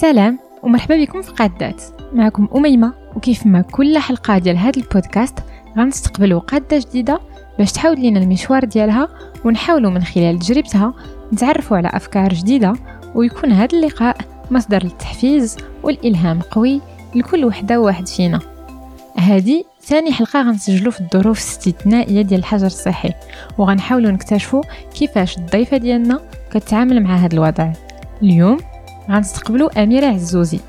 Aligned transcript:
سلام 0.00 0.38
ومرحبا 0.62 0.96
بكم 0.96 1.22
في 1.22 1.32
قادات 1.32 1.82
معكم 2.12 2.48
أميمة 2.56 2.92
وكيف 3.16 3.46
ما 3.46 3.60
كل 3.60 3.98
حلقة 3.98 4.38
ديال 4.38 4.56
هذا 4.56 4.80
البودكاست 4.80 5.38
غنستقبلوا 5.78 6.40
قادة 6.40 6.78
جديدة 6.78 7.20
باش 7.58 7.72
تحاول 7.72 8.00
لنا 8.00 8.20
المشوار 8.20 8.64
ديالها 8.64 9.08
ونحاولوا 9.44 9.90
من 9.90 10.02
خلال 10.02 10.38
تجربتها 10.38 10.94
نتعرفوا 11.32 11.76
على 11.76 11.90
أفكار 11.94 12.32
جديدة 12.32 12.72
ويكون 13.14 13.52
هذا 13.52 13.78
اللقاء 13.78 14.16
مصدر 14.50 14.82
للتحفيز 14.82 15.56
والإلهام 15.82 16.40
قوي 16.40 16.80
لكل 17.14 17.44
وحدة 17.44 17.80
وواحد 17.80 18.08
فينا. 18.08 18.40
هذه 19.16 19.64
ثاني 19.82 20.12
حلقة 20.12 20.42
غنسجلو 20.42 20.90
في 20.90 21.00
الظروف 21.00 21.38
الاستثنائية 21.38 22.22
ديال 22.22 22.40
الحجر 22.40 22.66
الصحي 22.66 23.12
وغنحاولوا 23.58 24.10
نكتشفوا 24.10 24.62
كيفاش 24.94 25.38
الضيفة 25.38 25.76
ديالنا 25.76 26.20
كتعامل 26.50 27.02
مع 27.02 27.16
هذا 27.16 27.34
الوضع. 27.34 27.72
اليوم 28.22 28.58
غنستقبلوا 29.10 29.82
أميرة 29.82 30.06
عزوزي. 30.06 30.60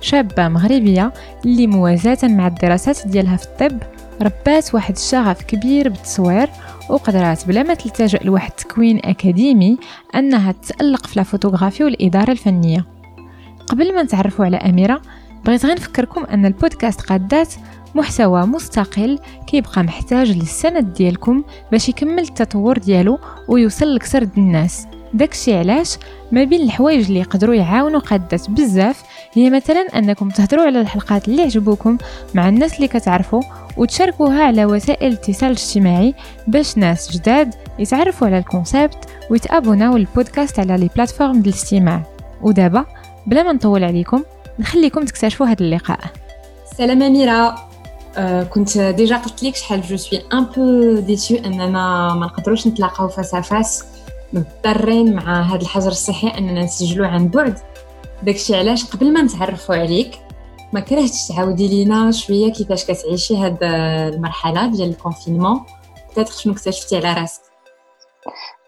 شابة 0.00 0.48
مغربية 0.48 1.12
اللي 1.44 1.66
موازاة 1.66 2.18
مع 2.22 2.46
الدراسات 2.46 3.06
ديالها 3.06 3.36
في 3.36 3.44
الطب 3.44 3.78
ربات 4.22 4.74
واحد 4.74 4.96
الشغف 4.96 5.42
كبير 5.42 5.88
بالتصوير 5.88 6.48
وقدرات 6.90 7.46
بلا 7.46 7.62
ما 7.62 7.74
تلتجأ 7.74 8.18
لواحد 8.24 8.50
التكوين 8.50 9.00
أكاديمي 9.04 9.78
أنها 10.14 10.52
تتألق 10.52 11.06
في 11.06 11.20
الفوتوغرافي 11.20 11.84
والإدارة 11.84 12.32
الفنية. 12.32 12.84
قبل 13.66 13.94
ما 13.94 14.02
نتعرفوا 14.02 14.44
على 14.44 14.56
أميرة 14.56 15.02
بغيت 15.44 15.66
غير 15.66 15.74
نفكركم 15.74 16.24
أن 16.24 16.46
البودكاست 16.46 17.00
قادات 17.00 17.54
محتوى 17.94 18.46
مستقل 18.46 19.18
كيبقى 19.46 19.82
محتاج 19.82 20.30
للسند 20.30 20.92
ديالكم 20.92 21.44
باش 21.72 21.88
يكمل 21.88 22.22
التطور 22.22 22.78
ديالو 22.78 23.18
ويوصل 23.48 23.94
لكثر 23.94 24.28
الناس. 24.36 24.86
داكشي 25.16 25.54
علاش 25.54 25.98
ما 26.32 26.44
بين 26.44 26.62
الحوايج 26.62 27.06
اللي 27.06 27.20
يقدروا 27.20 27.54
يعاونوا 27.54 28.00
قادات 28.00 28.50
بزاف 28.50 29.02
هي 29.32 29.50
مثلا 29.50 29.80
أنكم 29.80 30.28
تهضروا 30.28 30.64
على 30.64 30.80
الحلقات 30.80 31.28
اللي 31.28 31.42
عجبوكم 31.42 31.98
مع 32.34 32.48
الناس 32.48 32.76
اللي 32.76 32.88
كتعرفوا 32.88 33.42
وتشاركوها 33.76 34.44
على 34.44 34.64
وسائل 34.64 35.12
الاتصال 35.12 35.50
الاجتماعي 35.50 36.14
باش 36.46 36.78
ناس 36.78 37.16
جداد 37.16 37.54
يتعرفوا 37.78 38.26
على 38.26 38.38
الكونسيبت 38.38 38.98
ويتابوناو 39.30 39.96
البودكاست 39.96 40.58
على 40.58 40.76
لي 40.76 40.90
بلاتفورم 40.96 41.32
ديال 41.32 41.54
الاستماع. 41.54 42.02
ودابا 42.42 42.84
بلا 43.26 43.42
ما 43.42 43.52
نطول 43.52 43.84
عليكم 43.84 44.22
نخليكم 44.58 45.04
تكتشفوا 45.04 45.46
هذا 45.46 45.60
اللقاء. 45.60 46.00
سلام 46.76 47.02
أميرة. 47.02 47.56
آه 48.16 48.42
كنت 48.42 48.78
ديجا 48.78 49.16
قلت 49.16 49.42
لك 49.42 49.56
شحال 49.56 49.82
جو 49.82 49.96
سوي 49.96 50.22
ان 50.32 50.44
بو 50.44 50.94
ديسو 51.00 51.36
أننا 51.36 51.66
ما 52.14 52.26
نقدروش 52.26 52.66
نتلاقاو 52.66 53.08
فاس 53.08 53.34
فاس 53.34 53.84
مضطرين 54.32 55.14
مع 55.14 55.42
هذا 55.42 55.62
الحجر 55.62 55.90
الصحي 55.90 56.28
أننا 56.28 56.64
نسجلو 56.64 57.04
عن 57.04 57.28
بعد. 57.28 57.58
داكشي 58.22 58.56
علاش 58.56 58.84
قبل 58.84 59.12
ما 59.12 59.22
نتعرفوا 59.22 59.74
عليك 59.74 60.10
ما 60.72 60.80
كرهتش 60.80 61.28
تعاودي 61.28 61.68
لينا 61.68 62.10
شوية 62.10 62.52
كيفاش 62.52 62.84
كتعيشي 62.84 63.36
هاد 63.36 63.58
المرحلة 63.62 64.70
ديال 64.70 64.90
الكونفينمون 64.90 65.60
بتاتر 66.10 66.32
شنو 66.32 66.52
اكتشفتي 66.52 66.96
على 66.96 67.20
راسك؟ 67.20 67.42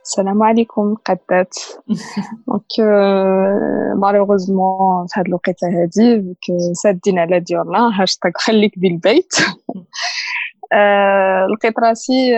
السلام 0.03 0.43
عليكم 0.43 0.95
قدات 0.95 1.55
دونك 2.47 2.89
مالوغوزمون 3.97 5.07
في 5.07 5.21
هاد 5.21 5.27
الوقيتة 5.27 5.67
هادي 5.67 6.35
سادين 6.73 7.19
على 7.19 7.41
ديالنا 7.41 8.03
هاشتاغ 8.03 8.33
خليك 8.37 8.79
بالبيت. 8.79 9.35
لقيت 11.53 11.79
راسي 11.79 12.37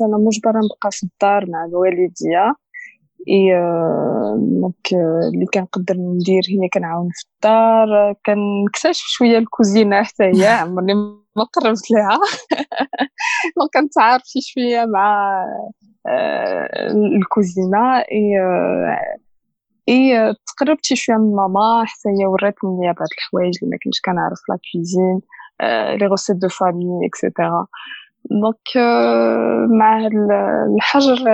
أنا 0.00 0.16
مجبرة 0.18 0.58
نبقى 0.58 0.90
في 0.90 1.02
الدار 1.02 1.50
مع 1.50 1.64
الوالدية. 1.64 2.54
إي 3.28 3.50
دونك 4.38 4.92
اللي 5.34 5.46
كنقدر 5.54 5.94
ندير 5.94 6.42
هي 6.48 6.68
كنعاون 6.68 7.08
في 7.12 7.24
الدار. 7.34 8.14
كنكتشف 8.26 9.04
شوية 9.06 9.38
الكوزينة 9.38 10.02
حتى 10.02 10.24
هي 10.24 10.46
عمرني 10.46 10.94
ما 11.36 11.44
قربت 11.52 11.90
لها. 11.90 12.18
دونك 13.56 13.70
كنتعارف 13.74 14.22
شوية 14.40 14.84
مع 14.84 15.44
الكوزينة. 17.16 17.98
إي 17.98 18.38
إي 19.88 20.34
تقربت 20.46 20.84
شوية 20.94 21.16
من 21.16 21.36
ماما 21.36 21.84
حتى 21.86 22.08
هي 22.08 22.26
وراتني 22.26 22.86
بعض 22.86 23.08
الحوايج 23.18 23.54
اللي 23.62 23.70
ما 23.72 23.78
كنتش 23.84 24.00
كنعرف 24.04 24.38
لا 24.48 24.58
كوزين. 24.72 25.20
لي 26.00 26.06
غوسيت 26.06 26.36
دو 26.36 26.48
فامي 26.48 27.06
اكسيتيرا 27.06 27.66
دونك 28.30 28.86
مع 29.78 30.06
الحجر 30.76 31.32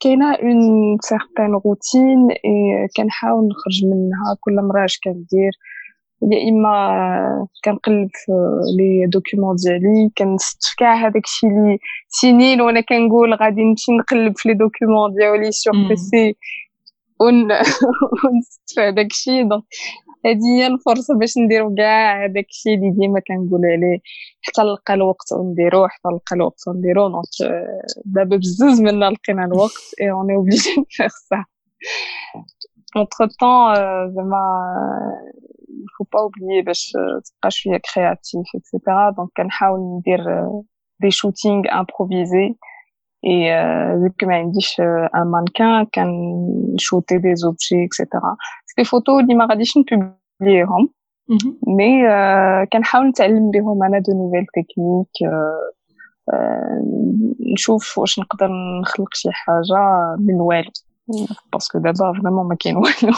كاينة 0.00 0.34
اون 0.34 0.96
سيغتان 1.00 1.52
روتين 1.66 2.30
اي 2.30 2.88
كنحاول 2.96 3.48
نخرج 3.48 3.84
منها 3.84 4.36
كل 4.40 4.54
مره 4.54 4.84
اش 4.84 4.98
كندير 5.04 5.52
يا 6.22 6.48
اما 6.48 7.46
كنقلب 7.64 8.08
في 8.12 8.32
لي 8.76 9.06
دوكيومون 9.06 9.56
ديالي 9.56 10.10
كنستف 10.18 10.74
كاع 10.78 10.94
هذاك 10.94 11.24
الشيء 11.24 11.50
اللي 11.50 11.78
سنين 12.08 12.60
وأنا 12.60 12.80
كنقول 12.80 13.34
غادي 13.34 13.64
نمشي 13.64 13.92
نقلب 13.92 14.32
في 14.36 14.48
لي 14.48 14.54
دوكيومون 14.54 15.14
ديالي 15.14 15.52
سور 15.52 15.74
بيسي 15.88 16.36
ونستف 17.20 18.78
هذاك 18.78 19.06
الشيء 19.06 19.48
دونك 19.48 19.64
هذه 20.26 20.46
هي 20.58 20.66
الفرصة 20.66 21.18
باش 21.18 21.38
نديرو 21.38 21.74
كاع 21.74 22.24
هذاك 22.24 22.46
الشيء 22.50 22.74
اللي 22.74 22.90
ديما 22.90 23.20
كنقولوا 23.28 23.70
عليه. 23.72 23.98
حتى 24.42 24.62
نلقى 24.62 24.94
الوقت 24.94 25.32
ونديروه 25.32 25.88
حتى 25.88 26.08
نلقى 26.08 26.36
الوقت 26.36 26.60
ونديروه 26.68 27.08
دونك 27.08 27.52
دابا 28.04 28.36
بزز 28.36 28.80
منا 28.80 29.10
لقينا 29.10 29.44
الوقت 29.44 29.94
اي 30.00 30.10
اوني 30.10 30.34
اوبليجي 30.34 30.70
نفيغ 30.80 31.08
سا 31.08 31.44
اونتر 32.96 33.26
طون 33.40 33.74
زعما 34.14 34.42
faut 35.94 36.06
pas 36.06 36.20
oublier 36.26 36.64
باش 36.66 36.92
تبقى 37.24 37.50
شوية 37.50 37.80
كرياتيف 37.94 38.46
اكسيتيرا 38.56 39.10
دونك 39.10 39.28
كنحاول 39.36 39.80
ندير 39.80 40.20
دي 41.00 41.10
شوتينغ 41.10 41.62
امبروفيزي 41.72 42.54
اي 43.25 43.51
vu 43.99 44.09
que 44.09 44.27
ما 44.27 44.35
عنديش 44.35 44.79
ان 44.79 45.27
مانكان 45.27 45.85
كنشوتي 45.95 47.17
دي 47.17 47.35
زوبجي 47.35 47.85
اكسيتيرا 47.85 48.37
دي 48.77 48.83
فوتو 48.83 49.19
اللي 49.19 49.35
ما 49.35 49.45
غاديش 49.45 49.77
نبوبليهم 49.77 50.89
مي 51.67 52.03
كنحاول 52.73 53.07
نتعلم 53.07 53.51
بهم 53.51 53.83
انا 53.83 53.99
دو 53.99 54.13
نوفيل 54.13 54.45
تكنيك 54.45 55.31
نشوف 57.53 57.97
واش 57.97 58.19
نقدر 58.19 58.47
نخلق 58.81 59.13
شي 59.13 59.29
حاجه 59.31 60.15
من 60.19 60.35
والو 60.35 60.71
باسكو 61.53 61.79
دابا 61.79 62.13
فريمون 62.21 62.47
ما 62.47 62.55
كاين 62.55 62.75
والو 62.75 63.17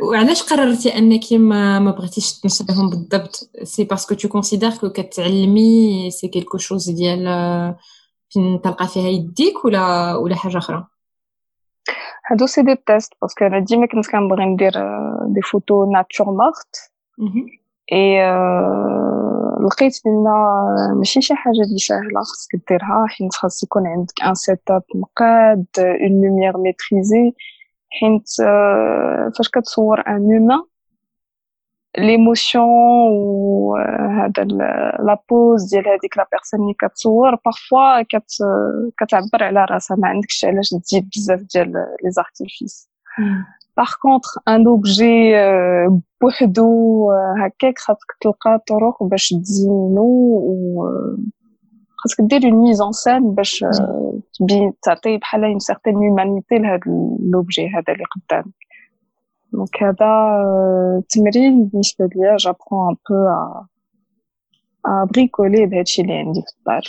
وعلاش 0.00 0.42
قررتي 0.42 0.98
انك 0.98 1.32
ما 1.32 1.78
ما 1.78 1.90
بغيتيش 1.90 2.40
تنشريهم 2.40 2.90
بالضبط 2.90 3.50
سي 3.62 3.84
باسكو 3.84 4.14
تو 4.14 4.28
كونسيدير 4.28 4.70
كو 4.70 4.90
كتعلمي 4.90 6.10
سي 6.10 6.28
كيلكو 6.28 6.58
شوز 6.58 6.90
ديال 6.90 7.24
فين 7.24 7.74
تلقى 8.63 8.87
فيها 8.87 9.07
يديك 9.07 9.65
ولا 9.65 10.15
ولا 10.15 10.35
حاجة 10.35 10.57
أخرى؟ 10.57 10.87
هادو 12.31 12.45
سي 12.45 12.61
دي 12.61 12.75
تيست 12.75 13.13
باسكو 13.21 13.45
أنا 13.45 13.59
ديما 13.59 13.85
كنت 13.87 14.07
كنبغي 14.11 14.45
ندير 14.45 14.73
دي 15.27 15.41
فوتو 15.41 15.91
ناتور 15.91 16.27
مورت 16.31 16.91
اي 17.91 18.31
لقيت 19.65 20.01
بان 20.05 20.23
ماشي 20.97 21.21
شي 21.21 21.35
حاجة 21.35 21.61
اللي 21.61 21.77
ساهله 21.77 22.19
خاصك 22.19 22.55
ديرها 22.69 23.05
حيت 23.07 23.33
خاص 23.33 23.63
يكون 23.63 23.87
عندك 23.87 24.21
ان 24.23 24.35
سيت 24.35 24.71
اب 24.71 24.83
مقاد 24.95 25.65
اون 25.77 26.21
لوميير 26.21 26.57
ميتريزي 26.57 27.33
حيت 27.89 28.29
فاش 29.37 29.49
كتصور 29.49 30.03
ان 30.07 30.49
هومان 31.97 32.07
ليموسيون 32.07 32.65
وهذا 32.65 34.43
لا 34.43 35.23
بوز 35.29 35.69
ديال 35.69 35.87
هذيك 35.87 36.17
لا 36.17 36.27
بيرسون 36.31 36.61
اللي 36.61 36.73
كتصور 36.79 37.35
بارفوا 37.45 38.01
كت 38.01 38.31
كتعبر 38.99 39.43
على 39.43 39.65
راسها 39.65 39.97
ما 39.97 40.07
عندكش 40.07 40.45
علاش 40.45 40.69
تزيد 40.69 41.09
بزاف 41.15 41.39
ديال 41.53 41.71
لي 42.03 42.11
زارتيفيس 42.11 42.89
باغ 43.77 43.91
كونطخ 44.01 44.37
ان 44.47 44.67
اوبجي 44.67 45.33
بوحدو 46.21 47.11
هكاك 47.37 47.79
خاصك 47.79 48.11
تلقى 48.21 48.63
طرق 48.67 49.03
باش 49.03 49.29
تزينو 49.29 50.03
و 50.43 50.89
خاصك 51.97 52.21
دير 52.21 52.43
اون 52.43 52.61
ميز 52.61 52.81
سين 52.91 53.31
باش 53.31 53.65
تبين 54.39 54.73
تعطي 54.83 55.17
بحال 55.17 55.43
اون 55.43 55.59
سيغتين 55.59 55.95
هومانيتي 55.95 56.55
لهاد 56.57 56.79
لوبجي 57.33 57.67
هذا 57.69 57.93
اللي 57.93 58.03
قدامك 58.03 58.66
دونك 59.52 59.82
هذا 59.82 61.02
تمرين 61.08 61.64
بالنسبه 61.64 62.08
ليا 62.16 62.36
جابخون 62.36 62.88
ان 62.88 62.96
بو 63.10 63.14
ا 64.86 65.08
بريكولي 65.14 65.66
بهادشي 65.66 66.02
اللي 66.02 66.12
عندي 66.12 66.40
في 66.40 66.58
الدار 66.58 66.82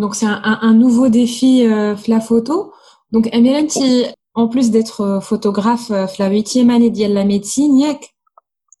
دونك 0.00 0.14
سي 0.14 0.26
ان 0.26 0.78
نوفو 0.78 1.06
ديفي 1.06 1.68
في 1.96 2.12
لا 2.12 2.18
فوتو 2.18 2.72
دونك 3.12 3.34
اميره 3.34 3.58
انت 3.58 3.72
en 4.38 4.48
plus 4.48 4.70
d'être 4.70 5.20
photographe 5.20 5.92
في 5.92 6.16
la 6.18 6.42
8e 6.42 6.70
année 6.70 6.92
ديال 6.92 7.14
la 7.14 7.24
médecine 7.24 7.82
ياك 7.82 8.00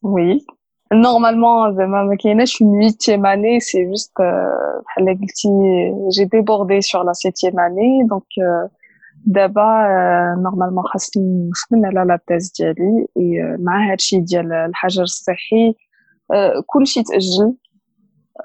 oui 0.04 0.44
normalement 0.94 1.76
زعما 1.76 2.02
ما 2.02 2.16
كايناش 2.20 2.62
une 2.62 2.90
8e 2.90 3.24
année 3.24 3.60
c'est 3.60 3.86
juste 3.94 4.22
بحال 4.84 5.18
قلتي 5.20 5.48
j'ai 6.16 6.26
débordé 6.26 6.80
sur 6.80 7.04
la 7.04 7.12
7e 7.12 7.58
année 7.58 8.04
donc 8.12 8.26
دابا 9.26 9.86
نورمالمون 10.38 10.84
خاصني 10.84 11.48
نخدم 11.50 11.86
على 11.86 12.08
لا 12.08 12.18
تيز 12.26 12.52
ديالي 12.58 13.06
مع 13.58 13.92
هادشي 13.92 14.20
ديال 14.20 14.52
الحجر 14.52 15.02
الصحي 15.02 15.74
كلشي 16.66 17.02
تاجل 17.02 17.54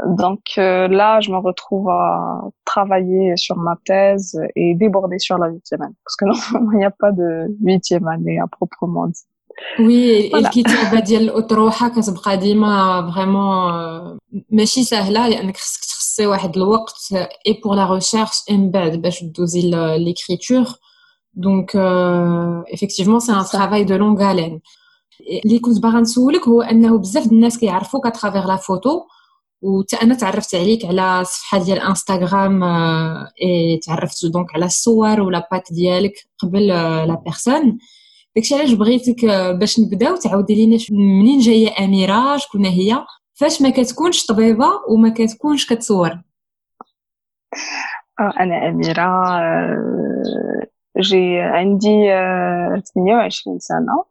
Donc 0.06 0.44
euh, 0.58 0.88
là, 0.88 1.20
je 1.22 1.32
me 1.32 1.38
retrouve 1.38 1.90
à 1.90 2.42
travailler 2.66 3.36
sur 3.38 3.58
ma 3.58 3.76
thèse 3.86 4.40
et 4.56 4.76
déborder 4.76 5.18
sur 5.18 5.38
la 5.38 5.48
huitième 5.48 5.82
année. 5.82 5.96
Parce 6.04 6.16
que 6.18 6.26
non, 6.26 6.70
il 6.74 6.78
n'y 6.78 6.86
a 6.86 6.92
pas 6.92 7.12
de 7.12 7.48
huitième 7.64 8.08
année 8.08 8.40
à 8.40 8.48
proprement 8.48 9.08
dit. 9.08 9.26
Oui, 9.80 10.32
الكتابة 10.36 11.00
ديال 11.00 11.22
الأطروحة 11.22 11.90
كتبقى 11.90 12.38
ديما 12.38 13.12
فريمون 13.12 14.18
ماشي 14.52 14.84
سهلة 14.84 15.28
لأنك 15.28 15.58
خصك 15.58 15.84
تخصي 16.13 16.27
واحد 16.27 16.57
الوقت 16.57 17.15
pour 17.63 17.75
la 17.75 17.87
recherche 17.87 18.43
et 18.51 18.53
من 18.53 18.71
بعد 18.71 19.03
باش 19.03 19.25
دوزي. 19.25 19.71
Donc 21.35 21.75
euh, 21.75 22.63
effectivement, 22.69 23.21
c'est 23.21 23.33
un 23.33 23.45
travail 23.45 23.87
de 23.87 23.95
longue 23.95 24.23
haleine. 24.23 24.61
اللي 25.45 25.59
كنت 25.59 25.79
باغا 25.79 26.01
نسولك 26.01 26.49
هو 26.49 26.63
انه 26.63 26.99
بزاف 26.99 27.33
الناس 27.33 27.59
كيعرفوك 27.59 28.07
اترافيغ 28.07 28.47
لا 28.47 28.57
فوتو 28.57 29.01
وتا 29.63 30.03
أنا 30.03 30.15
تعرفت 30.15 30.55
عليك 30.55 30.85
على 30.85 31.21
الصفحه 31.21 31.59
ديال 31.59 31.79
انستغرام 31.79 32.63
اي 33.43 33.81
تعرفت 33.87 34.27
دونك 34.27 34.55
على 34.55 34.65
الصور 34.65 35.21
ولا 35.21 35.49
بات 35.53 35.69
ديالك 35.73 36.15
قبل 36.39 36.67
لا 36.67 37.23
بيرسون 37.25 37.79
داكشي 38.37 38.55
علاش 38.55 38.73
بغيتك 38.73 39.25
باش 39.61 39.81
نبداو 39.81 40.17
تعاودي 40.17 40.55
لينا 40.55 40.79
منين 40.91 41.41
جاية 41.41 41.85
اميره 41.85 42.37
شكون 42.37 42.67
هي 42.67 43.05
فاش 43.43 43.63
ما 43.63 43.71
كتكونش 43.71 44.27
طبيبة 44.27 44.67
وما 44.89 45.09
كتكونش 45.09 45.73
كتصور؟ 45.73 46.21
أنا 48.21 48.69
أميرة 48.69 49.27
جي 51.01 51.41
عندي 51.41 52.11
28 52.95 53.59
سنة. 53.59 54.05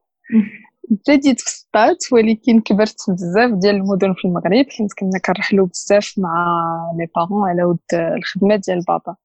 بديت 1.07 1.39
في 1.41 1.47
السطات 1.47 1.97
ولكن 2.11 2.61
كبرت 2.61 2.95
بزاف 3.09 3.51
ديال 3.51 3.75
المدن 3.75 4.13
في 4.13 4.25
المغرب 4.27 4.65
حيت 4.69 4.93
كنا 4.99 5.19
كنرحلو 5.25 5.65
بزاف 5.65 6.13
مع 6.17 6.65
لي 6.99 7.07
بارون 7.15 7.49
على 7.49 7.63
ود 7.63 7.79
الخدمة 7.93 8.55
ديال 8.55 8.81
بابا. 8.87 9.15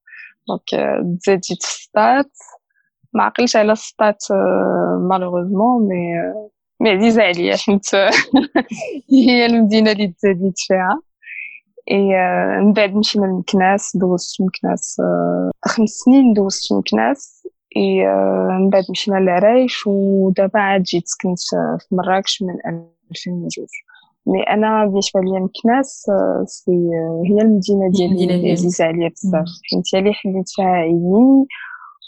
دونك 0.48 0.96
بديت 1.02 1.62
في 1.62 1.68
السطات. 1.68 2.30
ما 3.12 3.22
عقلش 3.22 3.56
على 3.56 3.72
السطات 3.72 4.24
مالوغوزمون 5.10 5.88
مي 5.88 6.14
مي 6.80 6.90
عزيزه 6.90 7.22
عليا 7.22 7.56
حيت 7.56 7.94
هي 9.10 9.46
المدينة 9.46 9.92
اللي 9.92 10.08
تزاديت 10.08 10.58
فيها 10.58 11.00
اي 11.90 12.10
من 12.60 12.72
بعد 12.72 12.94
مشينا 12.94 13.26
لمكناس 13.26 13.96
دوزت 13.96 14.40
مكناس 14.40 14.96
خمس 15.64 15.90
سنين 15.90 16.32
دوزت 16.32 16.72
مكناس 16.72 17.46
من 18.50 18.70
بعد 18.70 18.84
مشينا 18.90 19.16
لعرايش 19.16 19.86
ودابا 19.86 20.60
عاد 20.60 20.82
جيت 20.82 21.06
سكنت 21.06 21.38
في 21.78 21.94
مراكش 21.94 22.42
من 22.42 22.54
2002 23.10 23.66
مي 24.26 24.42
أنا 24.42 24.86
بالنسبة 24.86 25.20
ليا 25.20 25.40
مكناس 25.40 26.06
سي 26.44 26.72
هي 27.24 27.42
المدينة 27.42 27.90
ديالي 27.90 28.50
عزيزه 28.50 28.84
عليا 28.84 29.08
بزاف 29.08 29.46
حيت 29.70 29.84
هي 29.94 29.98
اللي 30.00 30.12
حليت 30.12 30.48
فيها 30.48 30.66
عيني 30.66 31.46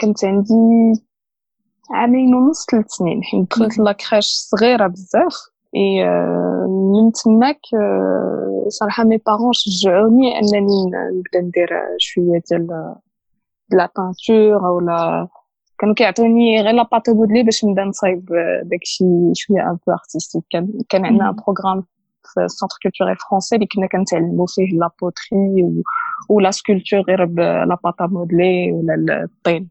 كنت 0.00 0.24
عندي 0.24 0.54
عامين 1.90 2.34
ونص 2.34 2.66
ثلاث 2.70 2.86
سنين 2.88 3.22
حيت 3.22 3.50
دخلت 3.50 3.78
لاكراش 3.78 4.26
صغيرة 4.26 4.86
بزاف. 4.86 5.34
اي 5.76 6.04
من 6.68 7.12
تماك 7.12 7.60
صراحة 8.68 9.04
مي 9.04 9.16
بارون 9.16 9.52
شجعوني 9.52 10.38
أنني 10.38 10.84
نبدا 10.86 11.40
ندير 11.40 11.68
شوية 11.98 12.42
ديال 12.50 12.94
لا 13.70 13.90
بانتور 13.96 14.70
ولا 14.70 15.28
كانوا 15.78 15.94
كيعطوني 15.94 16.62
غير 16.62 16.74
لا 16.74 16.88
باتو 16.92 17.14
بودلي 17.14 17.42
باش 17.42 17.64
نبدا 17.64 17.84
نصايب 17.84 18.28
داكشي 18.64 19.04
شوية 19.34 19.70
ان 19.70 19.78
بو 19.86 19.92
ارتستيك 19.92 20.44
كان 20.50 20.72
كان 20.88 21.04
عندنا 21.04 21.30
بروغرام 21.30 21.84
في 22.34 22.44
السونتر 22.44 22.76
كولتوريل 22.82 23.16
فرونسي 23.16 23.54
اللي 23.56 23.66
كنا 23.66 23.86
كنتعلموا 23.86 24.46
فيه 24.48 24.78
لا 24.78 24.90
بوتري 25.02 25.82
ولا 26.29 26.51
سكولتور 26.51 27.01
غير 27.01 27.25
بلا 27.25 27.77
باتا 27.83 28.05
مودلي 28.05 28.71
ولا 28.71 29.23
الطين 29.23 29.69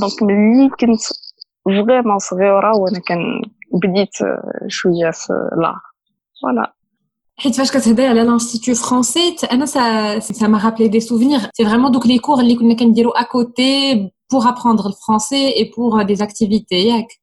دونك 0.00 0.22
ملي 0.22 0.70
كنت 0.80 1.00
فريمون 1.64 2.18
صغيره 2.18 2.76
وانا 2.76 2.98
كان 2.98 3.42
بديت 3.72 4.14
شويه 4.68 5.10
في 5.10 5.32
لا 5.62 5.74
فوالا 6.42 6.72
حيت 7.38 7.54
فاش 7.54 7.70
كتهضري 7.72 8.06
على 8.06 8.22
لانستيتو 8.24 8.74
فرونسي 8.74 9.36
انا 9.52 9.66
سا 9.66 10.18
سا 10.18 10.46
ما 10.46 10.64
رابلي 10.64 10.88
دي 10.88 11.00
سوفينير 11.00 11.40
سي 11.54 11.64
فريمون 11.64 11.92
دوك 11.92 12.06
لي 12.06 12.18
كور 12.18 12.40
اللي 12.40 12.56
كنا 12.56 12.74
كنديرو 12.74 13.10
اكوتي 13.10 13.94
بور 14.32 14.48
ابروندر 14.48 14.86
الفرونسي 14.86 15.48
اي 15.56 15.72
بور 15.76 16.02
دي 16.02 16.24
اكتيفيتي 16.24 16.74
ياك 16.74 17.06
آه 17.06 17.19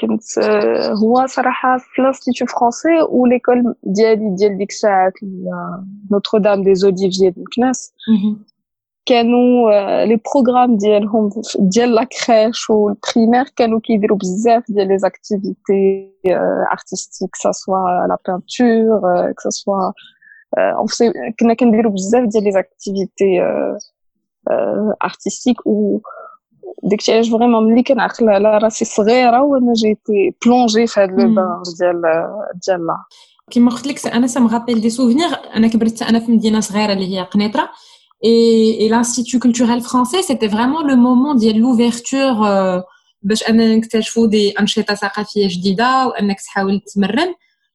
كنت 0.00 0.38
هو 1.02 1.26
صراحه 1.26 1.78
في 1.78 2.02
لانستيتو 2.02 2.46
فرونسي 2.46 3.02
وليكول 3.08 3.74
ديالي 3.82 4.34
ديال 4.34 4.58
ديك 4.58 4.70
الساعات 4.70 5.12
نوتر 6.12 6.38
دام 6.38 6.62
دي 6.62 6.74
زوديفيي 6.74 7.30
د 7.30 7.38
مكناس 7.38 7.94
كانوا 9.06 9.70
لي 10.04 10.20
بروغرام 10.34 10.76
ديالهم 10.76 11.30
ديال 11.58 11.94
لا 11.94 12.04
كريش 12.04 12.70
والبريمير 12.70 13.44
كانوا 13.56 13.80
كيديروا 13.80 14.18
بزاف 14.18 14.62
ديال 14.68 14.88
لي 14.88 14.96
اكتيفيتي 15.04 16.10
ارتستيك 16.72 17.36
سا 17.36 17.52
سوا 17.52 18.06
لا 18.08 18.16
بانتور 18.26 19.32
كسا 19.32 19.50
سوا 19.50 19.92
كنا 21.40 21.54
كنديروا 21.54 21.92
بزاف 21.92 22.24
ديال 22.28 22.44
لي 22.44 22.58
اكتيفيتي 22.58 23.40
ارتستيك 25.04 25.66
و 25.66 26.00
داكشي 26.83 27.13
علاش 27.13 27.29
فريمون 27.29 27.63
ملي 27.73 27.83
كنعقل 27.83 28.29
على 28.29 28.57
راسي 28.57 28.85
صغيرة 28.85 29.41
وأنا 29.41 29.73
جيتي 29.73 30.35
بلونجي 30.45 30.87
في 30.87 30.99
هاد 30.99 31.09
لو 31.09 31.15
بان 31.15 31.61
ديال 31.79 32.01
ديال 32.67 32.87
لا. 32.87 32.97
كيما 33.51 33.71
قلت 33.71 33.87
لك 33.87 34.07
أنا 34.07 34.27
سا 34.27 34.39
مغابيل 34.39 34.81
دي 34.81 34.89
سوفينير 34.89 35.29
أنا 35.55 35.67
كبرت 35.67 36.01
أنا 36.01 36.19
في 36.19 36.31
مدينة 36.31 36.59
صغيرة 36.59 36.93
اللي 36.93 37.17
هي 37.17 37.23
قنيطرة. 37.23 37.69
Et, 38.25 38.85
et 38.85 38.89
l'Institut 38.93 39.39
culturel 39.45 39.81
français, 39.81 40.21
c'était 40.29 40.51
vraiment 40.55 40.81
le 40.81 40.95
moment 40.95 41.35
de 41.35 41.51
l'ouverture 41.59 42.83
باش 43.23 43.49
أنا 43.49 43.75
نكتشفوا 43.75 44.27
دي 44.27 44.51
أنشطة 44.59 44.93
ثقافية 44.93 45.47
جديدة 45.47 46.07
وأنك 46.07 46.41
تحاول 46.41 46.81
تمرن. 46.95 47.33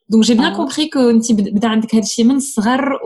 دونك 0.09 0.25
جي 0.25 0.35
بيان 0.35 0.57
كومبري 0.57 0.89
كو 0.89 1.11
أنت 1.11 1.33
بدا 1.33 1.69
عندك 1.69 1.95
هذا 1.95 2.03
الشيء 2.03 2.25
من 2.25 2.37
الصغر 2.37 2.99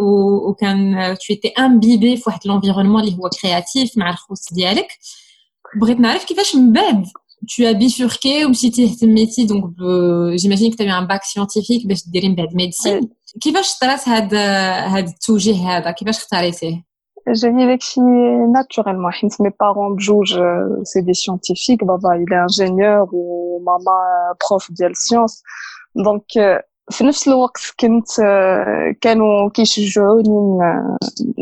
وكان 0.48 0.94
تو 1.14 1.34
ايتي 1.34 1.48
امبيبي 1.48 2.16
في 2.16 2.22
واحد 2.26 2.40
لونفيرونمون 2.46 3.00
اللي 3.00 3.16
هو 3.16 3.28
كرياتيف 3.42 3.98
مع 3.98 4.10
الخوت 4.10 4.38
ديالك. 4.52 4.88
بغيت 5.81 5.99
نعرف 5.99 6.25
كيفاش 6.25 6.55
من 6.55 6.73
بعد 6.73 7.05
tu 7.45 7.63
as 7.65 7.75
bifurqué 7.75 8.45
ومشيتي 8.45 8.85
اهتميتي 8.85 9.45
دونك 9.45 9.73
جيماجين 10.35 10.71
que 10.71 10.75
tu 10.75 10.83
as 10.83 10.85
eu 10.85 10.89
un 10.89 11.05
bac 11.05 11.23
scientifique 11.23 11.87
باش 11.87 12.09
ديري 12.09 12.29
من 12.29 12.35
بعد 12.35 12.55
ميديسين 12.55 13.09
كيفاش 13.41 13.79
طرات 13.79 14.09
هذا 14.09 14.71
هذا 14.71 15.05
التوجيه 15.09 15.77
هذا 15.77 15.91
كيفاش 15.91 16.17
اختاريتيه 16.17 16.87
J'ai 17.29 17.47
داكشي 17.47 18.01
naturellement 18.53 19.09
حيت 19.09 19.33
mes 19.33 19.51
parents 19.51 19.95
بجوج 19.95 20.39
c'est 20.83 21.01
des 21.01 21.13
scientifiques 21.13 21.83
baba 21.83 22.17
il 22.17 22.33
est 22.33 22.43
ingénieur 22.47 23.07
ou 23.13 23.61
maman 23.65 23.99
prof 24.39 24.71
ديال 24.71 24.95
sciences 24.95 25.41
donc 25.95 26.25
في 26.90 27.04
نفس 27.04 27.28
الوقت 27.28 27.60
كنت 27.80 28.08
كانوا 29.00 29.50
كيشجعوني 29.50 30.58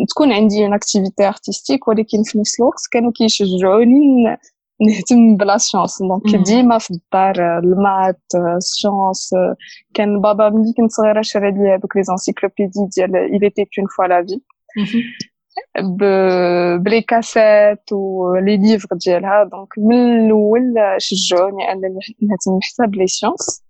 تكون 0.08 0.32
عندي 0.32 0.64
اون 0.64 0.74
اكتيفيتي 0.74 1.28
ارتستيك 1.28 1.88
ولكن 1.88 2.22
في 2.22 2.38
نفس 2.38 2.60
الوقت 2.60 2.82
كانوا 2.92 3.12
كيشجعوني 3.14 4.24
نهتم 4.80 5.36
بلا 5.36 5.58
سيونس 5.58 6.02
دونك 6.02 6.46
ديما 6.46 6.78
في 6.78 6.90
الدار 6.90 7.58
المات 7.58 8.20
السيونس 8.56 9.30
كان 9.94 10.20
بابا 10.20 10.48
ملي 10.48 10.72
كنت 10.76 10.90
صغيرة 10.90 11.22
شرى 11.22 11.50
لي 11.50 11.74
هذوك 11.74 11.96
لي 11.96 12.02
زانسيكلوبيدي 12.02 12.88
ديال 12.96 13.10
il 13.34 13.44
était 13.44 13.68
une 13.78 13.88
fois 13.88 14.08
la 14.08 14.22
vie. 14.22 14.40
بلي 16.78 17.02
كاسات 17.02 17.92
ولي 17.92 18.56
ليفر 18.56 18.88
ديالها. 19.06 19.44
دونك 19.44 19.68
من 19.78 20.26
الأول 20.26 20.74
شجعوني 20.98 21.72
أنني 21.72 21.98
نهتم 22.22 22.58
حتى 22.62 22.86
بلي 22.90 23.06
سيونس 23.06 23.69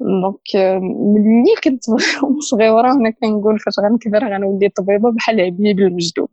دونك 0.00 0.80
ملي 0.82 1.54
كنت 1.64 1.84
صغيرة 2.50 2.92
هنا 2.92 3.10
كنقول 3.10 3.58
فاش 3.58 3.74
غنكبر 3.80 4.34
غنولي 4.34 4.68
طبيبة 4.68 5.12
بحال 5.12 5.40
عبيب 5.40 5.78
المجدوب 5.78 6.28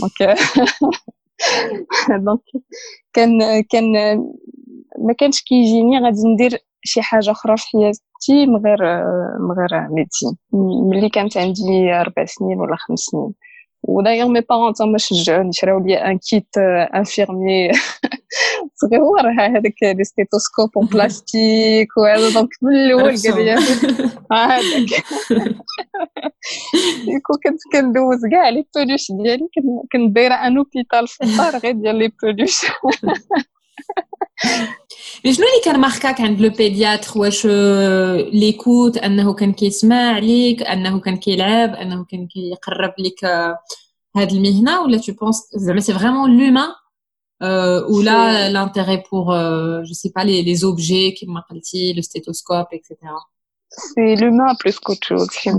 دونك 0.00 0.36
دونك 2.24 2.40
كان 3.12 3.62
كان 3.70 3.92
ما 4.98 5.12
كانش 5.12 5.42
كيجيني 5.42 5.98
غادي 5.98 6.28
ندير 6.34 6.58
شي 6.84 7.02
حاجة 7.02 7.30
أخرى 7.30 7.56
في 7.56 7.64
حياتي 7.72 8.46
من 8.46 8.56
غير 8.66 8.78
من 9.40 9.52
غير 9.58 9.88
ميديسين. 9.90 10.36
ملي 10.90 11.08
كانت 11.08 11.36
عندي 11.36 11.92
أربع 11.92 12.24
سنين 12.24 12.60
ولا 12.60 12.76
خمس 12.76 12.98
سنين. 13.00 13.32
ودايوغ 13.83 14.27
مي 14.27 14.41
بارون 14.41 14.73
تما 14.73 14.97
شجعوني 14.97 15.53
شراو 15.53 15.79
لي 15.79 15.95
ان 15.95 16.17
كيت 16.17 16.57
انفيرمي 16.95 17.71
صغير 18.81 19.31
هذاك 19.39 19.83
لي 19.83 20.03
ستيتوسكوب 20.03 20.69
اون 20.77 20.85
بلاستيك 20.85 21.97
وهذا 21.97 22.33
دونك 22.33 22.49
من 22.61 22.75
الاول 22.75 23.03
قال 23.03 23.45
لي 23.45 23.51
هذاك 24.31 25.03
ديكو 27.05 27.33
كنت 27.43 27.59
كندوز 27.71 28.25
كاع 28.31 28.49
لي 28.49 28.65
بولوش 28.75 29.11
ديالي 29.11 29.47
كنت 29.91 30.15
دايره 30.15 30.35
ان 30.35 30.57
اوبيتال 30.57 31.07
في 31.07 31.23
الدار 31.23 31.57
غير 31.57 31.71
ديال 31.71 31.95
لي 31.95 32.11
بولوش 32.23 32.65
شنو 35.23 35.45
اللي 35.45 35.61
كان 35.65 35.79
ماركاك 35.79 36.21
عند 36.21 36.41
لو 36.41 36.49
بيدياتر 36.49 37.19
واش 37.19 37.45
ليكوت 38.33 38.97
انه 38.97 39.33
كان 39.33 39.53
كيسمع 39.53 40.13
عليك 40.13 40.61
انه 40.61 40.99
كان 40.99 41.17
كيلعب 41.17 41.75
انه 41.75 42.05
كان 42.05 42.27
كيقرب 42.27 42.93
لك 42.99 43.25
هاد 44.15 44.31
المهنه 44.31 44.81
ولا 44.81 44.97
تو 44.97 45.13
بونس 45.13 45.49
زعما 45.55 45.79
سي 45.79 45.93
فريمون 45.93 46.37
لومان 46.37 46.69
ولا 47.89 48.49
لانتيري 48.49 49.03
بور 49.11 49.25
جو 49.83 49.93
سي 49.93 50.11
با 50.15 50.21
لي 50.21 50.41
لي 50.41 50.59
اوبجي 50.63 51.11
كيما 51.11 51.41
قلتي 51.41 51.93
لو 51.93 52.01
ستيتوسكوب 52.01 52.65
اكسيتيرا 52.73 53.19
سي 53.69 54.15
لومان 54.15 54.55
بلوس 54.63 54.79
كوت 54.79 55.03
شوز 55.03 55.29
حيت 55.29 55.55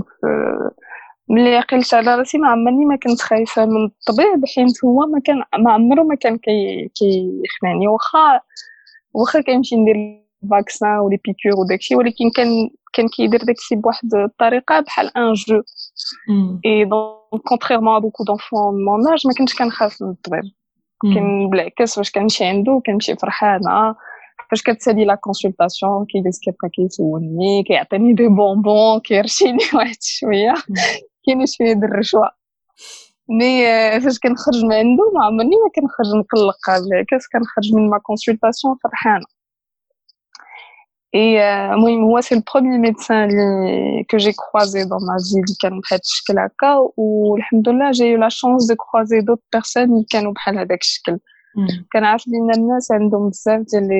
ملي 1.28 1.56
عقلت 1.56 1.94
على 1.94 2.14
راسي 2.14 2.38
ما 2.38 2.48
عمرني 2.48 2.84
ما 2.84 2.96
كنت 2.96 3.20
خايفة 3.20 3.66
من 3.66 3.84
الطبيب 3.84 4.44
حيت 4.56 4.84
هو 4.84 5.06
ما 5.06 5.20
كان 5.24 5.42
ما 5.58 5.72
عمره 5.72 6.02
ما 6.02 6.14
كان 6.14 6.38
كيخناني 6.94 7.88
واخا 7.88 8.40
واخا 9.14 9.40
كنمشي 9.40 9.76
ندير 9.76 10.24
فاكسان 10.50 10.98
ولي 10.98 11.16
بيكور 11.24 11.60
وداكشي 11.60 11.96
ولكن 11.96 12.30
كان 12.36 12.70
كان 12.92 13.08
كيدير 13.08 13.40
داكشي 13.44 13.76
بواحد 13.76 14.14
الطريقة 14.14 14.80
بحال 14.80 15.16
ان 15.16 15.32
جو 15.32 15.62
اي 16.66 16.84
دونك 16.84 17.42
كونتريرمون 17.48 18.00
بوكو 18.00 18.24
دونفون 18.24 18.84
مون 18.84 19.08
اج 19.12 19.26
ما 19.26 19.32
كنتش 19.38 19.54
كنخاف 19.54 20.02
من 20.02 20.10
الطبيب. 20.10 20.42
كان 21.14 21.50
بالعكس 21.50 21.96
فاش 21.96 22.10
كنمشي 22.10 22.44
عنده 22.44 22.82
كنمشي 22.86 23.16
فرحانة. 23.16 23.94
فاش 24.50 24.62
كتسالي 24.62 25.04
لا 25.04 25.14
كونسلطاسيون 25.14 26.06
كيجلس 26.06 26.40
كيبقى 26.40 26.68
كيسولني 26.68 27.62
كيعطيني 27.68 28.12
دي 28.14 28.28
بونبون 28.28 29.00
كيرشيني 29.00 29.58
واحد 29.74 29.96
شوية. 30.02 30.54
كاين 31.26 31.46
شوية 31.46 31.72
د 31.72 31.84
الرشوة. 31.84 32.30
مي 33.28 33.64
فاش 34.00 34.18
كنخرج 34.18 34.64
من 34.64 34.72
عنده 34.72 35.04
ما 35.14 35.24
عمرني 35.24 35.56
ما 35.56 35.70
كنخرج 35.74 36.14
مقلقه 36.18 36.80
بالعكس 36.84 37.26
كنخرج 37.32 37.74
من 37.74 37.90
ما 37.90 37.98
كونسلطاسيون 37.98 38.76
فرحانة. 38.82 39.24
اي 41.14 41.42
المهم 41.74 42.04
هو 42.04 42.20
سي 42.20 42.34
البروميي 42.34 42.78
ميدسان 42.78 43.30
اللي 43.30 44.04
كو 44.10 44.16
جي 44.16 44.32
كروزي 44.32 44.84
دون 44.84 44.98
ما 45.06 45.16
في 45.18 45.34
اللي 45.34 45.56
كان 45.62 45.70
بهذا 45.80 46.00
الشكل 46.04 46.38
هكا 46.38 46.88
والحمد 46.96 47.68
لله 47.68 47.90
جاي 47.90 48.16
لا 48.16 48.28
شونس 48.28 48.66
دو 48.66 48.74
كروزي 48.76 49.20
دوت 49.20 49.42
بيرسون 49.52 49.82
اللي 49.82 50.06
كانوا 50.10 50.32
بحال 50.32 50.58
هذاك 50.58 50.80
الشكل. 50.80 51.18
كنعرف 51.92 52.24
بان 52.26 52.50
الناس 52.54 52.92
عندهم 52.92 53.28
بزاف 53.28 53.60
ديال 53.60 53.88
لي 53.88 53.94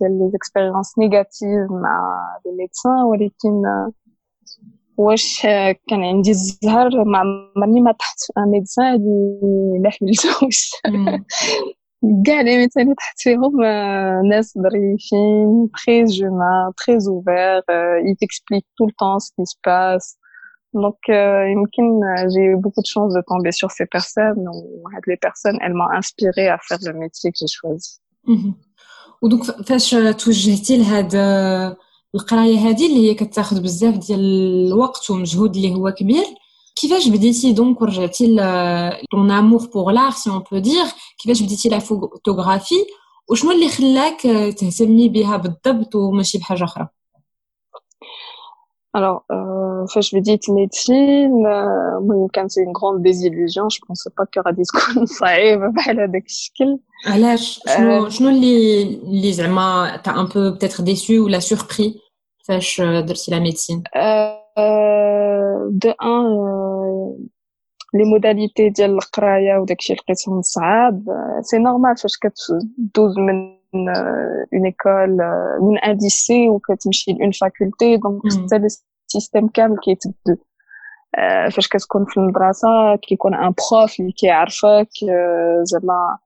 ديال 0.00 0.18
لي 0.18 0.30
زيكسبيريونس 0.32 0.98
نيجاتيف 0.98 1.70
مع 1.70 2.16
لي 2.46 2.52
ميدسان 2.52 3.02
ولكن 3.04 3.62
واش 4.97 5.41
كان 5.87 6.03
عندي 6.03 6.31
الزهر 6.31 7.03
ما 7.03 7.17
عمرني 7.17 7.81
ما 7.81 7.91
تحت 7.91 8.17
ان 8.37 8.51
ميدسان 8.51 8.95
اللي 8.95 9.79
لا 9.83 9.89
حملتوش 9.89 10.71
كاع 12.25 12.41
لي 12.41 12.57
ميدسان 12.57 12.83
اللي 12.83 12.95
تحت 12.95 13.19
فيهم 13.19 13.61
ناس 14.29 14.53
ظريفين 14.57 15.69
تري 15.85 16.03
جومان 16.03 16.71
تري 16.77 16.95
اوفير 16.95 17.63
يتكسبليك 18.11 18.65
تو 18.77 18.89
طون 18.99 19.19
سكي 19.19 19.45
سباس 19.45 20.17
Donc, 20.73 20.99
euh, 21.09 22.27
j'ai 22.31 22.45
eu 22.51 22.57
beaucoup 22.57 22.81
de 22.81 22.91
chance 22.95 23.13
de 23.13 23.21
tomber 23.31 23.51
sur 23.51 23.71
ces 23.71 23.85
personnes. 23.85 24.45
Les 25.07 25.17
personnes, 25.17 25.57
elles 25.63 25.73
m'ont 25.73 25.91
inspiré 26.01 26.49
à 26.49 26.57
faire 26.67 26.77
le 26.89 26.93
métier 26.93 27.31
que 27.31 27.37
j'ai 27.41 27.47
choisi. 27.47 28.01
ودوك 29.21 29.43
فاش 29.43 29.95
توجهتي 29.95 30.77
لهاد 30.77 31.15
القراية 32.14 32.58
هذه 32.58 32.86
اللي 32.86 33.10
هي 33.10 33.14
كتاخذ 33.14 33.62
بزاف 33.62 33.96
ديال 33.96 34.20
الوقت 34.66 35.10
ومجهود 35.10 35.56
اللي 35.56 35.74
هو 35.74 35.90
كبير. 35.90 36.24
كيفاش 36.76 37.08
بديتي 37.08 37.52
دونك 37.52 37.82
ورجعتي 37.82 38.26
طون 39.12 39.30
آمور 39.30 39.66
بور 39.66 39.92
لار 39.92 40.10
سي 40.10 40.30
اون 40.30 40.42
بو 40.52 40.58
دير 40.58 40.84
كيفاش 41.18 41.42
بديتي 41.42 41.68
لا 41.68 41.78
فوتوغرافي 41.78 42.74
وشنو 43.30 43.50
اللي 43.50 43.68
خلاك 43.68 44.22
تهتمي 44.58 45.08
بها 45.08 45.36
بالضبط 45.36 45.94
وماشي 45.94 46.38
بحاجة 46.38 46.64
أخرى؟ 46.64 46.88
Alors, 48.93 49.25
euh, 49.31 49.85
je 49.95 50.15
vais 50.15 50.21
dire 50.21 50.39
médecine, 50.49 51.45
euh, 51.45 51.99
moi, 52.01 52.27
quand 52.33 52.49
c'est 52.49 52.63
une 52.63 52.71
grande 52.71 53.01
désillusion, 53.03 53.69
je 53.69 53.79
pensais 53.87 54.09
pas 54.17 54.25
qu'il 54.25 54.39
y 54.39 54.41
aura 54.41 54.53
des 54.53 54.63
سكون 54.63 55.05
صعيب 55.05 55.59
بحال 55.59 55.99
هذاك 55.99 56.25
الشكل. 56.25 56.79
علاش 57.05 57.59
شنو 57.77 58.09
شنو 58.09 58.29
اللي 58.29 58.83
اللي 58.83 59.33
زعما 59.33 59.97
تا 60.03 60.11
ان 60.11 60.25
بو 60.25 60.51
بتيتر 60.51 60.83
ديسو 60.83 61.25
ولا 61.25 61.39
سوربري 61.39 61.95
فاش 62.47 62.81
درتي 62.81 63.31
لا 63.31 63.39
ميديسين؟ 63.39 63.83
دو 65.69 65.89
ان 65.89 66.27
لي 67.93 68.03
موداليتي 68.03 68.69
ديال 68.69 68.91
القرايه 68.91 69.57
وداكشي 69.57 69.93
لقيتهم 69.93 70.41
صعاب 70.41 71.03
سي 71.41 71.57
نورمال 71.57 71.97
فاش 71.97 72.17
كتدوز 72.17 73.17
من 73.17 73.57
اون 73.73 74.65
ايكول 74.65 75.17
من 75.61 75.77
ان 75.77 75.97
ليسي 76.01 76.49
وكتمشي 76.49 77.11
لون 77.13 77.31
فاكولتي 77.31 77.97
دونك 77.97 78.21
حتى 78.33 78.67
السيستيم 79.07 79.47
كامل 79.47 79.77
كيتبدل 79.77 80.37
فاش 81.51 81.67
كتكون 81.67 82.05
في 82.05 82.17
المدرسه 82.17 82.95
كيكون 82.95 83.33
ان 83.35 83.53
بروف 83.71 83.99
اللي 83.99 84.11
كيعرفك 84.11 84.89
زعما 85.63 86.17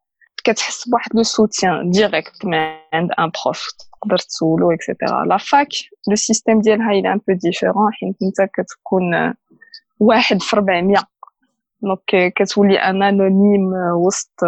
كتحس 0.44 0.90
بواحد 0.90 1.16
لو 1.16 1.24
سوتيان 1.24 1.90
ديريكت 1.90 2.46
من 2.46 2.58
عند 2.94 3.12
ان 3.20 3.32
بروف 3.46 3.68
تقدر 4.02 4.18
تسولو 4.18 4.72
اكسيتيرا 4.72 5.26
لا 5.26 5.38
فاك 5.38 5.68
لو 6.10 6.16
سيستيم 6.16 6.62
ديالها 6.62 6.92
الى 6.92 7.14
ان 7.14 7.18
بو 7.28 7.34
ديفيرون 7.34 7.94
حيت 7.94 8.16
انت 8.24 8.50
كتكون 8.54 9.34
واحد 10.00 10.42
في 10.42 10.56
400 10.56 10.96
دونك 11.82 12.34
كتولي 12.36 12.78
ان 12.78 13.04
انونيم 13.04 13.74
وسط 13.96 14.44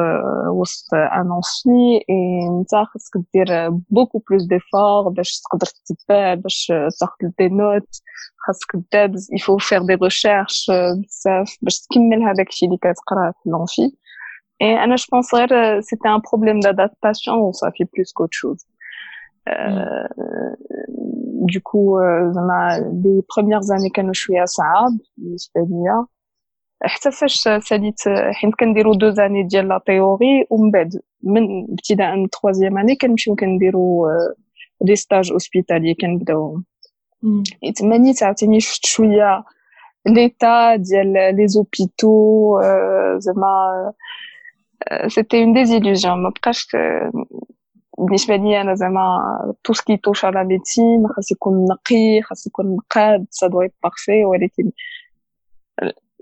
وسط 0.51 0.93
ان 0.93 1.31
اونفي 1.31 2.05
اي 2.09 2.49
نتا 2.61 2.83
خاصك 2.83 3.11
دير 3.33 3.69
بوكو 3.69 4.23
بلوس 4.29 4.43
ديفور 4.43 5.09
باش 5.09 5.41
تقدر 5.41 5.67
تتبع 5.85 6.33
باش 6.33 6.71
تاخذ 6.99 7.29
دي 7.39 7.47
نوت 7.49 7.87
خاصك 8.37 8.67
دابز 8.93 9.29
يفو 9.33 9.57
فير 9.57 9.81
دي 9.81 9.93
ريشيرش 9.95 10.71
بزاف 10.71 11.57
باش 11.61 11.79
تكمل 11.81 12.23
هذاك 12.23 12.47
الشيء 12.47 12.69
اللي 12.69 12.77
كتقراه 12.81 13.33
في 13.43 13.49
لونفي 13.49 13.91
اي 14.61 14.83
انا 14.83 14.95
جو 14.95 15.05
بونس 15.11 15.35
غير 15.35 15.81
سيتي 15.81 16.07
ان 16.07 16.21
بروبليم 16.31 16.59
دادابتاسيون 16.59 17.37
و 17.37 17.51
صافي 17.51 17.83
بلوس 17.83 18.13
كوت 18.13 18.29
شوز 18.31 18.67
du 21.53 21.59
coup 21.59 21.99
زعما 22.33 22.77
les 23.03 23.21
premières 23.33 23.71
années 23.75 23.91
كانوا 23.93 24.13
شويه 24.13 24.45
صعاب 24.45 24.91
بالنسبه 25.17 25.61
ليا 25.61 26.05
حتى 26.82 27.10
فاش 27.10 27.48
ساليت 27.62 28.00
حيت 28.32 28.54
كنديرو 28.54 28.94
دو 28.94 29.10
زاني 29.10 29.42
ديال 29.42 29.68
لا 29.68 29.80
تيوري 29.86 30.46
ومن 30.50 30.70
بعد 30.70 31.00
من 31.22 31.64
ابتداء 31.72 32.16
من 32.16 32.30
تخوازيام 32.30 32.78
اني 32.78 32.96
كنمشيو 32.96 33.34
كنديرو 33.34 34.08
لي 34.84 34.96
ستاج 34.96 35.32
أوسبيتالي 35.32 35.94
كنبداو. 35.94 36.60
تماني 37.76 38.12
تعطيني 38.14 38.60
شفت 38.60 38.86
شوية 38.86 39.44
ليتا 40.06 40.76
ديال 40.76 41.12
لي 41.36 41.48
زوبيتو 41.48 42.60
زعما 43.18 43.92
سيتي 45.06 45.42
اون 45.42 45.52
ديزيلوزيون 45.52 46.22
ما 46.22 46.30
بقاش 46.30 46.66
بالنسبة 47.98 48.36
لي 48.36 48.60
أنا 48.60 48.74
زعما 48.74 49.18
تو 49.64 49.72
سكي 49.72 49.96
توش 49.96 50.24
على 50.24 50.44
ميديسين 50.44 51.08
خاص 51.16 51.32
يكون 51.32 51.64
نقي 51.64 52.22
خاص 52.22 52.46
يكون 52.46 52.76
مقاد 52.76 53.26
سا 53.30 53.46
دو 53.46 53.68
بارفي 53.82 54.24
ولكن 54.24 54.70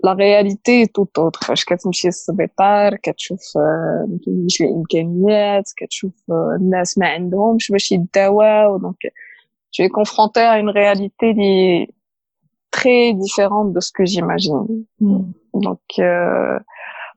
لا 0.04 0.12
رياليتي 0.12 0.86
تو 0.86 1.06
اوتر 1.18 1.40
فاش 1.46 1.64
كتمشي 1.64 2.08
للسبيطار 2.08 2.96
كتشوف 2.96 3.56
ما 3.56 4.18
كاينش 4.24 4.60
الامكانيات 4.62 5.64
كتشوف 5.76 6.24
الناس 6.60 6.98
ما 6.98 7.06
عندهمش 7.06 7.72
باش 7.72 7.92
يداواو 7.92 8.76
دونك 8.76 8.96
tu 9.72 9.82
es 9.82 9.88
confronté 9.88 10.40
à 10.40 10.58
une 10.58 10.68
réalité 10.68 11.88
très 12.70 13.14
différente 13.14 13.72
de 13.72 13.80
ce 13.80 13.90
que 13.90 14.04
j'imagine. 14.04 14.84
Mm. 15.00 15.22
Donc, 15.54 15.80
euh, 15.98 16.58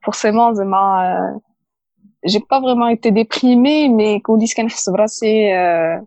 forcément, 0.03 0.53
zema, 0.53 0.85
euh, 1.03 1.39
j'ai 2.23 2.39
pas 2.39 2.59
vraiment 2.59 2.87
été 2.87 3.11
déprimée, 3.11 3.89
mais 3.89 4.21
qu'on 4.21 4.37
dise 4.37 4.53
qu'un 4.53 4.67
c'est 4.69 5.55
euh, 5.55 5.97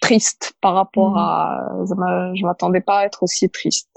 triste 0.00 0.52
par 0.60 0.74
rapport 0.74 1.12
mm. 1.12 1.18
à, 1.18 2.34
je 2.34 2.44
m'attendais 2.44 2.80
pas 2.80 2.98
à 3.00 3.04
être 3.04 3.22
aussi 3.22 3.48
triste. 3.50 3.90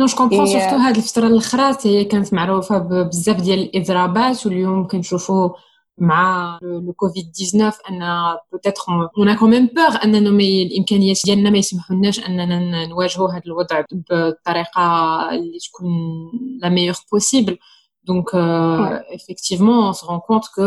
نو 0.00 0.06
جو 0.06 0.16
كومبرون 0.16 0.46
سورتو 0.46 0.76
هاد 0.76 0.96
الفتره 0.96 1.26
الاخرى 1.26 1.76
هي 1.84 2.04
كانت 2.04 2.34
معروفه 2.34 2.78
بزاف 2.78 3.40
ديال 3.40 3.58
الاضرابات 3.58 4.46
واليوم 4.46 4.86
كنشوفوا 4.86 5.50
مع 5.98 6.58
لو 6.62 6.92
كوفيد 6.92 7.32
19 7.32 7.78
ان 7.90 8.36
بوتيتر 8.52 8.82
اون 8.88 9.34
كون 9.34 9.50
ميم 9.50 9.66
بور 9.66 10.04
اننا 10.04 10.28
الامكانيات 10.28 11.16
ديالنا 11.24 11.50
ما 11.50 11.58
يسمحولناش 11.58 12.26
اننا 12.26 12.86
نواجهوا 12.86 13.30
هذا 13.30 13.42
الوضع 13.46 13.84
بالطريقه 13.90 14.82
اللي 15.30 15.58
تكون 15.58 15.90
لا 16.62 16.68
ميور 16.68 16.94
بوسيبل 17.12 17.58
دونك 18.04 18.30
effectivement 19.16 19.90
on 19.90 19.98
se 19.98 20.06
rend 20.06 20.22
compte 20.28 20.48
que 20.56 20.66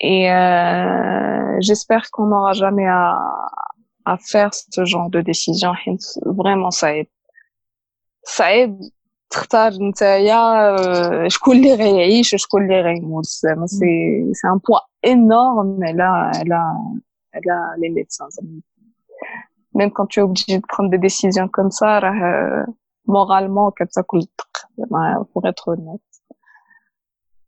et 0.00 0.30
euh, 0.30 1.56
j'espère 1.60 2.10
qu'on 2.12 2.26
n'aura 2.26 2.52
jamais 2.52 2.86
à, 2.86 3.18
à 4.04 4.16
faire 4.18 4.50
ce 4.52 4.84
genre 4.84 5.10
de 5.10 5.20
décision 5.20 5.72
vraiment 6.24 6.70
ça 6.70 6.94
aide 6.96 7.08
ça 8.22 8.54
aide 8.54 8.78
تختار 9.30 9.72
نتايا 9.80 10.76
شكون 11.28 11.56
اللي 11.56 11.74
غيعيش 11.74 12.34
وشكون 12.34 12.62
اللي 12.62 12.80
غيموت 12.80 13.24
زعما 13.24 13.66
سي 13.66 13.86
سي 14.32 14.48
ان 14.48 14.58
بوا 14.58 14.78
انورم 15.06 15.84
على 15.84 16.02
على 16.36 16.54
على 17.34 17.76
لي 17.78 17.88
ميدسان 17.88 18.28
même 19.78 19.90
quand 19.90 20.06
tu 20.06 20.20
es 20.20 20.22
obligé 20.22 20.58
de 20.58 20.66
prendre 20.66 20.90
des 20.90 20.98
décisions 20.98 21.48
comme 21.48 21.70
ça 21.70 21.98
راه 21.98 22.66
moralement 23.08 23.70
كتاكل 23.76 24.18
الدق 24.18 24.68
pour 25.32 25.46
être 25.46 25.68
honnête 25.68 26.09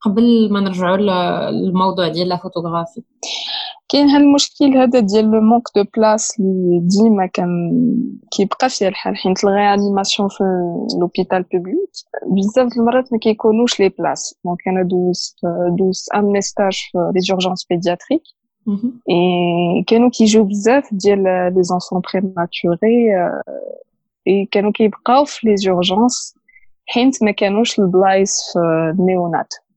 قبل 0.00 0.52
ما 0.52 0.60
نرجعوا 0.60 0.96
للموضوع 1.50 2.08
ديال 2.08 2.28
لا 2.28 2.36
فوتوغرافي. 2.36 3.02
كاين 3.88 4.08
هاد 4.08 4.20
المشكل 4.22 4.76
هذا 4.76 5.00
ديال 5.00 5.24
لو 5.30 5.40
مونك 5.40 5.62
دو 5.76 5.84
بلاص 5.96 6.30
اللي 6.40 6.80
ديما 6.80 7.26
كان 7.26 7.72
كيبقى 8.30 8.68
فيه 8.68 8.88
الحال 8.88 9.16
حيت 9.16 9.44
الغيانيماسيون 9.44 10.28
في 10.28 10.44
لوبيتال 11.00 11.42
بوبليك 11.42 11.90
بزاف 12.26 12.76
المرات 12.76 13.12
ما 13.12 13.18
كيكونوش 13.18 13.80
لي 13.80 13.88
بلاص 13.88 14.34
دونك 14.44 14.58
أنا 14.68 14.82
دوزت 14.82 15.36
دوزت 15.78 16.12
ان 16.14 16.40
ستاج 16.40 16.72
في 16.92 16.98
لي 17.14 17.20
زورجونس 17.20 17.66
بيدياتريك 17.70 18.22
اي 19.10 19.84
كانوا 19.86 20.10
كيجيو 20.10 20.44
بزاف 20.44 20.88
ديال 20.92 21.22
لي 21.56 21.62
زونفون 21.62 22.00
بريماتوري 22.12 23.14
اي 24.28 24.48
كانوا 24.50 24.72
كيبقاو 24.72 25.24
في 25.24 25.48
لي 25.48 25.56
زورجونس 25.56 26.34
حيت 26.86 27.22
ما 27.22 27.30
كانوش 27.30 27.78
البلايص 27.78 28.40
في 28.52 28.58
النيونات. 28.98 29.54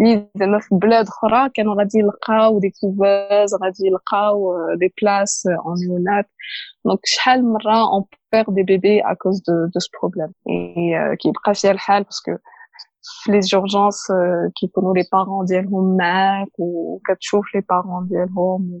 اللي 0.00 0.28
زعما 0.34 0.58
في 0.58 0.68
بلاد 0.74 1.06
اخرى 1.08 1.48
كانوا 1.54 1.74
غادي 1.78 1.98
يلقاو 1.98 2.58
دي 2.60 2.72
كوفاز 2.80 3.54
غادي 3.62 3.86
يلقاو 3.86 4.56
دي 4.80 4.94
بلاص 5.02 5.42
اون 5.46 5.74
نيونات 5.88 6.26
دونك 6.84 6.98
شحال 7.04 7.44
من 7.44 7.52
مره 7.52 7.92
اون 7.92 8.04
بير 8.32 8.44
دي 8.48 8.62
بيبي 8.62 9.00
ا 9.04 9.14
كوز 9.14 9.42
دو 9.48 9.52
دو 9.74 9.80
سو 9.80 9.88
بروبليم 10.00 10.32
اي 10.48 11.16
كيبقى 11.16 11.54
فيها 11.54 11.70
الحال 11.70 12.02
باسكو 12.02 12.36
في 13.22 13.32
لي 13.32 13.40
زورجونس 13.42 14.06
كيكونوا 14.60 14.94
لي 14.94 15.04
بارون 15.12 15.44
ديالهم 15.44 15.96
معاك 15.96 16.48
وكتشوف 16.58 17.54
لي 17.54 17.60
بارون 17.70 18.08
ديالهم 18.08 18.80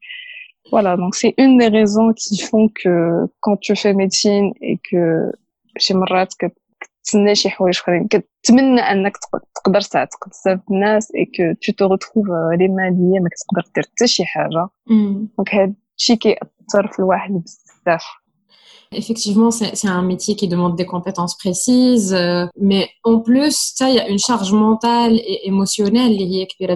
Voilà, 0.72 0.96
donc 0.96 1.14
c'est 1.14 1.34
une 1.38 1.58
des 1.58 1.68
raisons 1.68 2.12
qui 2.12 2.38
font 2.48 2.68
que 2.80 2.94
quand 3.40 3.56
tu 3.56 3.76
fais 3.76 3.94
médecine 3.94 4.52
et 4.60 4.78
que 4.88 5.30
شي 5.78 5.94
مرات 5.94 6.34
كتسنى 6.34 7.34
شي 7.34 7.50
حوايج 7.50 7.76
اخرين 7.76 8.08
كتمنى 8.08 8.80
انك 8.80 9.16
تقدر 9.54 9.80
تعتق 9.80 10.28
بزاف 10.28 10.60
الناس 10.70 11.12
اي 11.14 11.24
كو 11.24 11.60
تو 11.62 11.72
تو 11.72 11.86
ريتروف 11.86 12.26
لي 12.58 12.68
ماليه 12.68 13.20
ما 13.20 13.28
كتقدر 13.28 13.62
دير 13.74 13.84
حتى 13.84 14.06
شي 14.06 14.24
حاجه 14.24 14.68
دونك 14.88 15.54
هاد 15.54 15.74
الشيء 15.98 16.16
كيأثر 16.16 16.86
في 16.92 16.98
الواحد 16.98 17.32
بزاف 17.32 18.02
Effectivement, 19.02 19.50
c'est 19.50 19.88
un 20.00 20.06
métier 20.12 20.36
qui 20.36 20.46
demande 20.46 20.74
des 20.76 20.86
compétences 20.94 21.36
précises, 21.36 22.14
euh, 22.14 22.46
mais 22.68 22.84
en 23.02 23.18
plus, 23.18 23.54
ça, 23.76 23.90
il 23.90 23.96
y 23.96 23.98
a 23.98 24.08
une 24.08 24.22
charge 24.28 24.52
mentale 24.52 25.14
et 25.30 25.38
émotionnelle 25.50 26.14
qui 26.16 26.40
est 26.40 26.46
كبيرة 26.46 26.74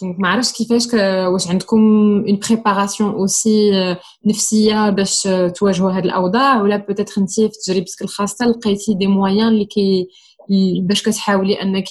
Donc, 0.00 0.14
ما 0.18 0.28
عرفتش 0.28 0.52
كيفاش 0.52 0.86
واش 1.32 1.48
عندكم 1.50 1.80
une 2.26 2.38
préparation 2.38 3.14
aussi 3.18 3.74
نفسية 4.26 4.90
باش 4.90 5.28
تواجهوا 5.56 5.90
هاد 5.92 6.04
الأوضاع 6.04 6.62
ولا 6.62 6.86
peut-être 6.90 7.18
انت 7.18 7.30
في 7.40 7.48
تجربتك 7.66 8.02
الخاصة 8.02 8.46
لقيتي 8.46 8.94
دي 8.94 9.06
مويان 9.06 9.48
اللي 9.48 9.64
كي 9.64 10.08
باش 10.82 11.02
كتحاولي 11.02 11.62
انك 11.62 11.88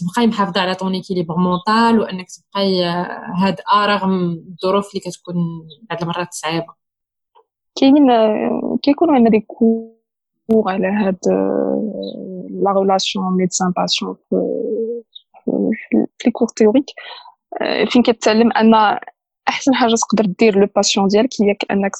تبقاي 0.00 0.26
محافظه 0.26 0.60
على 0.60 0.74
طون 0.74 0.92
ايكيليبر 0.94 1.36
مونطال 1.36 2.00
وانك 2.00 2.26
تبقاي 2.30 2.84
هاد 3.36 3.56
ا 3.72 3.86
رغم 3.86 4.42
الظروف 4.48 4.90
اللي 4.90 5.00
كتكون 5.00 5.34
بعض 5.90 6.02
المرات 6.02 6.28
صعيبه 6.30 6.74
كاين 7.80 8.06
كيكونوا 8.82 9.14
عندنا 9.14 9.30
دي 9.30 9.40
كور 9.40 9.92
على 10.66 10.86
هاد 10.86 11.18
لا 12.62 12.72
ريلاسيون 12.72 13.36
ميدسان 13.36 13.70
باسيون 13.76 14.16
في 15.88 16.06
لي 16.26 16.30
كور 16.32 16.48
تيوريك 16.48 16.86
فين 17.90 18.02
كتعلم 18.02 18.52
ان 18.52 18.98
احسن 19.48 19.74
حاجة 19.74 19.94
تقدر 19.94 20.24
دير 20.38 20.58
لو 20.58 20.66
باسيون 20.76 21.08
ديالك 21.08 21.28
هي 21.40 21.56
انك 21.70 21.92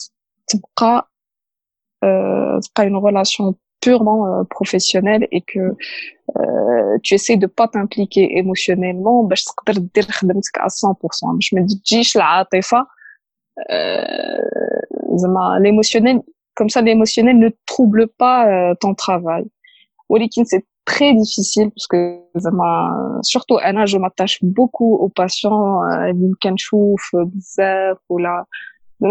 تبقى 0.47 1.11
تبقى 2.63 2.87
اون 2.89 4.43
euh, 4.43 4.45
professionnel 4.45 5.29
et 5.31 5.43
que 5.43 5.61
euh, 6.39 6.99
tu 7.03 7.15
essaies 7.15 7.37
de 7.37 7.47
pas 7.47 7.69
t'impliquer 7.69 8.39
émotionnellement 8.39 9.25
باش 9.29 9.45
تقدر 9.45 9.79
دير 9.95 10.05
خدمتك 10.05 10.59
à 10.59 10.69
100% 10.69 11.35
باش 11.35 11.55
ما 11.55 11.67
تجيش 11.67 12.17
العاطفه 12.17 12.87
زعما 15.15 15.61
l'émotionnel 15.63 16.21
comme 16.61 16.69
ça 16.69 16.81
l'émotionnel 16.83 17.39
ne 17.39 17.49
trouble 17.67 18.07
pas 18.07 18.39
euh, 18.49 18.75
ton 18.81 18.95
travail 18.95 19.45
ولكن 20.09 20.45
c'est 20.45 20.65
très 20.86 21.14
difficile 21.14 21.70
parce 21.76 21.88
que 21.88 22.00
surtout 23.24 23.58
انا 23.58 23.86
je 23.86 23.98
m'attache 23.98 24.38
beaucoup 24.44 24.94
aux 25.04 25.10
patients 25.10 25.84
اللي 26.10 26.34
كنشوف 26.44 27.16
بزاف 27.16 27.98
ولا 28.10 28.46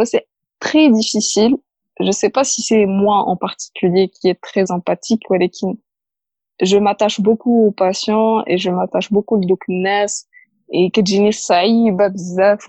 c'est 0.04 0.26
très 0.64 0.88
difficile 0.90 1.56
je 2.06 2.12
sais 2.20 2.30
pas 2.30 2.44
si 2.44 2.62
c'est 2.62 2.86
moi 2.86 3.18
en 3.32 3.36
particulier 3.36 4.08
qui 4.08 4.28
est 4.28 4.40
très 4.48 4.66
empathique 4.76 5.24
ou 5.30 5.36
je 6.70 6.76
m'attache 6.76 7.20
beaucoup 7.20 7.56
aux 7.66 7.72
patients 7.72 8.42
et 8.46 8.58
je 8.58 8.70
m'attache 8.70 9.10
beaucoup 9.12 9.36
au 9.40 9.56
الناس 9.68 10.26
et 10.72 10.90
كتجيني 10.92 11.32
صعيبة 11.32 12.06
بزاف 12.06 12.66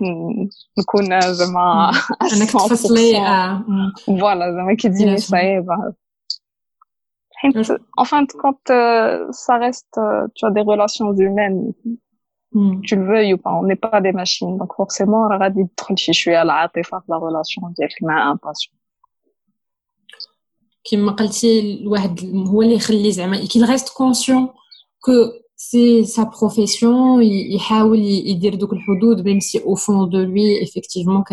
نكون 0.78 1.20
زعما 1.20 1.90
انك 2.22 2.50
تفصلي 2.50 3.12
فوالا 4.06 4.52
زعما 4.52 4.74
كتجيني 4.74 5.16
صعيبة 5.16 5.74
حيت 5.84 5.94
en 8.00 8.04
fin 8.04 8.22
de 8.22 8.32
compte 8.42 8.70
ça 9.44 9.54
reste 9.64 9.98
tu 10.34 10.42
as 10.46 10.52
des 10.56 10.64
relations 10.72 11.08
humaines 11.26 11.72
tu 12.86 12.92
le 13.00 13.04
veuilles 13.10 13.34
ou 13.34 13.38
pas 13.38 13.52
on 13.60 13.64
n'est 13.68 13.82
pas 13.86 14.00
des 14.06 14.12
machines 14.12 14.54
donc 14.58 14.72
forcément 14.80 15.28
راه 15.30 15.38
غادي 15.38 15.66
تدخل 15.76 15.98
شي 15.98 16.12
شوية 16.12 16.42
العاطفة 16.42 16.98
في 16.98 17.12
la 17.12 17.16
relation 17.16 17.74
ديالك 17.78 18.02
مع 18.02 18.34
un 18.34 18.38
patient 18.38 18.76
كما 20.90 21.12
قلتي 21.12 21.80
الواحد 21.80 22.20
هو 22.48 22.62
اللي 22.62 22.74
يخلي 22.74 23.12
زعما 23.12 23.46
كي 23.46 23.64
ريست 23.64 23.96
كونسيون 23.96 24.48
كو 25.00 25.12
سي 25.56 26.04
سا 26.04 26.22
بروفيسيون 26.22 27.22
يحاول 27.22 27.98
يدير 27.98 28.54
دوك 28.54 28.72
الحدود 28.72 29.24
بين 29.24 29.40
سي 29.40 29.64
او 29.64 29.74
فون 29.74 30.08
دو 30.10 30.18
لوي 30.18 30.60
ايفيكتيفمون 30.60 31.24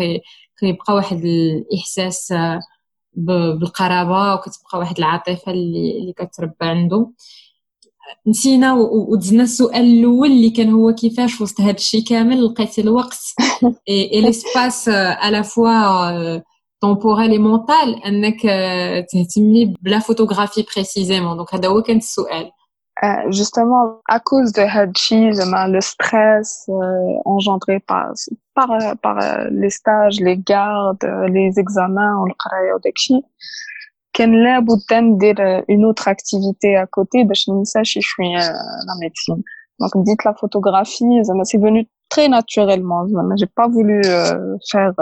كيبقى 0.58 0.94
واحد 0.94 1.24
الاحساس 1.24 2.34
بالقرابة 3.15 4.33
وكتبقى 4.33 4.79
واحد 4.79 4.97
العاطفة 4.97 5.51
اللي 5.51 5.97
اللي 5.97 6.13
كتربى 6.13 6.55
عنده 6.61 7.11
نسينا 8.27 8.73
ودزنا 8.91 9.43
السؤال 9.43 9.99
الأول 9.99 10.31
اللي 10.31 10.49
كان 10.49 10.73
هو 10.73 10.93
كيفاش 10.93 11.41
وسط 11.41 11.61
هذا 11.61 11.71
الشيء 11.71 12.03
كامل 12.03 12.45
لقيتي 12.45 12.81
الوقت 12.81 13.19
اي 13.89 14.21
ليسباس 14.21 14.89
على 14.89 15.43
فوا 15.43 16.37
temporel 16.85 17.31
et 17.31 17.39
mental 17.39 18.05
أنك 18.05 18.41
تهتمي 19.11 19.73
بلا 19.81 19.99
photographie 19.99 20.63
précisément. 20.63 21.35
Donc 21.37 21.53
هذا 21.55 21.67
هو 21.67 21.81
كان 21.81 21.97
السؤال. 21.97 22.51
Euh, 23.03 23.29
justement 23.29 23.99
à 24.07 24.21
cause 24.21 24.53
de 24.53 24.61
Hadji, 24.61 25.29
hein, 25.41 25.67
le 25.67 25.81
stress 25.81 26.65
euh, 26.69 27.19
engendré 27.25 27.81
par 27.81 28.13
par, 28.53 28.69
par 29.01 29.21
euh, 29.21 29.49
les 29.51 29.69
stages, 29.69 30.21
les 30.21 30.37
gardes, 30.37 31.03
euh, 31.03 31.27
les 31.27 31.59
examens, 31.59 32.17
on 32.21 32.23
le 32.23 32.33
travaille 32.39 32.71
au 32.71 32.79
une 35.67 35.83
autre 35.83 36.07
activité 36.07 36.77
à 36.77 36.85
côté 36.85 37.25
de 37.25 37.33
chez 37.33 37.51
je 38.01 38.07
suis 38.07 38.33
la 38.33 38.95
médecine. 39.01 39.43
Donc 39.79 39.91
dites 40.05 40.23
la 40.23 40.33
photographie, 40.33 41.21
c'est 41.43 41.57
venu 41.57 41.89
très 42.07 42.29
naturellement. 42.29 43.05
J'ai 43.35 43.45
pas 43.47 43.67
voulu 43.67 44.01
faire 44.71 44.93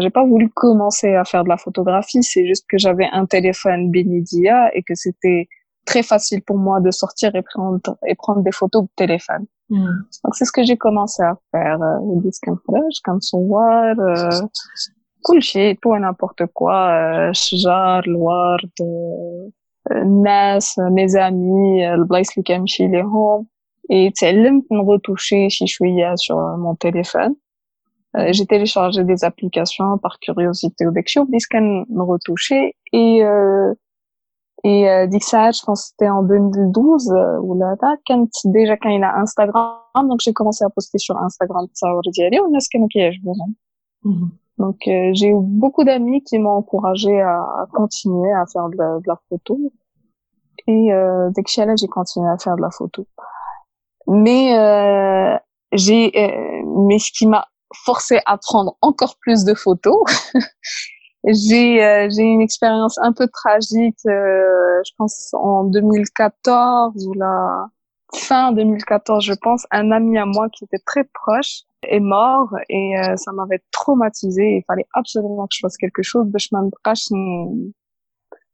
j'ai 0.00 0.10
pas 0.10 0.26
voulu 0.26 0.50
commencer 0.50 1.14
à 1.14 1.24
faire 1.24 1.44
de 1.44 1.48
la 1.48 1.56
photographie, 1.56 2.22
c'est 2.22 2.46
juste 2.46 2.66
que 2.68 2.76
j'avais 2.76 3.08
un 3.12 3.24
téléphone 3.24 3.90
Benidia 3.90 4.70
et 4.74 4.82
que 4.82 4.94
c'était 4.94 5.48
très 5.85 6.03
facile 6.03 6.41
pour 6.43 6.57
moi 6.57 6.79
de 6.79 6.91
sortir 6.91 7.35
et 7.35 7.41
prendre 7.41 7.79
et 8.07 8.15
prendre 8.15 8.41
des 8.41 8.51
photos 8.51 8.83
de 8.83 8.89
téléphone. 8.95 9.45
Mm. 9.69 9.85
Donc 10.23 10.35
c'est 10.35 10.45
ce 10.45 10.51
que 10.51 10.63
j'ai 10.63 10.77
commencé 10.77 11.21
à 11.23 11.35
faire, 11.51 11.81
euh, 11.81 11.97
des 12.23 12.31
scans 12.31 12.57
fresh, 12.65 12.99
comme 13.03 13.19
voir, 13.33 13.95
euh, 13.99 14.41
cool 15.23 15.41
shit, 15.41 15.79
tout 15.81 15.95
et 15.95 15.99
n'importe 15.99 16.43
quoi, 16.53 16.79
euh, 16.89 17.31
شجار, 17.31 18.03
الورد, 18.07 18.77
الناس, 19.91 20.79
mes 20.79 21.15
amis, 21.15 21.83
البلايص 21.93 22.29
اللي 22.31 22.43
كنمشي 22.47 22.87
ليهم 22.87 23.45
et 23.91 24.11
تعلمت 24.21 24.71
نغوتوشي 24.71 25.49
شي 25.49 25.67
شوية 25.67 26.15
sur 26.15 26.37
mon 26.57 26.75
téléphone. 26.75 27.35
Euh, 28.17 28.27
j'ai 28.33 28.45
téléchargé 28.45 29.03
des 29.05 29.23
applications 29.23 29.97
par 29.97 30.19
curiosité 30.19 30.85
ou 30.85 30.91
d'excuse 30.91 31.45
qu'elle 31.49 31.85
me 31.89 32.03
retouchait 32.03 32.75
et 32.91 33.23
euh, 33.23 33.73
et 34.64 34.88
euh, 34.88 35.06
ça 35.20 35.50
je 35.50 35.62
pense 35.64 35.88
c'était 35.88 36.08
en 36.08 36.22
2012 36.22 37.10
euh, 37.10 37.38
ou 37.40 37.58
là 37.58 37.74
quand 38.06 38.26
déjà 38.46 38.76
quand 38.76 38.88
il 38.88 39.04
a 39.04 39.18
Instagram 39.18 39.78
donc 39.94 40.20
j'ai 40.20 40.32
commencé 40.32 40.64
à 40.64 40.70
poster 40.70 40.98
sur 40.98 41.16
Instagram 41.18 41.66
ça 41.74 41.92
aurait 41.92 42.00
on 42.40 42.54
a 42.54 42.60
ce 42.60 42.68
mm 44.04 44.28
donc 44.58 44.76
euh, 44.86 45.10
j'ai 45.12 45.28
eu 45.28 45.38
beaucoup 45.38 45.84
d'amis 45.84 46.22
qui 46.22 46.38
m'ont 46.38 46.50
encouragé 46.50 47.20
à, 47.20 47.66
continuer 47.72 48.32
à 48.32 48.46
faire 48.46 48.68
de 48.68 48.76
la, 48.76 48.98
de 48.98 49.06
la 49.06 49.18
photo. 49.28 49.58
Et 50.66 50.92
euh, 50.92 51.30
dès 51.34 51.42
que 51.42 51.60
là 51.60 51.76
j'ai 51.76 51.88
continué 51.88 52.28
à 52.28 52.38
faire 52.38 52.56
de 52.56 52.62
la 52.62 52.70
photo. 52.70 53.06
Mais 54.06 54.58
euh, 54.58 55.36
j'ai 55.72 56.10
mais 56.86 56.98
ce 56.98 57.10
qui 57.12 57.26
m'a 57.26 57.46
forcé 57.84 58.20
à 58.24 58.38
prendre 58.38 58.76
encore 58.80 59.16
plus 59.20 59.44
de 59.44 59.54
photos. 59.54 59.98
J'ai 61.26 61.84
euh, 61.84 62.08
j'ai 62.10 62.22
une 62.22 62.40
expérience 62.40 62.98
un 62.98 63.12
peu 63.12 63.26
tragique, 63.26 63.98
euh, 64.06 64.80
je 64.86 64.92
pense 64.96 65.34
en 65.34 65.64
2014 65.64 67.06
ou 67.06 67.14
la 67.14 67.66
fin 68.14 68.52
2014, 68.52 69.24
je 69.24 69.34
pense, 69.34 69.66
un 69.72 69.90
ami 69.90 70.18
à 70.18 70.24
moi 70.24 70.48
qui 70.50 70.64
était 70.64 70.78
très 70.86 71.04
proche 71.04 71.62
est 71.82 72.00
mort 72.00 72.54
et 72.68 72.98
euh, 72.98 73.16
ça 73.16 73.32
m'avait 73.32 73.62
traumatisé. 73.72 74.58
Il 74.58 74.64
fallait 74.66 74.86
absolument 74.94 75.46
que 75.46 75.54
je 75.54 75.60
fasse 75.62 75.76
quelque 75.76 76.02
chose 76.02 76.30
de 76.30 76.38
chemin 76.38 76.62
de 76.64 76.70
cache 76.84 77.08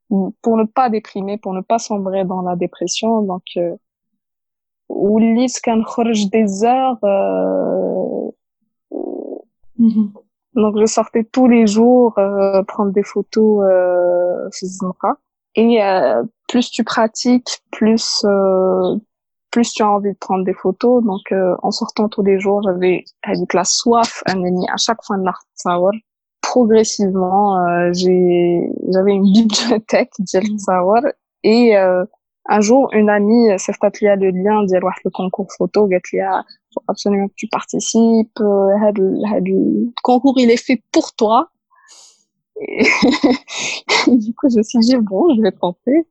pour 0.09 0.57
ne 0.57 0.65
pas 0.65 0.91
déprimer, 0.91 1.39
pour 1.39 1.55
ne 1.55 1.61
pas 1.61 1.79
sombrer 1.79 2.25
dans 2.25 2.43
la 2.43 2.57
dépression. 2.57 3.23
Donc, 3.23 3.45
ou 4.93 5.19
lis 5.19 5.61
euh, 5.67 6.15
des 6.31 6.65
heures. 6.65 6.99
Euh, 7.05 8.31
mm-hmm. 9.79 10.13
Donc 10.55 10.77
je 10.79 10.87
sortais 10.87 11.25
tous 11.25 11.49
les 11.49 11.67
jours 11.67 12.19
euh, 12.19 12.62
prendre 12.65 12.93
des 12.93 13.03
photos 13.03 13.65
euh, 13.65 14.49
et 15.55 15.83
euh, 15.83 16.23
plus 16.49 16.71
tu 16.71 16.85
pratiques, 16.85 17.62
plus 17.71 18.23
euh, 18.25 18.97
plus 19.51 19.73
tu 19.73 19.83
as 19.83 19.91
envie 19.91 20.12
de 20.12 20.19
prendre 20.19 20.45
des 20.45 20.55
photos. 20.55 21.03
Donc 21.05 21.21
euh, 21.33 21.55
en 21.62 21.71
sortant 21.71 22.09
tous 22.09 22.23
les 22.23 22.38
jours, 22.38 22.62
j'avais 22.62 23.05
avec 23.23 23.53
la 23.55 23.65
soif 23.65 24.23
à 24.27 24.77
chaque 24.77 25.03
fois 25.05 25.17
de 25.17 25.25
l'art 25.25 25.43
Progressivement, 26.41 27.93
j'ai 27.93 28.69
j'avais 28.91 29.12
une 29.12 29.33
bibliothèque 29.33 30.12
de 30.19 30.25
et 31.45 31.77
un 32.47 32.61
jour, 32.61 32.89
une 32.93 33.09
amie 33.09 33.59
s'est 33.59 33.73
statue 33.73 34.07
le 34.07 34.31
lien, 34.31 34.65
dit 34.65 34.75
le 34.75 35.11
concours 35.11 35.49
photo, 35.57 35.89
il 35.89 36.21
ah, 36.21 36.43
faut 36.75 36.83
absolument 36.89 37.29
que 37.29 37.35
tu 37.37 37.47
participes, 37.47 38.41
euh, 38.41 38.91
le 38.95 39.93
concours, 40.03 40.35
il 40.39 40.51
est 40.51 40.63
fait 40.63 40.83
pour 40.91 41.13
toi. 41.15 41.49
Du 44.07 44.35
coup, 44.35 44.49
je 44.51 44.59
me 44.59 44.63
suis 44.63 44.79
dit, 44.81 44.97
bon, 44.97 45.35
je 45.37 45.43
vais 45.43 45.53
tenter. 45.53 46.07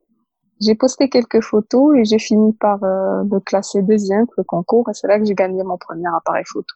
J'ai 0.60 0.74
posté 0.74 1.08
quelques 1.08 1.42
photos 1.42 1.96
et 1.96 2.04
j'ai 2.04 2.18
fini 2.18 2.52
par 2.54 2.82
euh, 2.82 3.24
le 3.30 3.40
classer 3.40 3.82
deuxième, 3.82 4.26
pour 4.26 4.34
le 4.38 4.44
concours, 4.44 4.88
et 4.88 4.94
c'est 4.94 5.08
là 5.08 5.18
que 5.18 5.24
j'ai 5.24 5.34
gagné 5.34 5.62
mon 5.62 5.76
premier 5.76 6.08
appareil 6.16 6.44
photo. 6.46 6.74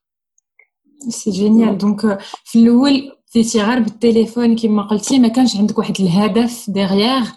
C'est 1.09 1.33
génial. 1.33 1.77
Donc, 1.77 2.05
euh, 2.05 2.17
le 3.81 3.91
téléphone 3.99 4.57
qui 4.57 4.69
m'a 4.69 4.89
dit, 5.01 5.21
mais 5.21 5.33
quand 5.33 5.47
j'ai 5.47 5.59
un 5.59 5.67
derrière, 6.69 7.37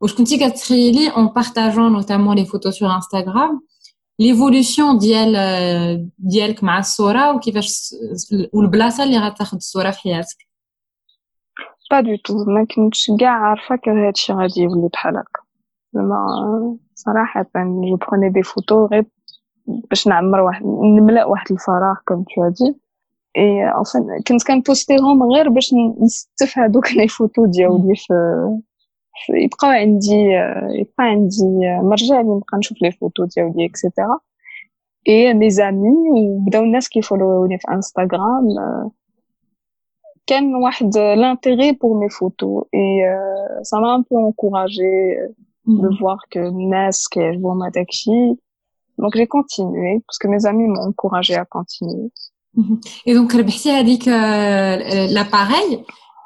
واش 0.00 0.14
كنتي 0.14 0.48
كتخيلي 0.48 1.08
اون 1.08 1.26
بارطاجون 1.26 1.92
نوتامون 1.92 2.36
لي 2.36 2.44
فوتو 2.46 2.70
سور 2.70 2.94
انستغرام 2.94 3.60
ليفولوسيون 4.18 4.98
ديال 4.98 6.10
ديالك 6.18 6.64
مع 6.64 6.78
الصورة 6.78 7.34
وكيفاش 7.34 7.94
والبلاصه 8.52 9.04
اللي 9.04 9.18
غتاخذ 9.18 9.56
الصورة 9.56 9.90
في 9.90 9.98
حياتك 9.98 10.36
با 11.90 12.00
دو 12.00 12.16
تو 12.24 12.44
ما 12.44 12.66
كنتش 12.74 13.10
كاع 13.20 13.30
عارفه 13.30 13.76
كان 13.76 14.04
هادشي 14.04 14.32
غادي 14.32 14.60
يولي 14.60 14.88
بحال 14.92 15.16
هكا 15.16 15.42
زعما 15.92 16.76
صراحة 16.94 17.46
جو 17.54 17.96
بروني 17.96 18.30
دي 18.30 18.42
فوتو 18.42 18.86
غير 18.86 19.04
باش 19.66 20.08
نعمر 20.08 20.40
واحد 20.40 20.62
نملأ 20.66 21.24
واحد 21.24 21.52
الفراغ 21.52 21.96
كوم 22.08 22.24
تو 22.34 22.48
دي 22.48 22.76
اي 23.36 23.72
كنت 24.28 24.46
كنبوستيهم 24.46 25.22
غير 25.22 25.48
باش 25.48 25.74
نستف 26.02 26.58
هادوك 26.58 26.92
لي 26.92 27.08
فوتو 27.08 27.46
ديالي 27.46 27.96
في 27.96 28.14
يبقاو 29.29 29.71
عندي 29.71 30.15
يبقى 30.79 31.03
عندي 31.03 31.43
مرجع 31.83 32.21
اللي 32.21 32.35
نبقى 32.35 32.57
نشوف 32.57 32.81
لي 32.81 32.91
فوتو 32.91 33.25
ديالي 33.25 33.65
اكسيتيرا 33.65 34.19
اي 35.09 35.33
مي 35.33 35.49
زامي 35.49 35.89
وبداو 36.11 36.63
الناس 36.63 36.89
كيفولووني 36.89 37.57
في 37.57 37.67
انستغرام 37.71 38.47
كان 40.27 40.55
واحد 40.55 40.97
لانتيغي 40.97 41.71
بور 41.71 41.99
مي 41.99 42.09
فوتو 42.09 42.59
اي 42.73 43.19
سا 43.63 43.77
ما 43.77 43.95
ان 43.95 44.03
بو 44.11 44.27
انكوراجي 44.27 44.83
دو 45.65 45.95
فوار 45.99 46.17
كو 46.33 46.39
الناس 46.39 47.07
كيعجبهم 47.09 47.63
هداك 47.63 47.89
الشيء 47.89 48.35
دونك 48.99 49.17
جي 49.17 49.25
كونتينيي 49.25 50.01
باسكو 50.07 50.27
مي 50.27 50.39
زامي 50.39 50.67
مون 50.67 50.85
انكوراجي 50.85 51.41
ا 51.41 51.43
كونتينيي 51.43 52.09
اي 53.07 53.13
دونك 53.13 53.35
ربحتي 53.35 53.71
هذيك 53.71 54.07
لاباري 55.13 55.83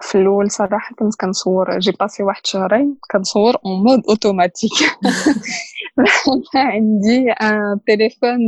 في 0.00 0.18
الأول 0.18 0.50
صراحة 0.50 0.94
كنت 0.94 1.14
كنصور 1.20 1.78
جي 1.78 1.92
باسي 2.00 2.22
واحد 2.22 2.46
شهرين 2.46 2.96
كنصور 3.12 3.56
اون 3.66 3.82
مود 3.84 4.02
اوتوماتيك 4.08 4.70
عندي 6.54 7.30
ان 7.30 7.80
تليفون 7.86 8.38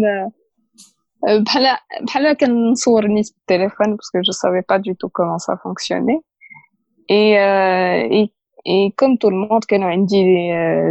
بحال 1.46 1.76
بحال 2.02 2.32
كنصور 2.32 3.06
نيت 3.06 3.30
بالتليفون 3.36 3.96
باسكو 3.96 4.20
جو 4.20 4.32
سافي 4.32 4.62
با 4.68 4.76
دو 4.76 4.92
تو 4.92 5.08
كومون 5.08 5.38
سا 5.38 5.54
فونكسيوني 5.64 6.20
اي 7.10 7.38
اي 8.12 8.30
اي 8.66 8.90
كوم 8.98 9.16
تو 9.16 9.28
الموند 9.28 9.64
كانوا 9.64 9.90
عندي 9.90 10.24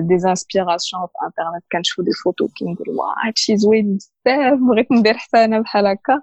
دي 0.01 0.17
زانسبيراسيون 0.17 1.01
في 1.05 1.13
انترنت 1.25 1.63
كنشوف 1.71 2.05
دي 2.05 2.11
فوتو 2.23 2.47
كنقول 2.59 2.89
واه 2.97 3.27
هادشي 3.27 3.57
زوين 3.57 3.97
بزاف 4.25 4.59
بغيت 4.69 4.91
ندير 4.91 5.13
حتى 5.17 5.45
أنا 5.45 5.59
بحال 5.59 5.87
هكا. 5.87 6.21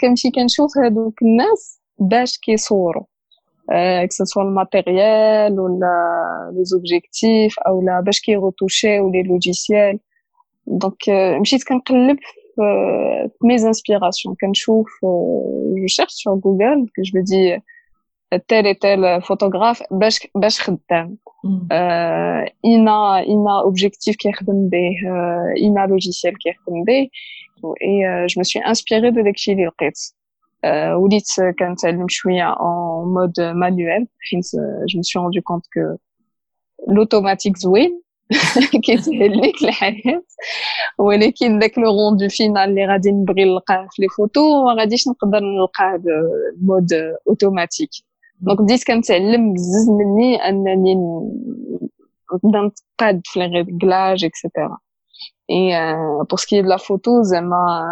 كنمشي 0.00 0.30
كنشوف 0.30 0.70
هادوك 0.78 1.22
الناس 1.22 1.80
باش 1.98 2.38
كيصوروا. 2.38 3.04
que 4.07 4.13
ce 4.19 4.25
soit 4.25 4.43
le 4.43 4.51
matériel 4.51 5.59
ou 5.59 5.67
les 6.57 6.73
objectifs 6.73 7.57
ou 7.71 7.81
la 7.81 8.01
باش 8.01 8.19
كي 8.21 8.35
retoucher 8.37 8.99
ou 8.99 9.11
les 9.11 9.23
logiciels 9.23 9.99
donc 10.67 11.09
مشيت 11.41 11.63
كنقلب 11.63 12.17
في 12.55 13.47
mes 13.47 13.61
inspirations 13.61 14.33
كنشوف 14.41 14.87
je 15.81 15.87
cherche 15.95 16.15
sur 16.23 16.35
Google 16.35 16.79
que 16.95 17.03
je 17.03 17.11
me 17.17 17.21
dis 17.23 17.49
tel 18.47 18.65
et 18.67 18.75
tel 18.75 19.21
photographe 19.21 19.83
باش 19.91 20.27
باش 20.35 20.61
خدام 20.61 21.17
ina 22.65 23.23
ina 23.25 23.63
objectif 23.65 24.15
كيخدم 24.15 24.69
به 24.69 24.95
ina 25.57 25.87
logiciel 25.87 26.33
كيخدم 26.43 26.83
به 26.83 27.09
et 27.81 28.27
je 28.31 28.39
me 28.39 28.43
suis 28.43 28.61
inspirée 28.63 29.11
de 29.11 29.23
داكشي 29.23 29.51
اللي 29.51 29.65
لقيت 29.65 29.99
وليت 30.95 31.27
كنتعلم 31.59 32.07
شويه 32.07 32.53
en 32.53 33.05
mode 33.15 33.53
manuel 33.53 34.05
حيت 34.19 34.45
je 34.91 34.97
me 34.97 35.03
suis 35.03 35.19
rendu 35.19 35.41
compte 35.41 35.65
que 35.75 35.97
l'automatique 36.87 37.57
زوين 37.57 38.01
كيسهل 38.83 39.41
لك 39.41 39.63
الحياه 39.63 40.23
ولكن 40.97 41.59
داك 41.59 41.77
لو 41.77 41.91
روندو 41.91 42.27
فينال 42.29 42.69
اللي 42.69 42.85
غادي 42.85 43.11
نبغي 43.11 43.45
نلقاه 43.45 43.87
في 43.91 44.01
لي 44.01 44.07
فوتو 44.17 44.65
ما 44.65 44.73
غاديش 44.73 45.07
نقدر 45.07 45.39
نلقاه 45.39 46.01
بمود 46.57 46.93
اوتوماتيك 47.27 47.89
دونك 48.41 48.61
بديت 48.61 48.83
كنتعلم 48.87 49.53
بزز 49.53 49.89
مني 49.89 50.35
انني 50.35 50.95
نبدا 52.45 52.59
نتقاد 52.61 53.21
في 53.25 53.39
لي 53.39 53.45
ريغلاج 53.45 54.25
اكسيتيرا 54.25 54.77
اي 55.51 55.95
بور 56.29 56.39
سكي 56.39 56.63
de 56.63 56.65
la 56.65 56.77
photo 56.77 57.21
زعما 57.21 57.85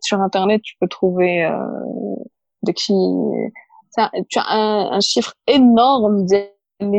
sur 0.00 0.20
Internet, 0.20 0.62
tu 0.62 0.74
peux 0.80 0.88
trouver 0.88 1.44
euh, 1.44 2.72
qui, 2.74 2.92
tu 4.28 4.38
as 4.38 4.44
un, 4.48 4.92
un, 4.92 5.00
chiffre 5.00 5.34
énorme 5.46 6.26
des 6.26 6.50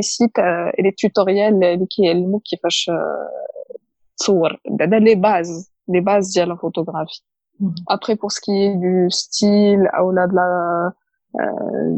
sites 0.01 0.37
euh, 0.39 0.71
et 0.77 0.83
les 0.83 0.93
tutoriels 0.93 1.79
qui 1.89 2.05
est 2.05 2.13
le 2.13 2.27
mot 2.27 2.41
qui 2.43 2.57
fâche 2.57 2.89
euh, 2.89 4.99
les 4.99 5.15
bases, 5.15 5.69
les 5.87 6.01
bases 6.01 6.33
de 6.33 6.43
la 6.43 6.55
photographie. 6.55 7.23
-hmm. 7.61 7.73
Après, 7.87 8.15
pour 8.15 8.31
ce 8.31 8.39
qui 8.41 8.53
est 8.65 8.75
du 8.75 9.07
style, 9.09 9.89
ou 10.03 10.11
là 10.11 10.27
de 10.27 10.35
la, 10.35 10.93
euh, 11.39 11.89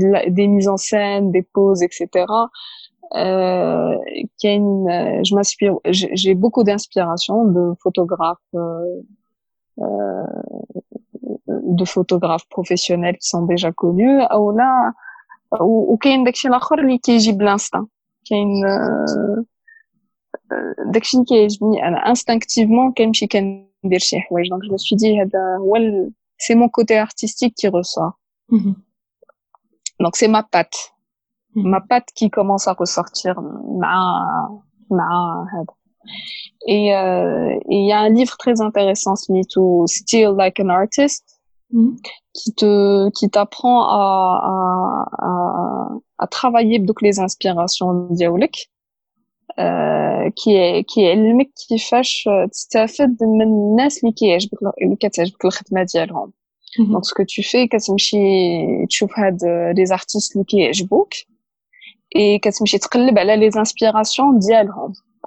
de 0.00 0.06
la, 0.12 0.30
des 0.30 0.46
mises 0.46 0.68
en 0.68 0.76
scène, 0.76 1.30
des 1.36 1.42
poses, 1.42 1.82
etc. 1.82 2.08
Euh, 3.14 3.94
une, 4.42 4.88
je 5.24 5.34
m'inspire, 5.34 5.74
j'ai 5.90 6.34
beaucoup 6.34 6.64
d'inspiration 6.64 7.44
de 7.56 7.62
photographes 7.82 8.50
de 11.79 11.85
photographes 11.85 12.47
professionnels 12.49 13.17
qui 13.21 13.27
sont 13.33 13.45
déjà 13.45 13.71
connus 13.71 14.19
ou 14.39 14.51
là 14.59 14.93
وكاين 15.61 16.23
داكشي 16.23 16.47
الاخر 16.47 16.79
اللي 16.79 16.97
كيجي 16.97 17.31
بلانستان 17.31 17.87
كاين 18.29 18.47
داكشي 20.85 21.17
اللي 21.17 21.25
كيعجبني 21.25 21.87
انا 21.87 21.97
انستانكتيفمون 21.97 22.93
كنمشي 22.93 23.27
كندير 23.27 23.99
شي 23.99 24.19
حوايج 24.19 24.49
دونك 24.49 24.63
جو 24.63 24.77
سوي 24.77 24.97
دي 24.97 25.21
هذا 25.21 25.57
هو 25.59 25.77
سي 26.37 26.55
مون 26.55 26.69
كوتي 26.69 27.01
ارتستيك 27.01 27.53
كي 27.53 27.67
رسوا 27.67 28.11
دونك 29.99 30.15
سي 30.15 30.27
ما 30.27 30.45
بات 30.53 30.75
ما 31.55 31.85
بات 31.89 32.11
كي 32.15 32.29
كومونس 32.29 32.67
ا 32.67 32.73
ressortir 32.73 33.39
مع 33.81 34.19
مع 34.91 35.45
هذا 35.53 35.73
Et 36.67 36.95
euh, 36.95 37.55
il 37.69 37.87
y 37.87 37.91
a 37.91 37.99
un 37.99 38.09
livre 38.09 38.35
très 38.37 38.61
intéressant, 38.61 39.15
to 39.53 39.85
Still 39.87 40.33
Like 40.37 40.59
an 40.59 40.69
Artist, 40.69 41.23
mm. 41.71 41.95
qui 42.33 42.53
te 42.53 43.09
qui 43.11 43.29
t'apprend 43.29 43.83
à, 43.83 44.05
à, 44.51 45.25
à, 45.27 45.89
à, 46.23 46.27
travailler 46.27 46.79
donc 46.79 47.01
les 47.01 47.19
inspirations 47.19 47.93
ديالك 48.11 48.55
euh, 49.59 50.29
qui 50.35 50.55
est 50.55 50.83
qui 50.83 50.99
علمك 50.99 51.49
كيفاش 51.69 52.29
تستافد 52.51 53.17
من 53.21 53.41
الناس 53.41 54.03
اللي 54.03 54.13
كيعجبك 54.13 54.59
اللي 54.81 54.95
كتعجبك 54.95 55.45
الخدمه 55.45 55.85
ديالهم 55.93 56.31
دونك 56.79 57.05
سكو 57.05 57.23
تو 57.23 57.41
في 57.41 57.67
كتمشي 57.67 58.17
تشوف 58.89 59.19
هاد 59.19 59.39
لي 59.75 59.85
زارتيست 59.85 60.35
اللي 60.35 60.45
كيعجبوك 60.45 61.13
اي 62.15 62.39
كتمشي 62.39 62.77
تقلب 62.77 63.19
على 63.19 63.37
لي 63.37 63.47
انسبيراسيون 63.57 64.39
ديالهم 64.39 64.93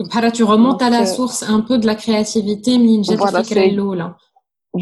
donc 0.00 0.32
tu 0.32 0.44
remontes 0.44 0.82
à 0.82 0.90
la 0.90 1.06
source 1.06 1.42
un 1.42 1.60
peu 1.60 1.78
de 1.78 1.86
la 1.86 1.94
créativité 1.94 2.78
منين 2.78 3.02
جات 3.02 3.22
الفكره 3.22 3.64
الاولى 3.64 4.14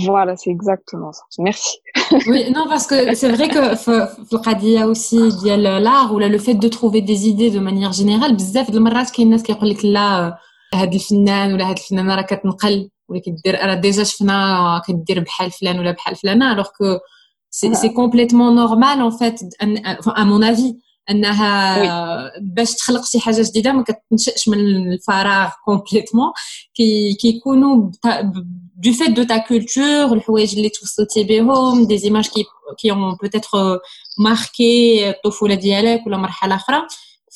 voilà, 0.08 0.36
c'est 0.36 0.50
exactement 0.50 1.12
ça. 1.12 1.22
Merci. 1.38 1.78
oui, 2.26 2.50
non, 2.50 2.64
parce 2.68 2.86
que 2.86 3.14
c'est 3.14 3.30
vrai 3.30 3.48
que 3.48 3.62
il 4.62 4.70
y 4.70 4.78
a 4.78 4.86
aussi 4.86 5.20
l'art 5.88 6.12
ou 6.14 6.18
le 6.18 6.38
fait 6.38 6.54
de 6.54 6.68
trouver 6.68 7.00
des 7.00 7.28
idées 7.28 7.50
de 7.50 7.60
manière 7.60 7.92
générale. 7.92 8.32
بزاف 8.36 8.70
د 8.70 8.76
المرات 8.76 9.10
كاين 9.10 9.26
الناس 9.26 9.42
كيقول 9.42 9.70
لك 9.70 9.84
لا 9.84 10.38
هاد 10.74 10.94
الفنان 10.94 11.52
ولا 11.52 11.70
هاد 11.70 11.78
الفنانه 11.78 12.14
راه 12.14 12.22
كتنقل 12.22 12.90
ولا 13.08 13.20
كدير 13.20 13.54
راه 13.54 13.74
ديجا 13.74 14.04
شفنا 14.04 14.82
كدير 14.88 15.20
بحال 15.20 15.50
فلان 15.50 15.78
ولا 15.78 15.90
بحال 15.90 16.16
فلانه 16.16 16.52
الوغ 16.52 16.66
كو 16.78 16.98
سي 17.50 17.88
كومبليتمون 17.88 18.54
نورمال 18.54 19.00
ان 19.00 19.10
فيت 19.10 19.40
ا 20.08 20.24
مون 20.24 20.44
افي 20.44 20.76
أنها 21.09 22.31
باش 22.41 22.75
تخلق 22.75 23.05
شي 23.05 23.19
حاجة 23.19 23.41
جديدة 23.41 23.71
ما 23.71 23.83
كتنشأش 23.83 24.49
من 24.49 24.59
الفراغ 24.93 25.49
كومبليتمون 25.65 26.31
كي 26.75 27.13
كيكونوا 27.13 27.91
دو 28.77 28.93
فيت 28.93 29.09
دو 29.09 29.23
تا 29.23 29.37
كولتور 29.37 30.13
الحوايج 30.13 30.55
اللي 30.55 30.69
توصلتي 30.69 31.23
بهم 31.23 31.85
دي 31.85 31.97
زيماج 31.97 32.27
كي 32.27 32.45
كي 32.77 32.91
اون 32.91 33.15
بوتيتر 33.21 33.79
ماركي 34.19 35.09
الطفولة 35.09 35.55
ديالك 35.55 36.07
ولا 36.07 36.17
مرحلة 36.17 36.55
أخرى. 36.55 36.81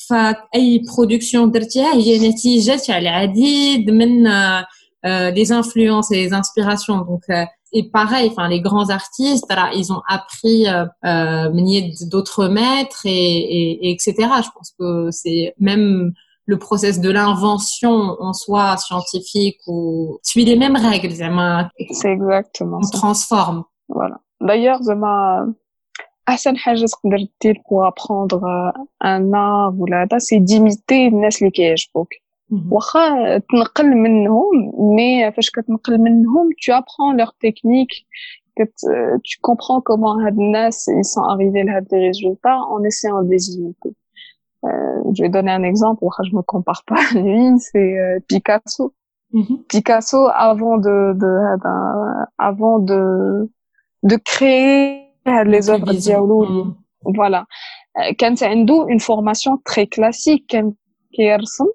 فأي 0.08 0.78
برودكسيون 0.78 1.50
درتيها 1.50 1.94
هي 1.94 2.28
نتيجة 2.28 2.76
تاع 2.76 2.98
العديد 2.98 3.90
من 3.90 4.28
influences 5.62 6.10
et 6.12 6.16
les 6.16 6.32
inspirations. 6.32 6.98
Donc 7.10 7.24
et 7.73 7.89
pareil 7.89 8.29
enfin 8.31 8.47
les 8.47 8.61
grands 8.61 8.89
artistes 8.89 9.45
ils 9.75 9.93
ont 9.93 10.01
appris 10.07 10.67
euh, 10.67 11.49
d'autres 12.11 12.47
maîtres 12.47 13.05
et, 13.05 13.09
et, 13.09 13.89
et, 13.89 13.91
etc 13.91 14.13
je 14.17 14.49
pense 14.55 14.73
que 14.79 15.11
c'est 15.11 15.53
même 15.59 16.13
le 16.45 16.57
process 16.57 16.99
de 16.99 17.11
l'invention 17.11 18.15
en 18.19 18.33
soi 18.33 18.77
scientifique 18.77 19.59
ou 19.67 20.19
suit 20.23 20.45
les 20.45 20.55
mêmes 20.55 20.77
règles 20.77 21.13
c'est 21.13 22.11
exactement 22.11 22.79
on 22.83 22.89
transforme 22.89 23.63
voilà 23.87 24.17
d'ailleurs 24.41 24.81
احسن 26.29 26.57
حاجه 26.57 26.85
تقدر 26.85 27.27
دير 27.41 27.55
pour 27.55 27.85
apprendre 27.85 28.41
un 29.03 29.33
art 29.33 29.73
ولا 29.79 30.03
هذا 30.03 30.17
سي 30.17 30.39
ديميتي 30.39 31.07
الناس 31.07 31.41
اللي 31.41 31.51
كيعجبوك 31.51 32.09
واخا 32.71 33.37
تنقل 33.37 33.95
منهم 33.95 34.71
مي 34.95 35.31
فاش 35.31 35.49
كتنقل 35.49 35.97
منهم 35.97 36.49
tu 36.49 36.71
apprends 36.71 37.13
leur 37.13 37.33
technique 37.45 38.07
que 38.57 38.63
tu 39.23 39.37
comprends 39.41 39.81
comment 39.81 40.25
هاد 40.25 40.39
الناس 40.39 40.89
ils 40.89 41.05
sont 41.05 41.23
arrivés 41.23 41.63
لهاد 41.63 41.87
les 41.91 42.07
résultats 42.07 42.59
en 42.73 42.83
essayant 42.83 43.21
de 43.23 43.29
les 43.29 43.55
imiter 43.55 43.93
euh, 44.65 45.13
je 45.13 45.23
vais 45.23 45.29
donner 45.29 45.51
un 45.51 45.63
exemple 45.63 46.03
واخا 46.03 46.23
je 46.23 46.35
me 46.35 46.41
compare 46.41 46.83
pas 46.87 47.01
à 47.11 47.19
lui 47.19 47.59
c'est 47.59 47.91
euh, 47.99 48.19
Picasso 48.27 48.93
Picasso 49.69 50.21
avant 50.49 50.77
de, 50.77 50.95
de, 51.21 51.31
de 51.63 51.73
avant 52.49 52.79
de 52.79 53.01
de 54.11 54.15
créer 54.31 54.81
les 55.53 55.63
œuvres 55.69 55.93
diaolo 56.05 56.39
mm. 56.45 56.75
voilà 57.19 57.41
quand 58.19 58.37
عنده 58.43 58.79
une 58.93 58.99
formation 58.99 59.53
très 59.69 59.87
classique 59.95 60.45
كان 60.47 60.73
كيرسم 61.13 61.65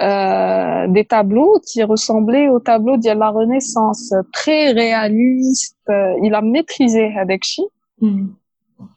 euh, 0.00 0.86
des 0.88 1.04
tableaux 1.04 1.60
qui 1.60 1.82
ressemblaient 1.82 2.48
aux 2.48 2.60
tableaux 2.60 2.96
de 2.96 3.10
la 3.10 3.30
Renaissance 3.30 4.12
très 4.32 4.72
réaliste 4.72 5.78
il 6.22 6.34
a 6.34 6.40
maîtrisé 6.40 7.08
هذاك 7.08 7.42
mm. 8.00 8.26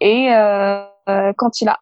et 0.01 0.29
euh, 0.31 1.33
quand 1.37 1.61
il 1.61 1.67
a 1.67 1.77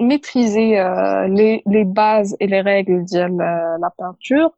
maîtrisé 0.00 0.78
euh, 0.78 1.28
les, 1.28 1.62
les 1.66 1.84
bases 1.84 2.36
et 2.40 2.46
les 2.46 2.60
règles 2.60 3.04
de 3.04 3.20
la, 3.38 3.78
la 3.78 3.90
peinture 3.98 4.50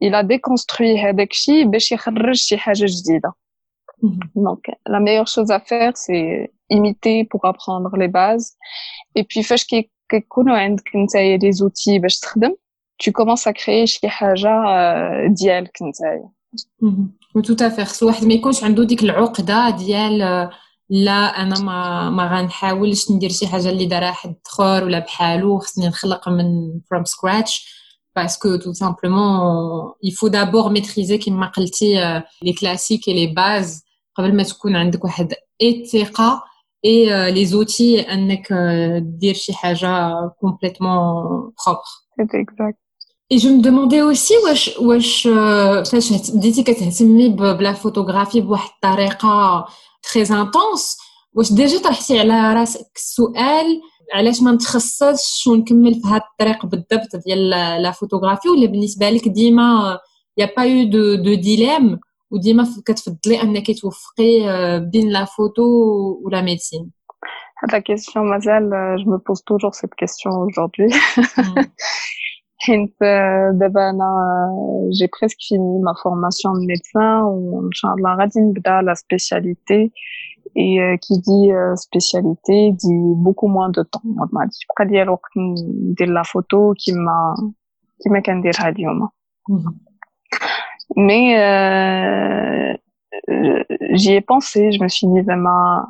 il 0.00 0.14
a 0.14 0.22
déconstruit 0.22 0.96
هذاك 0.98 1.30
الشيء 1.30 1.66
باش 1.66 1.92
يخرج 1.92 2.34
شي 2.34 2.58
حاجه 2.58 2.84
جديده 2.84 3.32
Mhm. 4.02 4.20
Donc, 4.34 4.70
la 4.86 5.00
meilleure 5.00 5.26
chose 5.26 5.50
à 5.50 5.60
faire, 5.60 5.96
c'est 5.96 6.52
imiter 6.70 7.24
pour 7.24 7.44
apprendre 7.44 7.96
les 7.96 8.08
bases. 8.08 8.56
Et 9.14 9.24
puis, 9.24 9.42
فاش 9.42 9.66
كيكونوا 10.08 10.56
عندك 10.56 10.96
نتايا 10.96 11.38
des 11.38 11.62
outils 11.62 12.00
باش 12.00 12.18
تخدم, 12.18 12.54
tu 13.03 13.11
commences 13.11 13.47
à 13.47 13.53
créer 13.53 13.85
شي 13.85 14.09
حاجة 14.09 14.49
ديالك 15.27 15.77
نتايا. 15.81 16.29
tout 17.43 17.57
à 17.59 17.69
fait. 17.71 17.83
خص 17.83 18.03
واحد 18.03 18.25
ما 18.25 18.33
يكونش 18.33 18.63
عنده 18.63 18.83
ديك 18.83 19.03
العقدة 19.03 19.69
ديال 19.69 20.49
لا 20.89 21.41
أنا 21.41 21.59
ما 21.59 22.09
ما 22.09 22.27
غنحاولش 22.27 23.11
ندير 23.11 23.29
شي 23.29 23.47
حاجة 23.47 23.69
اللي 23.69 23.85
دارها 23.85 24.11
حد 24.11 24.35
آخر 24.45 24.83
ولا 24.83 24.99
بحالو 24.99 25.59
خصني 25.59 25.87
نخلق 25.87 26.29
من 26.29 26.79
from 26.79 27.05
scratch. 27.05 27.83
Parce 28.19 28.37
que 28.37 28.57
tout 28.63 28.75
simplement 28.83 29.95
il 30.03 30.13
faut 30.13 30.29
d'abord 30.29 30.71
maîtriser 30.71 31.17
كما 31.17 31.47
قلتي 31.47 32.21
les 32.45 32.53
classiques 32.53 33.07
et 33.07 33.13
les 33.13 33.33
bases. 33.33 33.83
قبل 34.15 34.35
ما 34.35 34.43
تكون 34.43 34.75
عندك 34.75 35.03
واحد 35.03 35.33
الثقه 35.61 36.43
et 36.87 37.09
euh, 37.09 37.31
les 37.31 37.53
outils 37.55 38.09
أنك 38.09 38.53
دير 38.99 39.33
شي 39.33 39.53
حاجة 39.53 40.13
complètement 40.45 41.51
propre. 41.57 42.03
C'est 42.15 42.35
exact. 42.35 42.82
et 43.32 43.38
je 43.38 43.48
me 43.48 43.60
demandais 43.60 44.02
aussi 44.02 44.34
واش 44.44 44.78
واش 44.78 45.28
فاش 45.92 46.30
بديتي 46.30 46.62
كتهتمي 46.62 47.28
بلا 47.28 47.72
فوتوغرافي 47.72 48.40
بواحد 48.40 48.70
الطريقه 48.74 49.64
très 50.06 50.28
intense 50.28 50.98
واش 51.34 51.52
ديجا 51.52 51.78
طرحتي 51.78 52.18
على 52.18 52.54
راسك 52.54 52.86
السؤال 52.96 53.80
علاش 54.14 54.42
ما 54.42 54.52
نتخصصش 54.52 55.46
ونكمل 55.46 55.94
في 55.94 56.08
هذا 56.08 56.22
الطريق 56.32 56.66
بالضبط 56.66 57.16
ديال 57.26 57.50
لا 57.82 57.90
فوتوغرافي 57.90 58.48
ولا 58.48 58.66
بالنسبه 58.66 59.10
لك 59.10 59.28
ديما 59.28 59.98
يا 60.36 60.50
با 60.56 60.64
يو 60.64 60.90
دو 60.90 61.14
دو 61.14 61.34
ديليم 61.34 62.00
وديما 62.30 62.66
كتفضلي 62.86 63.42
انك 63.42 63.80
توفقي 63.80 64.40
بين 64.92 65.08
لا 65.08 65.24
فوتو 65.24 65.62
ولا 66.24 66.40
ميديسين 66.40 66.90
هذا 67.58 67.78
كيسيون 67.78 68.30
مازال 68.30 68.70
جو 69.04 69.10
مو 69.10 69.16
بوز 69.16 69.42
توجور 69.42 69.72
سيت 69.72 69.94
كيسيون 69.94 70.48
اجوردي 70.50 70.88
حيت 72.62 72.96
دابا 73.52 73.90
انا 73.90 74.08
جي 74.90 75.08
بريسك 75.20 75.36
فيني 75.40 75.78
ما 75.82 75.94
فورماسيون 76.04 76.66
ميدسان 76.66 77.22
وان 77.22 77.70
شاء 77.72 77.94
الله 77.94 78.16
غادي 78.16 78.40
نبدا 78.40 78.82
لا 78.82 78.94
سبيسياليتي 78.94 79.92
et 80.56 80.80
euh, 80.80 80.96
qui 80.96 81.18
dit 81.20 81.52
euh, 81.52 81.76
spécialité 81.76 82.72
dit 82.72 83.00
beaucoup 83.24 83.48
moins 83.48 83.68
de 83.68 83.82
temps 83.82 84.02
ما 84.04 84.40
غاديش 84.40 84.58
يبقى 84.64 84.92
ليا 84.92 85.02
الوقت 85.02 85.30
ندير 85.90 86.08
لا 86.08 86.22
فوتو 86.22 86.74
كيما 86.74 87.34
كيما 88.04 88.20
كنديرها 88.20 88.68
اليوم 88.68 89.08
Mais 90.96 91.26
euh, 91.38 92.74
j'y 94.00 94.12
ai 94.14 94.20
pensé, 94.20 94.72
je 94.72 94.82
me 94.82 94.88
suis 94.88 95.06
dit 95.06 95.20
vraiment, 95.20 95.86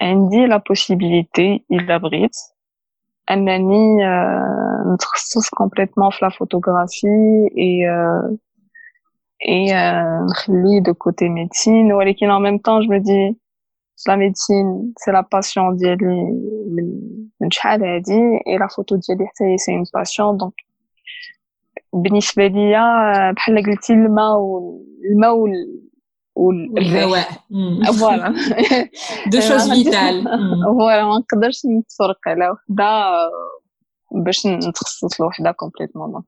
عندي 0.00 0.46
la 0.46 0.58
possibilité, 0.58 1.64
il 1.68 1.90
abrite. 1.90 2.38
أنني 3.30 4.06
euh, 4.06 4.94
نتخصص 4.94 5.48
complètement 5.48 6.10
في 6.10 6.24
la 6.24 6.30
photographie 6.30 7.48
et 7.56 7.88
euh, 7.88 8.36
et 9.48 9.74
euh, 9.74 10.26
نخلي 10.30 10.80
de 10.80 10.92
côté 10.92 11.28
médecine 11.28 11.92
ولكن 11.92 12.30
en 12.30 12.40
même 12.40 12.60
temps 12.60 12.80
je 12.82 12.88
me 12.88 12.98
dis 12.98 13.38
la 14.06 14.16
médecine 14.16 14.92
c'est 14.98 15.12
la 15.12 15.22
passion 15.22 15.72
ديالي 15.72 16.22
من 16.68 17.00
من 17.40 17.50
شحال 17.50 17.84
هادي 17.84 18.38
et 18.46 18.58
la 18.58 18.68
photo 18.68 18.96
ديالي 18.96 19.26
حتى 19.26 19.44
هي 19.44 19.58
c'est 19.58 19.72
une 19.72 19.90
passion 19.98 20.34
donc 20.34 20.54
بالنسبه 21.92 22.46
ليا 22.46 23.30
بحال 23.32 23.62
قلتي 23.62 23.92
الماء 23.92 24.38
والماء 24.38 25.36
والهواء 26.36 27.28
فوالا 28.00 28.34
دو 29.26 29.40
شوز 29.40 29.72
فيتال 29.72 30.24
فوالا 30.64 31.04
ما 31.04 31.18
نقدرش 31.18 31.66
نتفرق 31.66 32.18
على 32.26 32.50
وحده 32.50 33.12
باش 34.12 34.46
نتخصص 34.46 35.20
لوحده 35.20 35.50
كومبليتمون 35.50 36.22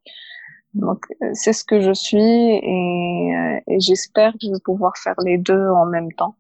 Donc, 0.75 1.01
c'est 1.35 1.53
ce 1.53 1.65
que 1.65 1.81
je 1.81 1.93
suis 1.93 2.21
et, 2.21 3.61
et 3.69 3.79
j'espère 3.79 4.33
que 4.33 4.39
je 4.43 4.51
vais 4.51 4.65
pouvoir 4.65 4.97
faire 4.97 5.15
les 5.25 5.39
deux 5.39 5.67
en 5.69 5.87
même 5.87 6.11
temps. 6.13 6.35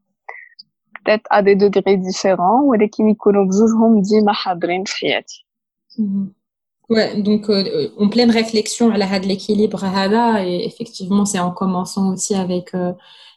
Peut-être 1.05 1.26
à 1.30 1.42
des 1.42 1.55
degrés 1.55 1.96
différents, 1.96 2.62
ولكن 2.62 3.09
يكونوا 3.09 3.44
بزوجهم 3.44 4.02
ديما 4.02 4.32
حاضرين 4.32 4.84
في 4.84 4.96
حياتي. 4.96 5.46
Ouais, 6.90 7.22
donc 7.22 7.48
euh, 7.48 7.88
en 7.98 8.09
pleine 8.09 8.30
réflexion 8.30 8.90
à 8.90 8.98
la 8.98 9.18
de 9.18 9.26
l'équilibre 9.26 9.82
et 10.38 10.66
effectivement 10.66 11.24
c'est 11.24 11.38
en 11.38 11.50
commençant 11.50 12.12
aussi 12.12 12.34
avec 12.34 12.74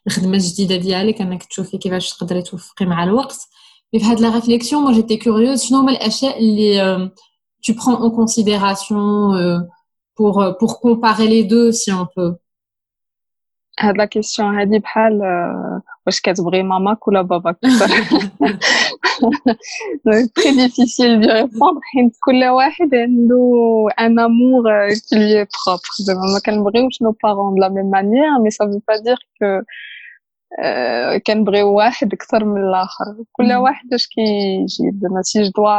الخدمه 0.08 0.34
الجديده 0.34 0.76
ديالك 0.76 1.22
انك 1.22 1.44
تشوفي 1.44 1.78
كيفاش 1.78 2.18
تقدري 2.18 2.42
توفقي 2.42 2.86
مع 2.86 3.04
الوقت 3.04 3.48
mais 3.96 4.00
في 4.00 4.06
هاد 4.06 4.20
la 4.20 4.32
réflexion 4.40 4.78
moi 4.86 4.94
j'étais 4.94 5.18
curieuse 5.18 5.68
شنو 5.70 5.80
هما 5.80 5.92
الاشياء 5.92 6.40
اللي 6.40 7.12
tu 7.68 7.74
prends 7.74 8.00
en 8.06 8.12
considération 8.12 9.02
pour, 10.18 10.42
euh, 10.42 10.52
pour 10.60 10.72
comparer 10.80 11.28
les 11.28 11.44
deux 11.44 11.72
si 11.72 11.92
on 11.92 12.06
peut 12.06 12.36
هاد 13.80 13.98
لا 13.98 14.06
كيسيون 14.06 14.60
هادي 14.60 14.80
بحال 14.80 15.22
واش 16.06 16.22
كتبغي 16.22 16.64
ماماك 16.64 17.08
ولا 17.08 17.22
باباك 17.22 17.58
تري 20.36 20.52
ديفيسيل 20.56 21.22
دو 21.22 21.32
ريبوندر 21.32 21.82
حيت 21.84 22.18
كل 22.20 22.46
واحد 22.46 22.96
عنده 22.96 23.88
ان 24.00 24.20
امور 24.20 24.64
كي 25.10 25.16
لي 25.16 25.34
بروبر 25.36 25.90
زعما 26.00 26.34
ما 26.34 26.40
كنبغيوش 26.46 27.02
نو 27.02 27.16
بارون 27.24 27.60
لا 27.60 27.70
ميم 27.70 27.90
مانيير 27.92 28.40
مي 28.44 28.50
سا 28.50 28.66
فو 28.66 28.80
با 28.88 28.98
دير 28.98 29.18
كو 29.40 29.46
كنبغيو 31.28 31.74
واحد 31.74 32.14
اكثر 32.14 32.46
من 32.46 32.64
الاخر 32.64 33.24
كل 33.32 33.54
واحد 33.54 33.94
اش 33.94 34.08
كيجيب 34.08 35.00
زعما 35.02 35.22
سي 35.22 35.44
جو 35.44 35.52
دوا 35.56 35.78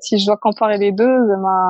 si 0.00 0.18
je 0.18 0.26
dois 0.26 0.36
comparer 0.36 0.78
les 0.78 0.92
deux, 0.92 1.18
ma 1.46 1.60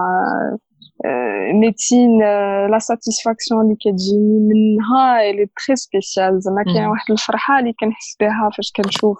euh, 1.05 1.53
médecine, 1.55 2.23
euh, 2.23 2.69
la 2.69 2.81
satisfaction 2.81 3.61
اللي 3.61 3.77
كتجيني 3.81 4.41
منها 4.41 5.23
elle 5.23 5.41
est 5.41 5.53
très 5.55 5.77
spéciale 5.77 6.39
زعما 6.39 6.63
كاين 6.63 6.87
واحد 6.87 7.11
الفرحة 7.11 7.59
اللي 7.59 7.73
كنحس 7.73 8.17
بها 8.21 8.51
فاش 8.57 8.73
كنشوف 8.77 9.19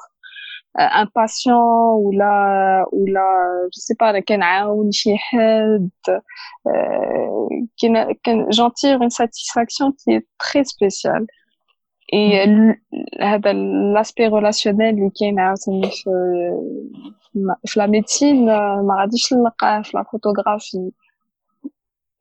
ان 0.79 1.07
باسيون 1.17 1.57
ولا 2.05 2.85
ولا 2.93 3.23
جو 3.65 3.81
سي 3.81 3.95
با 4.01 4.21
كنعاون 4.21 4.93
شي 4.93 5.17
حد 5.17 5.91
كاين 8.25 8.51
j'en 8.51 8.71
tire 8.71 9.03
une 9.03 9.11
satisfaction 9.11 9.93
qui 9.93 10.11
est 10.11 10.27
très 12.13 12.19
spéciale 12.19 12.77
et 13.21 13.23
هذا 13.23 13.53
l'aspect 13.93 14.29
relationnel 14.29 14.95
اللي 14.95 15.11
كاين 15.21 15.41
عاوتاني 15.41 15.91
في 15.91 16.11
في 17.65 17.81
لا 17.81 17.87
ميديسين 17.87 18.45
ما 18.47 18.97
غاديش 19.01 19.33
نلقاه 19.33 19.83
في 19.83 19.97
لا 19.97 20.03
فوتوغرافي 20.03 20.91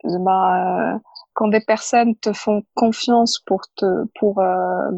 زعما 0.06 1.02
quand 1.34 1.48
des 1.48 1.62
personnes 1.62 2.16
te 2.16 2.34
font 2.34 2.64
confiance 2.76 3.40
pour 3.48 3.62
te 3.76 3.86
pour 4.20 4.40
euh, 4.40 4.92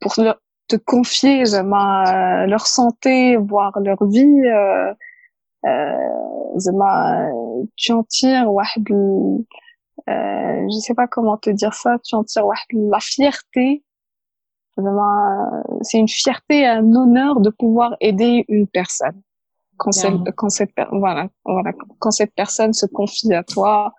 pour 0.00 0.12
leur, 0.18 0.36
te 0.68 0.76
confier 0.76 1.44
زعما 1.44 2.46
leur 2.46 2.66
santé 2.66 3.36
voire 3.36 3.78
leur 3.80 4.04
vie 4.04 4.42
euh, 4.46 4.94
euh, 5.66 6.56
زعما 6.56 7.32
tu 7.76 7.92
en 7.92 8.02
tires 8.02 8.48
واحد 8.48 8.84
euh, 10.08 10.66
je 10.70 10.78
sais 10.78 10.94
pas 10.94 11.06
comment 11.06 11.36
te 11.36 11.50
dire 11.50 11.74
ça 11.74 11.98
tu 12.04 12.14
en 12.14 12.24
tires 12.24 12.46
واحد 12.46 12.68
la 12.94 13.00
fierté 13.00 13.84
c'est 15.82 15.98
une 15.98 16.08
fierté 16.08 16.60
et 16.60 16.66
un 16.66 16.94
honneur 16.94 17.40
de 17.40 17.50
pouvoir 17.50 17.96
aider 18.00 18.44
une 18.48 18.68
personne 18.68 19.20
quand, 19.76 19.90
quand 20.36 20.50
cette 20.50 20.72
voilà 20.92 21.28
voilà 21.44 21.72
quand 21.98 22.12
cette 22.12 22.34
personne 22.34 22.72
se 22.72 22.86
confie 22.86 23.34
à 23.34 23.42
toi 23.42 23.92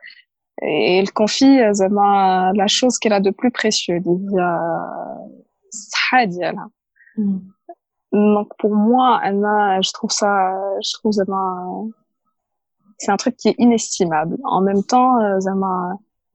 et 0.61 0.99
elle 0.99 1.11
confie 1.11 1.57
la 1.57 2.67
chose 2.67 2.97
qu'elle 2.99 3.13
a 3.13 3.19
de 3.19 3.31
plus 3.31 3.51
précieux 3.51 3.99
mm. 7.17 7.39
donc 8.13 8.47
pour 8.57 8.73
moi 8.73 9.19
Anna 9.21 9.81
je 9.81 9.91
trouve 9.91 10.11
ça 10.11 10.33
je 10.85 10.91
trouve 10.97 11.13
c'est 13.04 13.12
un 13.12 13.16
truc 13.16 13.36
qui 13.36 13.48
est 13.48 13.54
inestimable 13.58 14.36
en 14.44 14.60
même 14.60 14.82
temps 14.84 15.18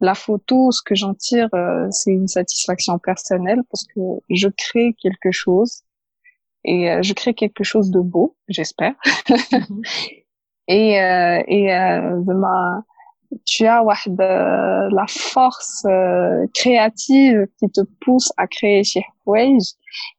la 0.02 0.16
photo, 0.16 0.72
ce 0.72 0.82
que 0.82 0.96
j'en 0.96 1.14
tire, 1.14 1.50
euh, 1.54 1.88
c'est 1.92 2.12
une 2.12 2.28
satisfaction 2.28 3.00
personnelle 3.00 3.62
parce 3.70 3.84
que 3.84 4.00
je 4.30 4.48
crée 4.48 4.96
quelque 5.02 5.32
chose 5.32 5.84
et 6.64 6.92
euh, 6.92 7.02
je 7.02 7.14
crée 7.14 7.34
quelque 7.34 7.64
chose 7.64 7.92
de 7.92 8.00
beau, 8.00 8.36
j'espère. 8.48 8.94
Mhm. 9.30 9.82
et 10.68 11.02
euh, 11.02 11.44
et 11.48 11.74
euh, 11.74 12.22
tu 13.46 13.66
as 13.66 13.84
la 13.84 15.06
force 15.08 15.86
créative 16.54 17.48
qui 17.60 17.70
te 17.70 17.82
pousse 18.02 18.32
à 18.38 18.48
créer 18.48 18.84
chez 18.84 19.04
Huawei 19.26 19.58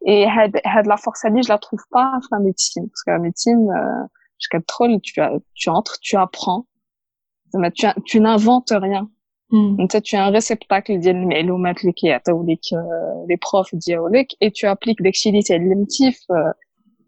et 0.07 0.27
la 0.27 0.97
force 0.97 1.25
à 1.25 1.29
je 1.29 1.49
la 1.49 1.59
trouve 1.59 1.83
pas 1.91 2.21
la 2.31 2.39
médecine 2.39 2.89
parce 2.89 3.03
que 3.03 3.11
la 3.11 3.19
médecine, 3.19 3.69
je 4.40 4.58
trop, 4.68 4.88
tu 5.00 5.22
tu 5.54 5.70
entres, 5.70 5.98
tu 6.02 6.18
apprends, 6.18 6.66
tu, 7.74 7.88
tu 8.06 8.20
n'inventes 8.20 8.72
rien 8.72 9.10
انت 9.54 9.98
tu 9.98 10.16
as 10.16 10.26
un 10.26 10.32
réceptacle 10.32 11.00
ديال 11.00 11.16
المعلومات 11.16 11.82
اللي 11.82 11.92
كيعطيو 11.92 12.44
لك 12.44 12.60
لي 13.30 13.38
بروف 13.54 13.76
ديالك 13.76 14.28
et 14.44 14.50
tu 14.50 14.68
appliques 14.68 15.04
داكشي 15.04 15.30
اللي 15.30 15.42
تعلمتي 15.42 16.12
في 16.12 16.54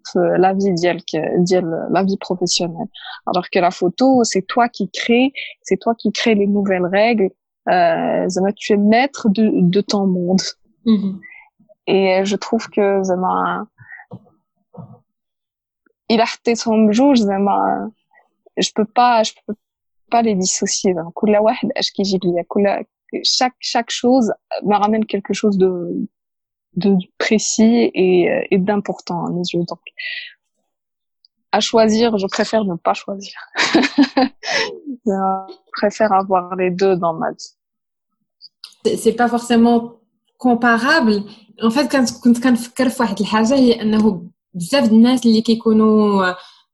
في 0.05 0.19
la 0.39 0.53
vie 0.53 0.81
ديالك 0.81 1.03
ديال 1.37 1.89
la 1.91 2.03
vie 2.03 2.17
professionnelle 2.17 2.89
alors 3.29 3.49
que 3.49 3.59
la 3.59 3.71
photo 3.71 4.23
c'est 4.23 4.45
toi 4.53 4.69
qui 4.69 4.89
crée 4.99 5.31
c'est 5.61 5.79
toi 5.83 5.93
qui 5.95 6.11
crée 6.11 6.35
les 6.35 6.47
nouvelles 6.47 6.85
règles 6.85 7.29
euh, 7.69 8.27
زعما 8.27 8.53
tu 8.55 8.73
es 8.73 8.77
maître 8.77 9.29
de 9.29 9.43
de 9.75 9.81
ton 9.81 10.05
monde 10.07 10.45
mm-hmm. 10.85 11.15
et 11.87 12.25
je 12.25 12.35
trouve 12.35 12.67
que 12.69 13.01
زعما 13.01 13.67
il 16.11 16.21
حطيتهم 16.21 16.87
بجوج 16.87 17.17
زعما 17.17 17.91
je 18.59 18.69
peux 18.75 18.85
pas 18.85 19.23
je 19.23 19.33
peux 19.45 19.55
pas 20.09 20.21
les 20.21 20.35
dissocier. 20.35 20.95
Chaque, 23.23 23.55
chaque 23.59 23.89
chose 23.89 24.33
me 24.63 24.75
ramène 24.75 25.05
quelque 25.05 25.33
chose 25.33 25.57
de, 25.57 25.71
de 26.75 26.97
précis 27.17 27.91
et, 27.93 28.47
et 28.51 28.57
d'important 28.57 29.25
à 29.25 29.29
mes 29.29 29.47
yeux. 29.53 29.63
Donc, 29.63 29.79
à 31.51 31.59
choisir, 31.59 32.17
je 32.17 32.27
préfère 32.27 32.63
ne 32.65 32.75
pas 32.75 32.93
choisir. 32.93 33.37
je 35.05 35.53
préfère 35.71 36.11
avoir 36.11 36.55
les 36.55 36.71
deux 36.71 36.95
dans 36.97 37.13
ma 37.13 37.31
vie. 37.31 38.97
C'est 38.97 39.13
pas 39.13 39.27
forcément 39.27 39.77
comparable. 40.37 41.23
En 41.61 41.71
fait, 41.71 41.87
quand 41.91 42.05
كنت 42.23 42.43
كنفكر 42.43 42.89
في 42.89 43.01
واحد 43.03 43.19
الحاجه 43.19 43.55
هي 43.55 43.81
انه 43.81 44.29
بزاف 44.54 44.92
الناس 44.92 45.26
اللي 45.26 45.40
كيكونوا 45.40 46.32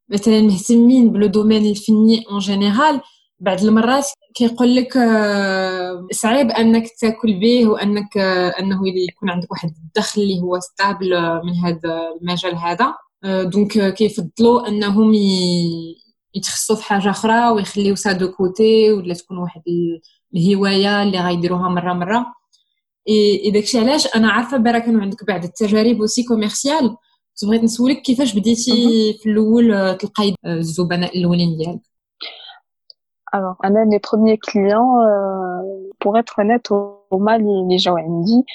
مثلا 0.08 0.42
مهتمين 0.42 1.12
بلو 1.12 1.26
دومين 1.26 1.66
الفني 1.66 2.24
اون 2.30 2.38
جينيرال 2.38 3.00
بعض 3.40 3.64
المرات 3.64 4.06
كيقول 4.34 4.76
لك 4.76 4.96
آه، 4.96 6.06
صعيب 6.12 6.50
أنك 6.50 6.84
تاكل 7.00 7.40
به 7.40 7.66
وأنك 7.66 8.16
آه، 8.16 8.48
أنه 8.48 8.80
يكون 8.88 9.30
عندك 9.30 9.50
واحد 9.50 9.68
الدخل 9.68 10.22
اللي 10.22 10.40
هو 10.40 10.60
ستابل 10.60 11.10
من 11.44 11.54
هذا 11.64 12.00
المجال 12.22 12.56
هذا. 12.56 12.94
آه، 13.24 13.42
دونك 13.42 13.94
كيفضلوا 13.94 14.68
أنهم 14.68 15.14
يتخصصوا 16.34 16.76
في 16.76 16.84
حاجة 16.84 17.10
أخرى 17.10 17.50
ويخليو 17.50 17.94
سا 17.94 18.12
دو 18.12 18.32
كوتي 18.32 18.92
ولا 18.92 19.14
تكون 19.14 19.38
واحد 19.38 19.62
الهواية 20.36 21.02
اللي 21.02 21.20
غيديروها 21.20 21.68
مرة 21.68 21.92
مرة. 21.92 22.26
إي 23.08 23.50
داكشي 23.50 23.78
علاش؟ 23.78 24.06
أنا 24.16 24.30
عارفة 24.32 24.56
برا 24.56 24.78
كانوا 24.78 25.00
عندك 25.02 25.24
بعض 25.26 25.44
التجارب 25.44 26.00
وسي 26.00 26.22
كوميرسيال 26.24 26.96
بغيت 27.43 27.63
نسولك 27.63 28.01
كيفاش 28.01 28.35
بديتي 28.35 28.73
في 29.13 29.29
الاول 29.29 29.97
تلقاي 29.97 30.35
الزبناء 30.45 31.17
الاولين 31.17 31.57
ديالك 31.57 31.81
alors, 33.35 33.55
un 33.63 33.71
de 33.71 33.89
mes 33.89 33.99
premiers 33.99 34.37
clients, 34.37 35.01
euh, 35.01 35.89
pour 35.99 36.15
être 36.19 36.37
honnête, 36.37 36.69
au, 36.69 37.17
Mali, 37.17 37.65
les 37.67 37.79
gens 37.79 37.95
ont 37.95 38.21
dit, 38.21 38.45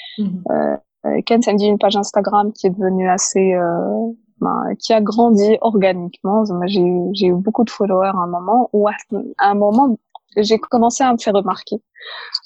Ken, 1.27 1.43
ça 1.43 1.53
me 1.53 1.59
dit 1.59 1.67
une 1.67 1.79
page 1.79 1.97
Instagram 1.97 2.53
qui 2.53 2.67
est 2.67 2.71
devenue 2.71 3.09
assez, 3.09 3.55
euh, 3.55 4.13
ben, 4.41 4.75
qui 4.79 4.93
a 4.93 5.01
grandi 5.01 5.59
organiquement. 5.61 6.45
J'ai 6.67 7.27
eu 7.27 7.35
beaucoup 7.35 7.65
de 7.65 7.71
followers 7.71 8.13
à 8.15 8.19
un 8.19 8.27
moment 8.27 8.71
où, 8.73 8.89
à 8.89 8.95
un 9.41 9.55
moment, 9.55 9.97
j'ai 10.38 10.60
commencé 10.60 11.04
à 11.04 11.12
me 11.14 11.18
faire 11.18 11.34
remarquer. 11.34 11.78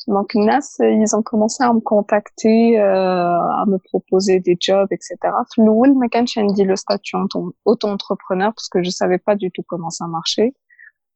Donc, 0.07 0.35
Nas, 0.35 0.77
ils 0.79 1.15
ont 1.15 1.23
commencé 1.23 1.63
à 1.63 1.73
me 1.73 1.79
contacter, 1.79 2.79
euh, 2.79 2.83
à 2.83 3.63
me 3.67 3.77
proposer 3.77 4.39
des 4.39 4.57
jobs, 4.59 4.87
etc. 4.91 5.17
Floul, 5.53 5.95
mais 5.97 6.09
quand 6.09 6.25
dit 6.53 6.63
le 6.63 6.75
statut 6.75 7.17
auto-entrepreneur 7.65 8.53
parce 8.53 8.69
que 8.69 8.83
je 8.83 8.89
savais 8.89 9.17
pas 9.17 9.35
du 9.35 9.51
tout 9.51 9.63
comment 9.67 9.89
ça 9.89 10.07
marchait 10.07 10.53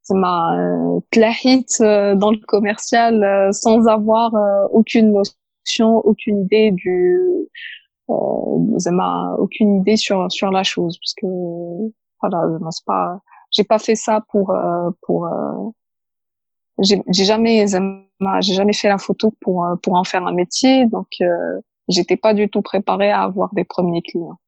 m'a 0.10 1.02
tlahit 1.12 1.80
dans 1.80 2.32
le 2.32 2.46
commercial 2.48 3.24
euh, 3.24 3.52
sans 3.52 3.88
avoir 3.88 4.34
euh, 4.36 4.68
aucune 4.72 5.14
notion, 5.14 5.98
aucune 5.98 6.42
idée 6.42 6.72
du 6.72 7.20
euh, 8.10 9.36
aucune 9.38 9.80
idée 9.82 9.96
sur 9.96 10.30
sur 10.32 10.52
la 10.52 10.64
chose 10.64 10.98
parce 11.00 11.14
que 11.14 11.28
voilà 12.22 12.42
c'est 12.72 12.86
pas 12.86 13.20
j'ai 13.52 13.64
pas 13.64 13.80
fait 13.80 13.96
ça 13.96 14.22
pour 14.30 14.54
pour 15.02 15.30
j'ai 16.83 17.25
jamais 17.33 17.67
j'ai 18.45 18.55
jamais 18.55 18.77
fait 18.81 18.89
la 18.89 18.99
photo 18.99 19.27
pour 19.43 19.57
pour 19.83 19.95
en 20.01 20.05
faire 20.05 20.25
un 20.27 20.33
métier 20.33 20.87
donc 20.87 21.11
j'étais 21.89 22.19
pas 22.25 22.33
du 22.35 22.49
tout 22.53 22.63
préparée 22.71 23.13
à 23.19 23.23
avoir 23.23 23.49
des 23.55 23.65
premiers 23.65 24.03
clients 24.03 24.39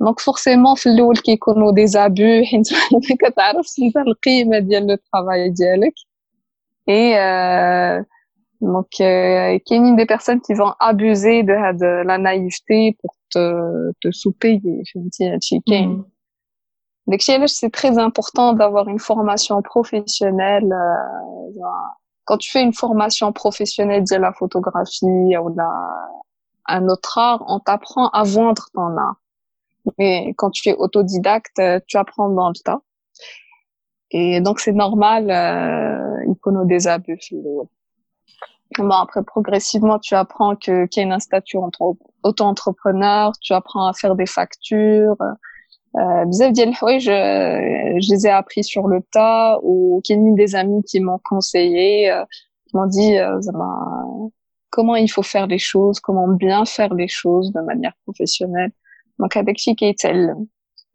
دونك 0.00 0.20
فورسيمون 0.20 0.74
في 0.74 0.88
الاول 0.88 1.16
كيكونوا 1.16 1.72
دي 1.72 1.86
زابو 1.86 2.42
حيت 2.44 2.72
ما 2.92 3.30
كتعرفش 3.30 3.78
انت 3.82 3.96
القيمه 3.96 4.58
ديال 4.58 4.86
لو 4.86 4.96
طرافاي 5.12 5.50
ديالك 5.50 5.94
اي 6.88 7.14
دونك 8.60 8.86
كاينين 9.66 9.96
دي 9.96 10.04
بيرسون 10.04 10.38
كي 10.38 10.54
فون 10.54 10.72
ابوزي 10.80 11.42
دو 11.42 11.52
هاد 11.52 11.84
لا 11.84 12.16
نايفتي 12.16 12.96
بور 13.04 13.22
te 13.32 13.44
te 14.00 14.08
sous-payer 14.20 14.92
فهمتي 14.94 15.28
هادشي 15.28 15.60
كاين 15.68 16.04
c'est 17.47 17.71
très 17.71 17.97
important 17.97 18.53
d'avoir 18.53 18.87
une 18.87 18.99
formation 18.99 19.61
professionnelle. 19.61 20.71
Euh, 20.71 21.61
quand 22.25 22.37
tu 22.37 22.51
fais 22.51 22.61
une 22.61 22.73
formation 22.73 23.31
professionnelle 23.31 24.03
de 24.03 24.15
la 24.17 24.33
photographie 24.33 25.37
ou 25.37 25.55
un 26.65 26.87
autre 26.89 27.17
art, 27.17 27.43
on 27.47 27.59
t'apprend 27.59 28.09
à 28.09 28.23
vendre 28.23 28.65
ton 28.73 28.97
art. 28.97 29.15
Mais 29.97 30.33
quand 30.35 30.51
tu 30.51 30.67
es 30.69 30.75
autodidacte, 30.75 31.61
tu 31.87 31.97
apprends 31.97 32.29
dans 32.29 32.49
le 32.49 32.61
tas. 32.61 32.81
Et 34.11 34.41
donc, 34.41 34.59
c'est 34.59 34.73
normal, 34.73 35.29
euh, 35.31 36.25
il 36.27 36.35
connaît 36.35 36.65
des 36.65 36.87
abus. 36.87 37.19
Bon, 38.77 38.89
après, 38.89 39.23
progressivement, 39.23 39.99
tu 39.99 40.15
apprends 40.15 40.55
que 40.55 40.85
qu'il 40.87 41.07
y 41.07 41.09
a 41.09 41.13
une 41.13 41.19
statut 41.19 41.57
entre 41.57 41.95
auto-entrepreneur, 42.23 43.31
tu 43.41 43.53
apprends 43.53 43.87
à 43.87 43.93
faire 43.93 44.15
des 44.15 44.25
factures. 44.25 45.17
Euh, 45.97 46.25
je, 46.99 47.99
je 47.99 48.13
les 48.13 48.27
ai 48.27 48.29
appris 48.29 48.63
sur 48.63 48.87
le 48.87 49.01
tas 49.11 49.59
ou 49.63 50.01
a 50.07 50.35
des 50.35 50.55
amis 50.55 50.83
qui 50.83 50.99
m'ont 50.99 51.19
conseillé, 51.23 52.11
euh, 52.11 52.23
qui 52.67 52.77
m'ont 52.77 52.85
dit 52.85 53.17
euh, 53.17 53.39
comment 54.69 54.95
il 54.95 55.09
faut 55.09 55.23
faire 55.23 55.47
les 55.47 55.57
choses, 55.57 55.99
comment 55.99 56.27
bien 56.27 56.65
faire 56.65 56.93
les 56.93 57.07
choses 57.07 57.51
de 57.51 57.61
manière 57.61 57.93
professionnelle. 58.05 58.71
Donc, 59.19 59.35
avec 59.35 59.57
Chiquetel, 59.57 60.35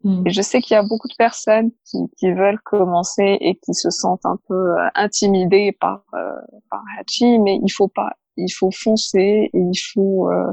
Mm. 0.03 0.27
Et 0.27 0.31
je 0.31 0.41
sais 0.41 0.61
qu'il 0.61 0.75
y 0.75 0.77
a 0.77 0.83
beaucoup 0.83 1.07
de 1.07 1.15
personnes 1.17 1.71
qui, 1.85 1.97
qui, 2.17 2.31
veulent 2.31 2.59
commencer 2.63 3.37
et 3.39 3.55
qui 3.55 3.73
se 3.73 3.89
sentent 3.89 4.25
un 4.25 4.37
peu 4.47 4.77
euh, 4.77 4.87
intimidées 4.95 5.71
par 5.79 6.03
euh, 6.13 6.33
par 6.69 6.81
Hachi, 6.99 7.39
mais 7.39 7.59
il 7.63 7.71
faut 7.71 7.87
pas, 7.87 8.11
il 8.35 8.51
faut 8.51 8.71
foncer, 8.71 9.49
et 9.53 9.59
il 9.59 9.79
faut 9.93 10.29
euh, 10.29 10.51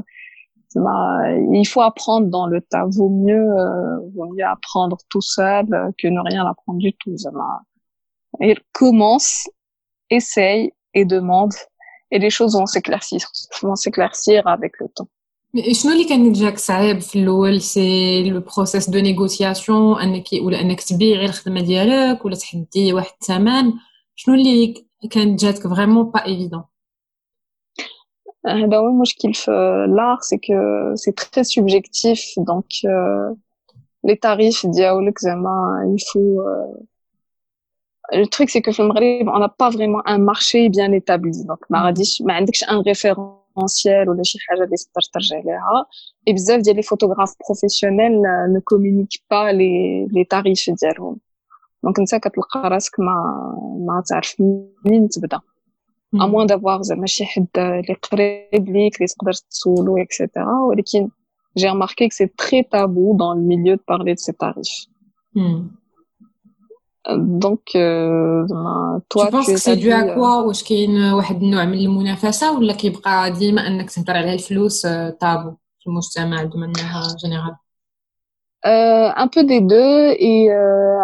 il 0.74 1.66
faut 1.66 1.80
apprendre 1.80 2.28
dans 2.28 2.46
le 2.46 2.60
tas. 2.60 2.86
Vaut 2.86 3.08
mieux 3.08 3.48
euh, 3.62 3.98
vaut 4.14 4.32
mieux 4.34 4.44
apprendre 4.44 4.98
tout 5.08 5.20
seul 5.20 5.66
que 5.98 6.08
ne 6.08 6.20
rien 6.20 6.46
apprendre 6.46 6.78
du 6.78 6.92
tout. 6.92 7.16
Et 8.40 8.56
commence, 8.72 9.48
essaye 10.10 10.72
et 10.94 11.04
demande, 11.04 11.54
et 12.10 12.18
les 12.18 12.30
choses 12.30 12.54
vont 12.54 12.66
s'éclaircir, 12.66 13.20
vont 13.62 13.76
s'éclaircir 13.76 14.46
avec 14.46 14.72
le 14.80 14.88
temps. 14.88 15.08
شنو 15.72 15.92
اللي 15.92 16.04
كان 16.04 16.32
جاك 16.32 16.58
صعيب 16.58 16.98
في 16.98 17.18
الاول 17.18 17.60
سي 17.60 18.30
لو 18.30 18.40
بروسيس 18.40 18.90
دو 18.90 18.98
نيغوسياسيون 18.98 20.00
انك 20.00 20.24
ولا 20.42 20.60
انك 20.60 20.80
تبيع 20.80 21.16
غير 21.16 21.28
الخدمه 21.28 21.60
ديالك 21.60 22.24
ولا 22.24 22.36
تحدي 22.36 22.92
واحد 22.92 23.10
الثمن 23.22 23.72
شنو 24.14 24.34
اللي 24.34 24.74
كانت 25.10 25.40
جاتك 25.40 25.68
فريمون 25.68 26.10
با 26.10 26.24
ايفيدون 26.24 26.64
هذا 28.46 28.76
هو 28.76 28.88
المشكل 28.88 29.34
في 29.34 29.50
لار 29.96 30.18
سي 30.20 30.36
كو 30.36 30.94
سي 30.94 31.12
تري 31.12 31.44
سوبجيكتيف 31.44 32.20
دونك 32.38 32.66
لي 34.04 34.14
تاريف 34.14 34.66
ديالك 34.66 35.18
زعما 35.18 35.82
يفو 35.96 36.42
le 38.14 38.26
truc 38.26 38.50
c'est 38.50 38.62
que 38.62 38.70
في 38.70 38.80
المغرب 38.80 39.28
on 39.28 39.38
n'a 39.38 39.48
pas 39.48 39.70
vraiment 39.70 40.02
un 40.06 40.18
marché 40.18 40.68
bien 40.68 40.92
établi 40.92 41.44
donc 41.44 41.66
ما 41.70 41.84
غاديش 41.84 42.22
ما 42.22 42.32
عندكش 42.32 42.64
un 42.64 42.82
référent 42.82 43.46
ولا 43.56 44.22
شي 44.22 44.38
حاجه 44.48 44.64
اللي 44.64 44.76
تقدر 44.76 45.08
ترجع 45.12 45.36
ليها 45.36 45.86
اي 46.28 46.32
بزاف 46.32 46.60
ديال 46.60 46.76
لي 46.76 46.82
فوتوغراف 46.82 47.34
بروفيسيونيل 47.46 48.12
نو 48.54 48.60
كومونيك 48.60 49.08
با 49.30 49.52
لي 49.52 50.06
لي 50.06 50.24
تاريف 50.24 50.70
ديالهم 50.82 51.16
دونك 51.82 51.98
انت 51.98 52.14
كتلقى 52.14 52.70
راسك 52.70 53.00
ما 53.00 53.14
ما 53.86 54.02
تعرف 54.06 54.42
منين 54.84 55.08
تبدا 55.08 55.40
ا 56.14 56.26
موان 56.26 56.46
دافوار 56.46 56.82
زعما 56.82 57.06
شي 57.06 57.24
حد 57.24 57.46
اللي 57.56 57.96
قريب 58.12 58.68
ليك 58.68 58.96
اللي 58.96 59.06
تقدر 59.06 59.32
تسولو 59.32 59.96
اكسيتيرا 59.96 60.60
ولكن 60.60 61.08
j'ai 61.58 61.70
remarqué 61.70 62.08
que 62.08 62.14
c'est 62.14 62.32
très 62.36 62.62
tabou 62.64 63.16
dans 63.16 63.34
le 63.34 63.40
milieu 63.40 63.76
de 63.76 63.84
parler 63.92 64.14
de 64.14 64.20
ces 64.20 64.34
tarifs. 64.34 64.86
Hmm. 65.34 65.62
دونك 67.14 67.68
توا 67.72 69.00
تو 69.10 69.30
بونس 69.30 69.46
سي 69.50 69.74
دو 69.74 69.90
ا 69.90 70.14
كوا 70.14 70.34
واش 70.42 70.64
كاين 70.64 71.12
واحد 71.12 71.42
النوع 71.42 71.64
من 71.64 71.78
المنافسه 71.78 72.58
ولا 72.58 72.72
كيبقى 72.72 73.30
ديما 73.32 73.66
انك 73.66 73.90
تهضر 73.90 74.16
على 74.16 74.34
الفلوس 74.34 74.86
طابو 75.20 75.50
في 75.80 75.86
المجتمع 75.86 76.44
de 76.44 76.56
manière 76.56 77.18
générale 77.18 77.56
Euh, 78.65 79.09
un 79.15 79.27
peu 79.27 79.43
des 79.43 79.61
deux 79.61 80.15
et 80.17 80.51
euh, 80.51 80.97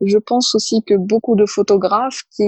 je 0.00 0.18
pense 0.18 0.54
aussi 0.54 0.82
que 0.82 0.94
beaucoup 0.94 1.36
de 1.36 1.44
photographes 1.46 2.22
qui 2.30 2.44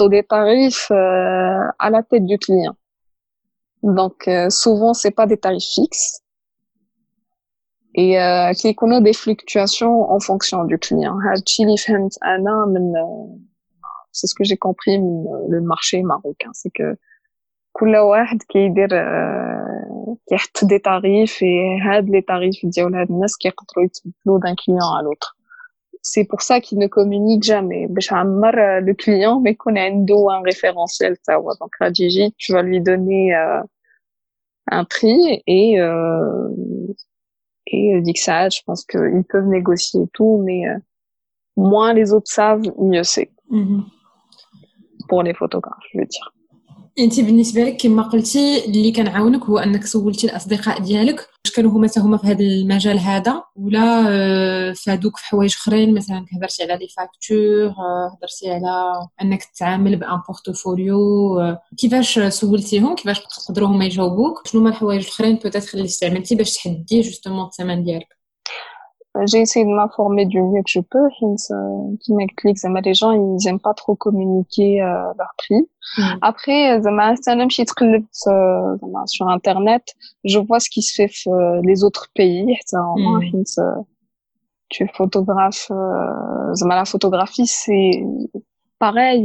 ont 0.00 0.08
des 0.08 0.22
tarifs 0.22 0.90
euh, 0.90 1.58
à 1.78 1.90
la 1.90 2.02
tête 2.02 2.24
du 2.24 2.38
client. 2.38 2.76
Donc 3.82 4.28
euh, 4.28 4.50
souvent 4.50 4.94
c'est 4.94 5.10
pas 5.10 5.26
des 5.26 5.38
tarifs 5.38 5.70
fixes, 5.74 6.20
et 7.94 8.20
euh, 8.20 8.52
qu'il 8.52 8.70
y 8.70 9.02
des 9.02 9.12
fluctuations 9.12 10.10
en 10.10 10.20
fonction 10.20 10.64
du 10.64 10.78
client. 10.78 11.16
C'est 14.12 14.26
ce 14.26 14.34
que 14.34 14.44
j'ai 14.44 14.56
compris 14.56 14.98
le 14.98 15.60
marché 15.60 16.02
marocain, 16.02 16.50
c'est 16.52 16.70
que 16.70 16.96
كل 17.79 17.97
واحد 17.97 18.43
كيدير 18.43 18.89
كيحط 20.27 20.57
des 20.65 20.79
tarifs 20.79 21.41
et 21.41 21.81
هاد 21.87 22.09
les 22.09 22.21
tarifs 22.21 22.65
ديال 22.69 22.95
هاد 22.95 23.11
الناس 23.11 23.37
كيقدروا 23.37 23.85
يتبدلوا 23.85 24.39
d'un 24.39 24.55
client 24.55 24.91
à 24.99 25.01
l'autre. 25.01 25.37
C'est 26.01 26.25
pour 26.25 26.41
ça 26.41 26.61
qu'il 26.61 26.77
ne 26.77 26.87
communique 26.87 27.43
jamais. 27.43 27.87
باش 27.89 28.13
عمر 28.13 28.55
le 28.79 28.93
client 28.93 29.41
mais 29.43 29.51
يكون 29.51 29.77
عنده 29.77 30.15
un 30.15 30.41
référentiel 30.43 31.15
تاعو. 31.23 31.53
Donc 31.53 31.71
la 31.81 31.91
Gigi, 31.91 32.33
tu 32.37 32.53
vas 32.53 32.61
lui 32.61 32.81
donner 32.81 33.35
euh, 33.35 33.61
un 34.71 34.83
prix 34.83 35.43
et 35.47 35.79
euh, 35.79 36.49
et 37.67 37.95
euh, 37.95 38.11
ça 38.15 38.49
je 38.49 38.61
pense 38.65 38.85
qu'ils 38.85 39.25
peuvent 39.29 39.47
négocier 39.47 40.01
et 40.03 40.07
tout, 40.13 40.41
mais 40.45 40.67
euh, 40.67 40.77
moins 41.57 41.93
les 41.93 42.13
autres 42.13 42.31
savent, 42.31 42.63
mieux 42.79 43.03
c'est. 43.03 43.31
Mm-hmm. 43.51 43.83
Pour 45.09 45.23
les 45.23 45.33
photographes, 45.33 45.85
je 45.91 45.99
veux 45.99 46.05
dire. 46.05 46.33
انت 46.98 47.20
بالنسبة 47.20 47.64
لك 47.64 47.76
كما 47.76 48.02
قلتي 48.02 48.64
اللي 48.64 48.92
كنعاونك 48.92 49.44
هو 49.44 49.58
أنك 49.58 49.84
سولتي 49.84 50.26
الأصدقاء 50.26 50.80
ديالك 50.80 51.20
واش 51.44 51.54
كانوا 51.56 51.70
هما 51.70 51.90
هما 51.98 52.16
في 52.16 52.26
هذا 52.26 52.40
المجال 52.40 52.98
هذا 52.98 53.42
ولا 53.56 54.04
آه، 54.08 54.72
فادوك 54.72 55.16
في 55.16 55.24
حوايج 55.24 55.54
أخرين؟ 55.54 55.94
مثلا 55.94 56.26
هضرتي 56.36 56.62
على 56.62 56.76
لي 56.76 56.88
فاكتور 56.88 57.66
آه، 57.66 58.16
هضرتي 58.16 58.50
على 58.50 59.06
أنك 59.22 59.44
تتعامل 59.44 59.96
بأن 59.96 60.20
بورتفوليو 60.28 60.98
آه، 61.40 61.62
كيفاش 61.78 62.18
سولتيهم؟ 62.18 62.94
كيفاش 62.94 63.20
قدروا 63.48 63.68
هما 63.68 63.84
يجاوبوك؟ 63.84 64.48
شنو 64.48 64.60
هما 64.60 64.70
الحوايج 64.70 65.02
الأخرين؟ 65.02 65.36
بوتيتر 65.36 65.70
اللي 65.74 65.84
استعملتي 65.84 66.34
باش 66.34 66.54
تحدي 66.54 67.00
جوستومون 67.00 67.46
الثمن 67.46 67.84
ديالك. 67.84 68.19
J'ai 69.26 69.40
essayé 69.40 69.64
de 69.64 69.70
m'informer 69.70 70.24
du 70.24 70.40
mieux 70.40 70.62
que 70.62 70.70
je 70.70 70.80
peux. 70.80 71.08
Qui 72.00 72.14
m'explique, 72.14 72.58
les 72.84 72.94
gens, 72.94 73.12
ils 73.12 73.48
aiment 73.48 73.60
pas 73.60 73.74
trop 73.74 73.94
communiquer 73.94 74.82
euh, 74.82 75.12
leur 75.18 75.32
prix. 75.36 75.68
Mm. 75.98 76.02
Après, 76.22 76.80
sur 79.06 79.28
Internet, 79.28 79.94
je 80.24 80.38
vois 80.38 80.60
ce 80.60 80.70
qui 80.70 80.82
se 80.82 80.94
fait 80.94 81.10
euh, 81.26 81.60
les 81.64 81.82
autres 81.82 82.08
pays. 82.14 82.56
Mm. 82.72 83.42
Tu 84.68 84.88
photographes, 84.94 85.70
euh, 85.72 86.54
la 86.68 86.84
photographie, 86.84 87.46
c'est 87.46 88.04
pareil, 88.78 89.24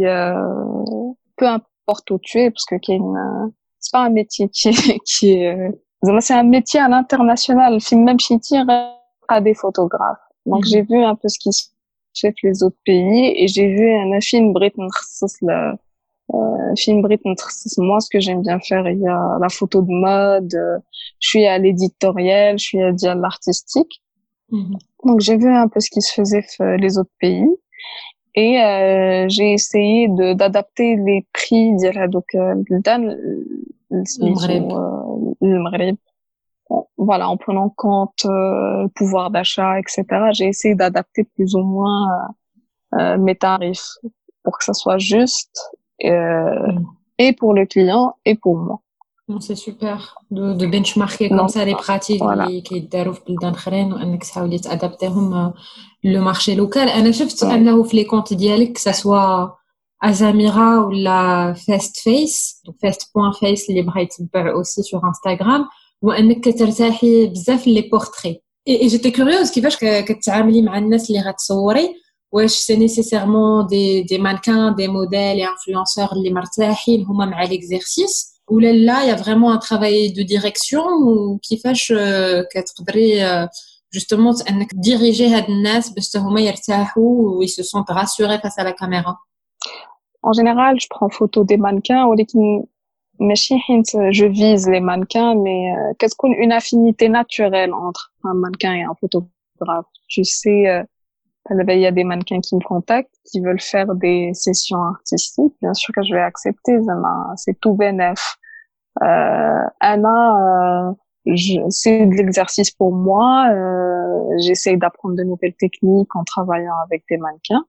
peu 1.38 1.45
importe 1.45 2.09
où 2.09 2.17
tu 2.19 2.39
es, 2.39 2.49
parce 2.49 2.65
que 2.65 2.75
c'est 2.81 3.91
pas 3.91 4.05
un 4.05 4.09
métier 4.09 4.49
qui, 4.49 4.71
qui 5.05 5.33
est, 5.33 5.71
c'est 6.19 6.33
un 6.33 6.43
métier 6.43 6.79
à 6.79 6.88
l'international. 6.89 7.77
Même 7.91 8.19
si 8.19 8.39
à 9.28 9.41
des 9.41 9.53
photographes. 9.53 10.19
Donc 10.45 10.63
j'ai 10.65 10.84
vu 10.84 10.97
un 11.03 11.15
peu 11.15 11.28
ce 11.28 11.39
qui 11.39 11.51
se 11.51 11.67
fait 12.19 12.34
les 12.43 12.63
autres 12.63 12.78
pays 12.86 13.34
et 13.36 13.47
j'ai 13.47 13.67
vu 13.67 13.91
un 13.91 14.19
film 14.21 14.53
Britain 14.53 14.88
le 16.32 16.76
film 16.76 17.01
Britain 17.01 17.34
moi 17.78 17.99
ce 17.99 18.09
que 18.09 18.19
j'aime 18.19 18.41
bien 18.41 18.59
faire 18.59 18.88
il 18.88 18.99
y 18.99 19.07
a 19.07 19.38
la 19.39 19.49
photo 19.49 19.82
de 19.82 19.91
mode 19.91 20.55
je 21.19 21.28
suis 21.28 21.45
à 21.45 21.57
l'éditorial 21.57 22.57
je 22.57 22.63
suis 22.63 22.82
à 22.82 23.15
l'artistique 23.15 24.01
donc 25.03 25.19
j'ai 25.19 25.38
vu 25.38 25.49
un 25.49 25.67
peu 25.67 25.80
ce 25.80 25.89
qui 25.89 26.01
se 26.01 26.13
faisait 26.13 26.45
les 26.78 26.97
autres 26.97 27.11
pays 27.19 27.47
et 28.36 28.61
euh, 28.61 29.26
j'ai 29.30 29.53
essayé 29.53 30.07
de 30.07 30.34
d'adapter 30.34 30.95
les 30.97 31.26
prix 31.32 31.71
donc 32.09 32.26
le 35.41 35.59
Maghreb 35.59 35.95
voilà, 36.96 37.28
en 37.28 37.36
prenant 37.36 37.68
compte 37.68 38.24
euh, 38.26 38.82
le 38.82 38.88
pouvoir 38.88 39.30
d'achat, 39.30 39.78
etc. 39.80 40.04
J'ai 40.32 40.46
essayé 40.46 40.74
d'adapter 40.74 41.24
plus 41.24 41.54
ou 41.54 41.62
moins 41.62 42.08
euh, 42.12 42.98
euh, 42.98 43.18
mes 43.18 43.34
tarifs 43.34 43.88
pour 44.42 44.58
que 44.58 44.64
ça 44.64 44.74
soit 44.74 44.98
juste 44.98 45.58
mm. 46.02 46.80
et 47.18 47.32
pour 47.32 47.54
le 47.54 47.66
client 47.66 48.14
et 48.24 48.34
pour 48.34 48.56
moi. 48.56 48.80
C'est 49.38 49.54
super 49.54 50.18
de, 50.32 50.54
de 50.54 50.66
benchmarker 50.66 51.28
comme 51.28 51.48
ça 51.48 51.64
les 51.64 51.76
pratiques 51.76 52.22
qui 52.64 52.74
يداروا 52.74 53.12
في 53.12 53.20
بلدان 53.28 53.52
اخرين 53.52 53.92
وانك 53.92 54.24
تحاولي 54.24 54.58
تادابتيهم 54.58 55.52
le 56.04 56.18
marché 56.18 56.56
local 56.56 56.88
انا 56.88 57.11
شفت 57.11 57.42
انه 57.42 57.82
في 57.82 57.96
لي 57.96 58.04
كونت 58.04 58.34
ديالك 58.34 58.78
que 58.78 58.80
ça 58.80 58.92
soit 58.92 59.56
Azamira 60.02 60.80
ou 60.80 60.90
la 60.90 61.54
Fast 61.54 62.00
Face, 62.00 62.62
Fast.face 62.80 63.70
اللي 63.70 63.82
بغا 63.82 64.00
يتبع 64.00 64.54
aussi 64.54 64.82
sur 64.82 65.04
Instagram 65.04 65.68
وانك 66.04 66.58
ترتاحي 66.58 67.26
بزاف 67.26 67.66
لي 67.66 67.80
بورتري 67.80 68.42
Et, 68.68 68.88
j'étais 68.88 69.12
curieuse, 69.12 69.52
كيفاش 69.54 69.76
كتعاملي 69.80 70.62
مع 70.62 70.78
الناس 70.78 71.11
اللي 71.11 71.20
غتصوري 71.20 71.94
واش 72.32 72.50
سي 72.50 72.76
نيسيسيرمون 72.76 73.66
دي 73.66 74.02
دي 74.02 74.18
مانكان 74.18 74.74
دي 74.74 74.88
موديل 74.88 75.46
et 75.46 75.48
انفلونسور 75.48 76.12
اللي 76.12 76.30
مرتاحين 76.30 77.04
هما 77.04 77.26
مع 77.26 77.42
ليكزيرسيس 77.42 78.40
ولا 78.50 78.72
لا 78.72 79.04
يا 79.04 79.16
فريمون 79.16 79.52
ان 79.52 79.58
ترافاي 79.58 80.08
دو 80.08 80.22
ديريكسيون 80.22 80.84
وكيفاش 81.08 81.94
كتقدري 82.54 83.46
justement 83.96 84.50
انك 84.50 84.74
ديريجي 84.74 85.28
هاد 85.28 85.50
الناس 85.50 85.90
باش 85.90 86.16
هما 86.16 86.40
يرتاحوا 86.40 87.38
وي 87.38 87.46
سو 87.46 87.62
سونت 87.62 87.90
راسوري 87.90 88.38
فاس 88.38 88.58
على 88.58 88.72
كاميرا 88.72 89.16
En 90.22 90.32
général, 90.32 90.78
je 90.82 90.86
prends 90.94 91.08
photo 91.08 91.44
des 91.44 91.56
mannequins 91.56 92.04
ولكن 92.11 92.64
ماشي 93.20 93.58
حيت 93.58 93.86
je 93.86 94.26
vise 94.26 94.68
les 94.68 94.80
mannequins 94.80 95.34
mais 95.34 95.72
qu'est-ce 95.98 96.16
une 96.44 96.52
affinité 96.52 97.08
naturelle 97.08 97.72
entre 97.74 98.12
un 98.24 98.34
mannequin 98.34 98.74
et 98.74 98.82
un 98.82 98.94
photographe. 99.00 99.86
Tu 100.08 100.24
sais 100.24 100.84
il 101.48 101.80
y 101.80 101.86
a 101.86 101.92
des 101.92 102.04
mannequins 102.04 102.40
qui 102.40 102.54
me 102.54 102.61
contactent, 102.61 103.14
qui 103.24 103.40
veulent 103.40 103.61
faire 103.61 103.94
des 103.94 104.30
sessions 104.34 104.82
artistiques. 104.82 105.54
Bien 105.62 105.74
sûr 105.74 105.94
que 105.94 106.02
je 106.02 106.14
vais 106.14 106.20
accepter, 106.20 106.78
c'est 107.36 107.58
tout 107.61 107.74
bénef. 107.74 108.36
Euh, 109.02 109.62
Anna, 109.80 110.92
euh, 111.26 111.36
c'est 111.68 112.06
de 112.06 112.14
l'exercice 112.14 112.70
pour 112.70 112.92
moi. 112.92 113.48
Euh, 113.50 114.38
J'essaye 114.38 114.78
d'apprendre 114.78 115.16
de 115.16 115.22
nouvelles 115.22 115.54
techniques 115.54 116.14
en 116.14 116.24
travaillant 116.24 116.76
avec 116.84 117.04
des 117.11 117.16
mannequins. 117.16 117.64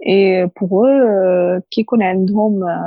Et 0.00 0.44
pour 0.54 0.86
eux, 0.86 0.90
euh, 0.90 1.60
qui 1.70 1.84
connaissent 1.84 2.18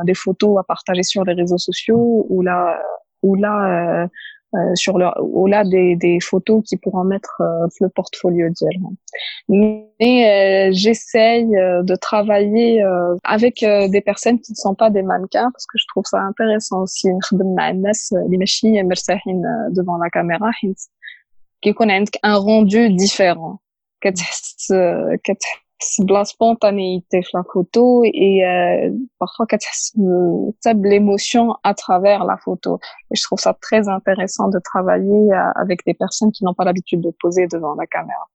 des 0.05 0.13
photos 0.13 0.59
à 0.59 0.63
partager 0.63 1.03
sur 1.03 1.23
les 1.25 1.33
réseaux 1.33 1.57
sociaux 1.57 2.25
ou 2.29 2.41
là, 2.41 2.81
ou 3.21 3.35
là, 3.35 4.03
euh, 4.03 4.07
euh, 4.53 4.75
sur 4.75 4.97
leur 4.97 5.15
ou 5.21 5.47
là 5.47 5.63
des, 5.63 5.95
des 5.95 6.19
photos 6.19 6.61
qui 6.67 6.75
pourront 6.75 7.05
mettre 7.05 7.39
euh, 7.39 7.67
le 7.79 7.87
portfolio 7.87 8.49
directement. 8.49 8.91
Mais 9.47 9.87
euh, 10.03 10.71
j'essaye 10.73 11.45
de 11.47 11.95
travailler 11.95 12.83
avec 13.23 13.61
des 13.61 14.01
personnes 14.01 14.41
qui 14.41 14.51
ne 14.51 14.57
sont 14.57 14.75
pas 14.75 14.89
des 14.89 15.03
mannequins 15.03 15.49
parce 15.51 15.65
que 15.65 15.77
je 15.77 15.85
trouve 15.87 16.03
ça 16.05 16.19
intéressant 16.19 16.81
aussi 16.81 17.07
devant 19.71 19.97
la 19.97 20.09
caméra 20.09 20.49
qui 21.61 21.73
connaissent 21.73 22.09
un 22.21 22.35
rendu 22.35 22.89
différent 22.89 23.61
la 26.13 26.25
spontanéité 26.25 27.21
la 27.33 27.43
photo 27.51 28.03
et 28.03 28.45
euh, 28.45 28.91
parfois 29.19 29.45
tu 29.57 29.67
l'émotion 30.83 31.55
à 31.63 31.73
travers 31.73 32.25
la 32.25 32.37
photo. 32.37 32.79
Je 33.11 33.21
trouve 33.23 33.39
ça 33.39 33.53
très 33.59 33.89
intéressant 33.89 34.49
de 34.49 34.59
travailler 34.59 35.33
euh, 35.33 35.51
avec 35.55 35.85
des 35.85 35.93
personnes 35.93 36.31
qui 36.31 36.43
n'ont 36.43 36.53
pas 36.53 36.65
l'habitude 36.65 37.01
de 37.01 37.11
poser 37.19 37.47
devant 37.47 37.75
la 37.75 37.87
caméra. 37.87 38.27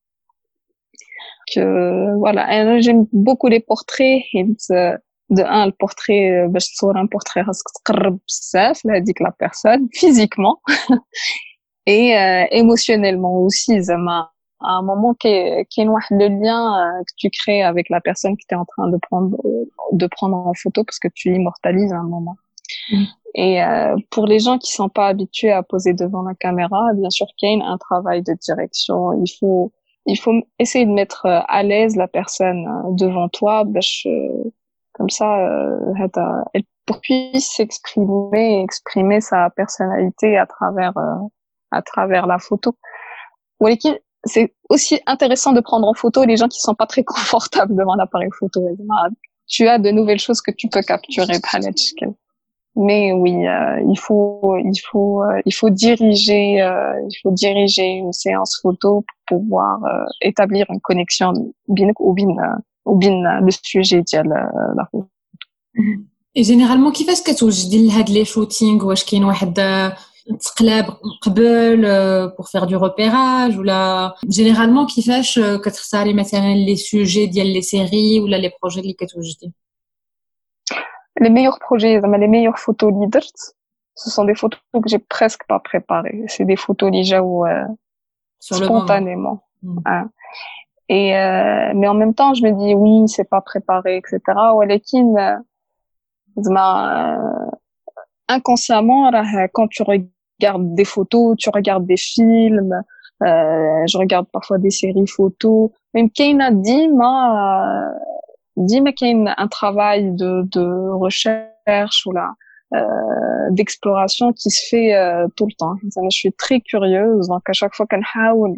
Que 1.55 2.17
voilà. 2.19 2.81
J'aime 2.81 3.07
beaucoup 3.13 3.47
les 3.47 3.61
portraits. 3.61 4.23
Et 4.33 4.45
de, 4.45 5.43
un 5.43 5.67
le 5.67 5.73
portrait 5.73 6.47
bah, 6.49 6.59
je 6.61 6.87
un 6.97 7.07
portrait 7.07 7.43
là 8.85 9.01
dit 9.01 9.15
que 9.15 9.25
la 9.25 9.33
personne 9.33 9.89
physiquement. 9.93 10.61
Et 11.87 12.19
euh, 12.19 12.45
émotionnellement 12.51 13.39
aussi 13.43 13.73
à 14.67 14.73
un 14.73 14.83
moment 14.83 15.15
qui 15.15 15.29
est, 15.29 15.67
qui 15.71 15.81
est 15.81 15.85
le 15.85 16.29
lien 16.29 16.79
euh, 16.79 17.03
que 17.05 17.13
tu 17.17 17.31
crées 17.31 17.63
avec 17.63 17.89
la 17.89 18.01
personne 18.01 18.37
qui 18.37 18.47
t'es 18.47 18.57
en 18.57 18.65
train 18.65 18.89
de 18.89 18.99
prendre 18.99 19.37
de 19.93 20.07
prendre 20.07 20.37
en 20.37 20.55
photo 20.55 20.85
parce 20.85 20.99
que 20.99 21.09
tu 21.09 21.35
immortalises 21.35 21.93
un 21.93 22.03
moment. 22.03 22.37
Mm. 22.91 23.05
Et 23.35 23.63
euh, 23.63 23.97
pour 24.11 24.27
les 24.27 24.39
gens 24.39 24.59
qui 24.59 24.73
sont 24.73 24.89
pas 24.89 25.09
habitués 25.09 25.53
à 25.53 25.63
poser 25.63 25.93
devant 25.93 26.23
la 26.23 26.35
caméra, 26.35 26.93
bien 26.95 27.11
sûr 27.11 27.27
qu'il 27.37 27.59
y 27.59 27.63
a 27.63 27.67
un 27.67 27.79
travail 27.79 28.23
de 28.23 28.33
direction. 28.33 29.13
Il 29.13 29.31
faut 29.39 29.73
il 30.07 30.19
faut 30.19 30.33
essayer 30.59 30.87
de 30.87 30.93
mettre 30.93 31.27
euh, 31.27 31.41
à 31.49 31.63
l'aise 31.63 31.97
la 31.97 32.09
personne 32.09 32.67
euh, 32.67 32.91
devant 32.93 33.29
toi, 33.29 33.65
comme 34.93 35.11
ça, 35.11 35.37
elle 36.55 36.63
puisse 37.03 37.51
s'exprimer, 37.51 38.63
exprimer 38.63 39.21
sa 39.21 39.51
personnalité 39.51 40.39
à 40.39 40.47
travers 40.47 40.95
à 41.71 41.83
travers 41.83 42.27
la 42.27 42.39
photo 42.39 42.79
c'est 44.27 44.55
aussi 44.69 45.01
intéressant 45.07 45.53
de 45.53 45.61
prendre 45.61 45.89
en 45.89 45.95
photo 45.95 46.25
les 46.25 46.37
gens 46.37 46.49
qui 46.49 46.61
sont 46.61 46.75
pas 46.75 46.87
très 46.87 47.05
confortables 47.15 47.75
devant 47.75 47.95
l'appareil 47.95 48.31
photo. 48.39 48.61
Tu 49.49 49.69
as 49.69 49.79
de 49.79 49.91
nouvelles 49.91 50.19
choses 50.19 50.41
que 50.41 50.51
tu 50.51 50.69
peux 50.69 50.83
capturer, 50.83 51.39
mais 52.79 53.11
oui, 53.13 53.47
euh, 53.47 53.81
il 53.89 53.99
faut, 53.99 54.57
il 54.59 54.79
faut, 54.79 55.23
euh, 55.23 55.41
il 55.47 55.55
faut 55.55 55.71
diriger, 55.71 56.61
euh, 56.61 56.93
il 57.09 57.17
faut 57.23 57.31
diriger 57.31 57.87
une 57.87 58.13
séance 58.13 58.61
photo 58.61 59.03
pour 59.27 59.39
pouvoir 59.39 59.81
établir 60.21 60.67
une 60.69 60.81
connexion 60.81 61.33
bien 61.69 61.89
ou 61.99 62.13
bien 62.13 62.29
ou 62.85 62.97
bien 62.97 63.41
le 63.41 63.51
sujet 63.51 64.03
de 64.03 64.29
la 64.29 64.89
photo. 64.93 65.09
Et 66.35 66.45
généralement, 66.45 66.91
qui 66.91 67.05
fait 67.05 67.17
ce 67.17 67.23
que 67.23 67.35
tu 67.35 67.47
dis 67.69 67.91
les 68.09 68.25
shootings 68.27 68.81
ou 68.83 68.93
est-ce 68.93 69.07
qu'il 69.07 69.23
y 69.23 69.25
a 69.25 69.97
تقلب 70.40 70.86
قبل 71.22 71.86
pour 72.38 72.50
faire 72.50 72.68
du 72.68 72.76
repérage 72.76 73.58
ولا 73.58 74.14
généralement 74.26 74.96
كيفاش 74.96 75.40
كتختاري 75.40 76.14
مثلا 76.14 76.56
لي 76.56 76.76
سوجي 76.76 77.26
ديال 77.26 77.54
لي 77.54 77.62
سيري 77.62 78.20
ولا 78.20 78.36
لي 78.36 78.52
بروجي 78.62 78.80
اللي 78.82 78.94
كتوجدي 78.94 79.54
les 81.24 81.30
meilleurs 81.30 81.60
projets 81.60 82.02
les 82.02 82.28
meilleures 82.28 82.60
photos 82.60 82.94
اللي 82.94 83.08
درت 83.08 83.56
ce 83.96 84.10
sont 84.10 84.26
des 84.26 84.36
photos 84.36 84.60
que 84.74 84.90
j'ai 84.92 85.00
presque 85.00 85.44
pas 85.48 85.60
préparées 85.60 86.24
c'est 86.28 86.46
des 86.46 86.60
photos 86.66 86.90
déjà 86.92 87.22
où 87.22 87.46
euh, 87.46 87.66
spontanément 88.40 89.38
hmm. 89.64 89.80
hein. 89.86 90.10
et 90.98 91.08
euh, 91.18 91.72
mais 91.76 91.88
en 91.94 91.98
même 92.02 92.14
temps 92.14 92.34
je 92.34 92.42
me 92.46 92.52
dis 92.62 92.74
oui 92.84 92.96
c'est 93.14 93.30
pas 93.36 93.42
préparé 93.42 93.92
etc 93.98 94.12
ولكن 94.56 95.16
زعما 96.38 96.68
inconsciemment 98.32 99.12
quand 99.54 99.68
tu 99.68 99.84
regardes 99.84 100.15
regarde 100.39 100.75
des 100.75 100.85
photos, 100.85 101.37
tu 101.39 101.51
regardes 101.51 101.87
des 101.87 101.97
films, 101.97 102.83
euh, 103.23 103.87
je 103.87 103.99
regarde 103.99 104.27
parfois 104.33 104.59
des 104.59 104.71
séries 104.71 105.07
photos. 105.07 105.71
Même 105.95 106.11
Kane 106.11 106.61
dit, 106.61 106.89
ma, 106.89 107.91
dit, 108.57 108.81
mais 108.81 108.93
qu'il 108.93 109.33
un 109.37 109.49
travail 109.49 110.13
de, 110.13 110.43
de 110.53 110.91
recherche 110.91 112.07
ou 112.07 112.13
là, 112.13 112.33
euh, 112.75 113.51
d'exploration 113.51 114.33
qui 114.33 114.51
se 114.51 114.69
fait 114.69 114.95
euh, 114.95 115.27
tout 115.37 115.47
le 115.47 115.53
temps. 115.53 115.75
Je 115.83 116.11
suis 116.11 116.33
très 116.33 116.61
curieuse, 116.61 117.29
donc 117.29 117.49
à 117.49 117.53
chaque 117.53 117.75
fois 117.75 117.87
qu'on 117.87 118.03
haoul, 118.15 118.57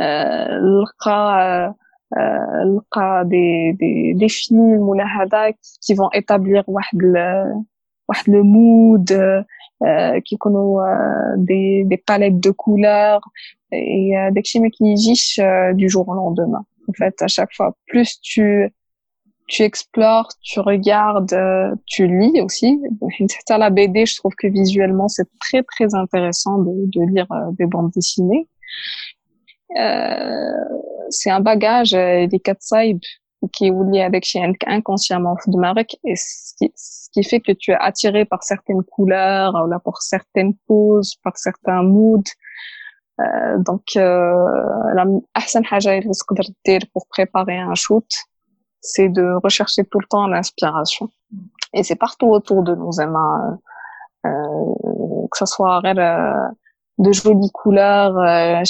euh, 0.00 0.84
euh, 1.06 1.68
euh 2.16 3.24
des, 3.24 3.74
des, 3.78 4.14
des 4.14 4.28
films 4.28 4.88
ou 4.88 4.94
qui 5.80 5.94
vont 5.94 6.10
établir 6.12 6.64
le 8.26 8.42
mood, 8.42 9.10
euh, 9.84 10.20
qui 10.20 10.36
connaissent 10.38 10.58
euh, 10.58 11.34
des, 11.38 11.82
des 11.84 11.96
palettes 11.96 12.38
de 12.38 12.50
couleurs 12.50 13.20
et 13.72 14.16
euh, 14.16 14.30
des 14.30 14.44
chimiques 14.44 14.74
qui 14.74 14.92
agissent 14.92 15.40
du 15.74 15.88
jour 15.88 16.08
au 16.08 16.14
lendemain. 16.14 16.64
En 16.88 16.92
fait, 16.92 17.20
à 17.22 17.28
chaque 17.28 17.52
fois, 17.54 17.76
plus 17.86 18.20
tu 18.20 18.68
tu 19.48 19.62
explores, 19.62 20.28
tu 20.40 20.60
regardes, 20.60 21.36
tu 21.86 22.06
lis 22.06 22.40
aussi. 22.40 22.80
À 23.50 23.58
la 23.58 23.70
BD, 23.70 24.06
je 24.06 24.16
trouve 24.16 24.32
que 24.34 24.46
visuellement, 24.46 25.08
c'est 25.08 25.28
très 25.40 25.62
très 25.62 25.94
intéressant 25.94 26.58
de, 26.58 26.70
de 26.86 27.12
lire 27.12 27.26
des 27.58 27.66
bandes 27.66 27.90
dessinées. 27.90 28.48
Euh, 29.76 30.52
c'est 31.10 31.30
un 31.30 31.40
bagage, 31.40 31.90
des 31.90 32.40
quatre 32.42 32.62
sides 32.62 33.00
qui 33.52 33.66
est 33.66 33.70
avec 34.02 34.26
inconsciemment 34.66 35.36
de 35.46 35.58
Marek 35.58 35.98
et 36.04 36.14
qui 37.12 37.24
fait 37.24 37.40
que 37.40 37.52
tu 37.52 37.72
es 37.72 37.76
attiré 37.78 38.24
par 38.24 38.42
certaines 38.42 38.82
couleurs, 38.84 39.54
ou 39.54 39.68
là, 39.68 39.78
par 39.80 40.00
certaines 40.00 40.54
poses, 40.66 41.16
par 41.22 41.36
certains 41.36 41.82
moods. 41.82 42.22
Euh, 43.20 43.58
donc, 43.58 43.82
euh, 43.96 44.94
la 44.94 45.04
pour 46.92 47.06
préparer 47.08 47.58
un 47.58 47.74
shoot, 47.74 48.06
c'est 48.80 49.08
de 49.08 49.34
rechercher 49.42 49.84
tout 49.84 50.00
le 50.00 50.06
temps 50.06 50.26
l'inspiration. 50.26 51.08
Et 51.72 51.82
c'est 51.82 51.96
partout 51.96 52.28
autour 52.28 52.62
de 52.62 52.74
nous, 52.74 53.00
Emma. 53.00 53.58
Euh, 54.24 54.30
que 55.32 55.38
ce 55.38 55.46
soit 55.46 55.80
euh, 55.84 56.48
de 56.98 57.12
jolies 57.12 57.50
couleurs, 57.52 58.16
euh, 58.18 58.62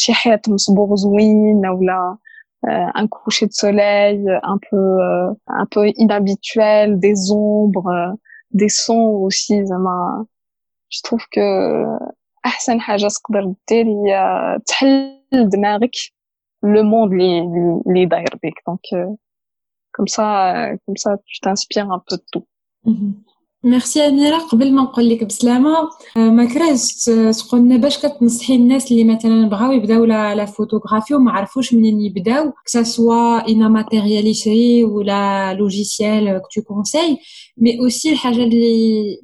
ou 1.75 1.83
là, 1.83 2.11
euh, 2.11 2.15
un 2.64 3.08
coucher 3.08 3.48
de 3.48 3.54
soleil 3.54 4.20
un 4.44 4.58
peu 4.70 4.78
euh, 4.78 5.32
un 5.48 5.66
peu 5.66 5.88
inhabituel, 5.96 7.00
des 7.00 7.32
ombres, 7.32 8.16
des 8.52 8.70
sons 8.70 9.10
aussi 9.26 9.66
زعما 9.66 10.26
je 10.90 11.02
trouve 11.04 11.26
que 11.32 11.42
احسن 12.46 12.80
حاجه 12.80 13.08
تقدر 13.08 13.54
دير 13.70 13.86
هي 13.88 14.58
تحل 14.66 15.50
دماغك 15.50 15.96
le 16.66 16.82
monde 16.84 17.14
les 17.14 17.42
les 17.94 18.06
داير 18.08 18.40
بك 18.44 18.64
donc 18.68 18.82
euh, 18.94 19.06
comme 19.92 20.08
ça 20.08 20.28
comme 20.86 20.98
ça 20.98 21.18
tu 21.26 21.40
t'inspires 21.40 21.92
un 21.92 22.02
peu 22.08 22.16
de 22.18 22.24
tout 22.32 22.48
mhm. 22.86 23.14
ميرسي 23.64 24.08
اميره 24.08 24.38
قبل 24.38 24.74
ما 24.74 24.82
نقول 24.82 25.10
لك 25.10 25.24
بسلامه 25.24 25.90
ما 26.16 26.46
كرهتش 26.46 27.06
تقولنا 27.40 27.78
باش 27.78 27.98
كتنصحي 27.98 28.56
الناس 28.56 28.92
اللي 28.92 29.04
مثلا 29.04 29.50
بغاو 29.50 29.72
يبداو 29.72 30.06
لا 30.06 30.46
فوتوغرافي 30.46 31.16
وما 31.16 31.32
عرفوش 31.32 31.74
منين 31.74 32.02
يبداو 32.02 32.54
كسا 32.66 32.84
سوا 32.84 33.50
انا 33.50 33.68
ماتيريال 33.68 34.28
يشري 34.28 34.84
ولا 34.84 35.54
لوجيسيال 35.54 36.42
كو 36.42 36.48
تو 36.54 36.62
كونساي 36.62 37.18
مي 37.58 37.80
اوسي 37.80 38.12
الحاجه 38.12 38.44
اللي 38.44 39.18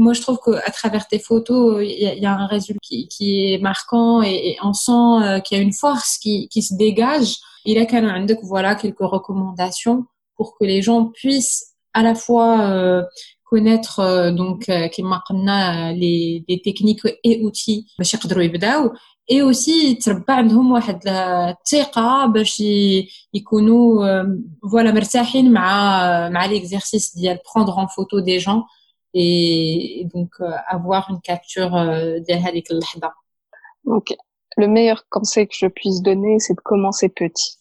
moi, 0.00 0.14
je 0.14 0.22
trouve 0.22 0.38
qu'à 0.44 0.70
travers 0.70 1.06
tes 1.06 1.18
photos, 1.18 1.82
il 1.82 2.22
y, 2.24 2.26
a 2.26 2.32
un 2.32 2.46
résultat 2.46 2.80
qui, 2.82 3.06
qui 3.08 3.52
est 3.52 3.58
marquant 3.58 4.22
et, 4.22 4.36
et 4.50 4.56
on 4.62 4.72
sent 4.72 4.92
euh, 4.92 5.40
qu'il 5.40 5.58
y 5.58 5.60
a 5.60 5.62
une 5.62 5.74
force 5.74 6.16
qui, 6.22 6.48
qui 6.48 6.62
se 6.62 6.74
dégage. 6.74 7.36
Il 7.66 7.76
a 7.78 7.84
quand 7.84 8.00
même 8.00 8.26
voilà, 8.42 8.74
quelques 8.74 9.08
recommandations 9.16 10.06
pour 10.36 10.56
que 10.56 10.64
les 10.64 10.80
gens 10.80 11.02
puissent 11.20 11.74
à 11.92 12.02
la 12.02 12.14
fois 12.14 12.50
euh, 12.60 13.02
connaître 13.54 14.00
euh, 14.00 14.30
donc 14.30 14.68
euh, 14.68 14.88
les, 15.92 16.44
les 16.48 16.62
techniques 16.62 17.06
et 17.24 17.42
outils 17.42 17.86
باش 17.98 18.14
يقدروا 18.14 18.42
يبداو 18.42 18.92
et 19.32 19.42
aussi 19.42 19.98
تربى 20.04 20.32
عندهم 20.32 20.72
واحد 20.72 21.00
الثقه 21.08 22.26
باش 22.26 22.62
يكونوا 23.34 24.22
voilà 24.66 24.94
مرتاحين 24.94 25.52
مع 25.52 26.28
مع 26.28 26.48
l'exercice 26.48 27.16
ديال 27.16 27.38
prendre 27.38 27.78
en 27.78 27.86
photo 27.86 28.20
des 28.20 28.40
gens 28.40 28.64
et 29.14 30.06
donc 30.14 30.30
avoir 30.68 31.10
une 31.10 31.20
capture 31.20 31.74
ديال 32.26 32.38
هذيك 32.38 32.70
اللحظه 32.70 33.12
donc 33.86 34.14
le 34.56 34.66
meilleur 34.66 35.04
conseil 35.10 35.46
que 35.48 35.54
je 35.62 35.66
puisse 35.66 36.02
donner 36.02 36.38
c'est 36.38 36.54
de 36.54 36.60
commencer 36.60 37.08
petit 37.08 37.60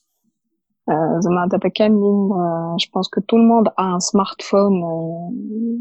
euh, 0.91 0.93
euh, 0.93 2.79
je 2.79 2.87
pense 2.93 3.09
que 3.09 3.21
tout 3.21 3.39
le 3.39 3.45
monde 3.45 3.73
a 3.77 3.85
un 3.85 4.01
smartphone 4.01 4.83
euh, 4.83 5.79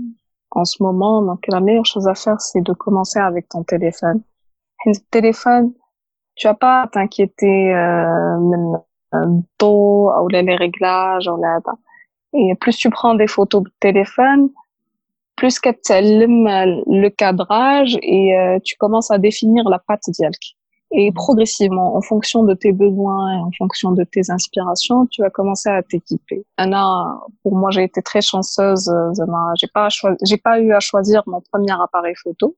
en 0.51 0.65
ce 0.65 0.81
moment. 0.81 1.21
Donc, 1.21 1.43
la 1.47 1.59
meilleure 1.59 1.85
chose 1.85 2.07
à 2.07 2.15
faire, 2.15 2.39
c'est 2.39 2.61
de 2.61 2.73
commencer 2.73 3.19
avec 3.19 3.49
ton 3.49 3.63
téléphone. 3.63 4.21
Le 4.85 4.93
téléphone, 5.11 5.73
tu 6.35 6.47
as 6.47 6.53
pas 6.53 6.87
t'inquiéter 6.91 7.73
euh, 7.73 8.61
tôt 9.57 10.11
ou 10.21 10.27
les 10.29 10.55
réglages 10.55 11.27
ou 11.27 11.41
et 12.35 12.55
plus 12.55 12.75
tu 12.77 12.89
prends 12.89 13.13
des 13.13 13.27
photos 13.27 13.63
de 13.63 13.69
téléphone, 13.79 14.49
plus 15.35 15.59
que 15.59 15.69
le 15.69 17.09
cadrage 17.09 17.95
et 18.01 18.57
tu 18.63 18.75
commences 18.77 19.11
à 19.11 19.19
définir 19.19 19.69
la 19.69 19.77
patte 19.77 20.09
dialk. 20.09 20.55
Et 20.95 21.11
progressivement, 21.11 21.95
en 21.95 22.01
fonction 22.01 22.43
de 22.43 22.53
tes 22.53 22.71
besoins 22.71 23.33
et 23.33 23.39
en 23.39 23.49
fonction 23.57 23.91
de 23.91 24.03
tes 24.03 24.29
inspirations, 24.29 25.07
tu 25.07 25.23
vas 25.23 25.31
commencer 25.31 25.69
à 25.69 25.81
t'équiper. 25.81 26.45
Anna, 26.57 27.19
pour 27.41 27.55
moi, 27.55 27.71
j'ai 27.71 27.83
été 27.83 28.03
très 28.03 28.21
chanceuse. 28.21 28.93
J'ai 29.59 29.67
pas 29.73 29.87
j'ai 30.23 30.37
pas 30.37 30.59
eu 30.59 30.71
à 30.71 30.79
choisir 30.79 31.23
mon 31.25 31.41
premier 31.51 31.73
appareil 31.73 32.13
photo. 32.15 32.55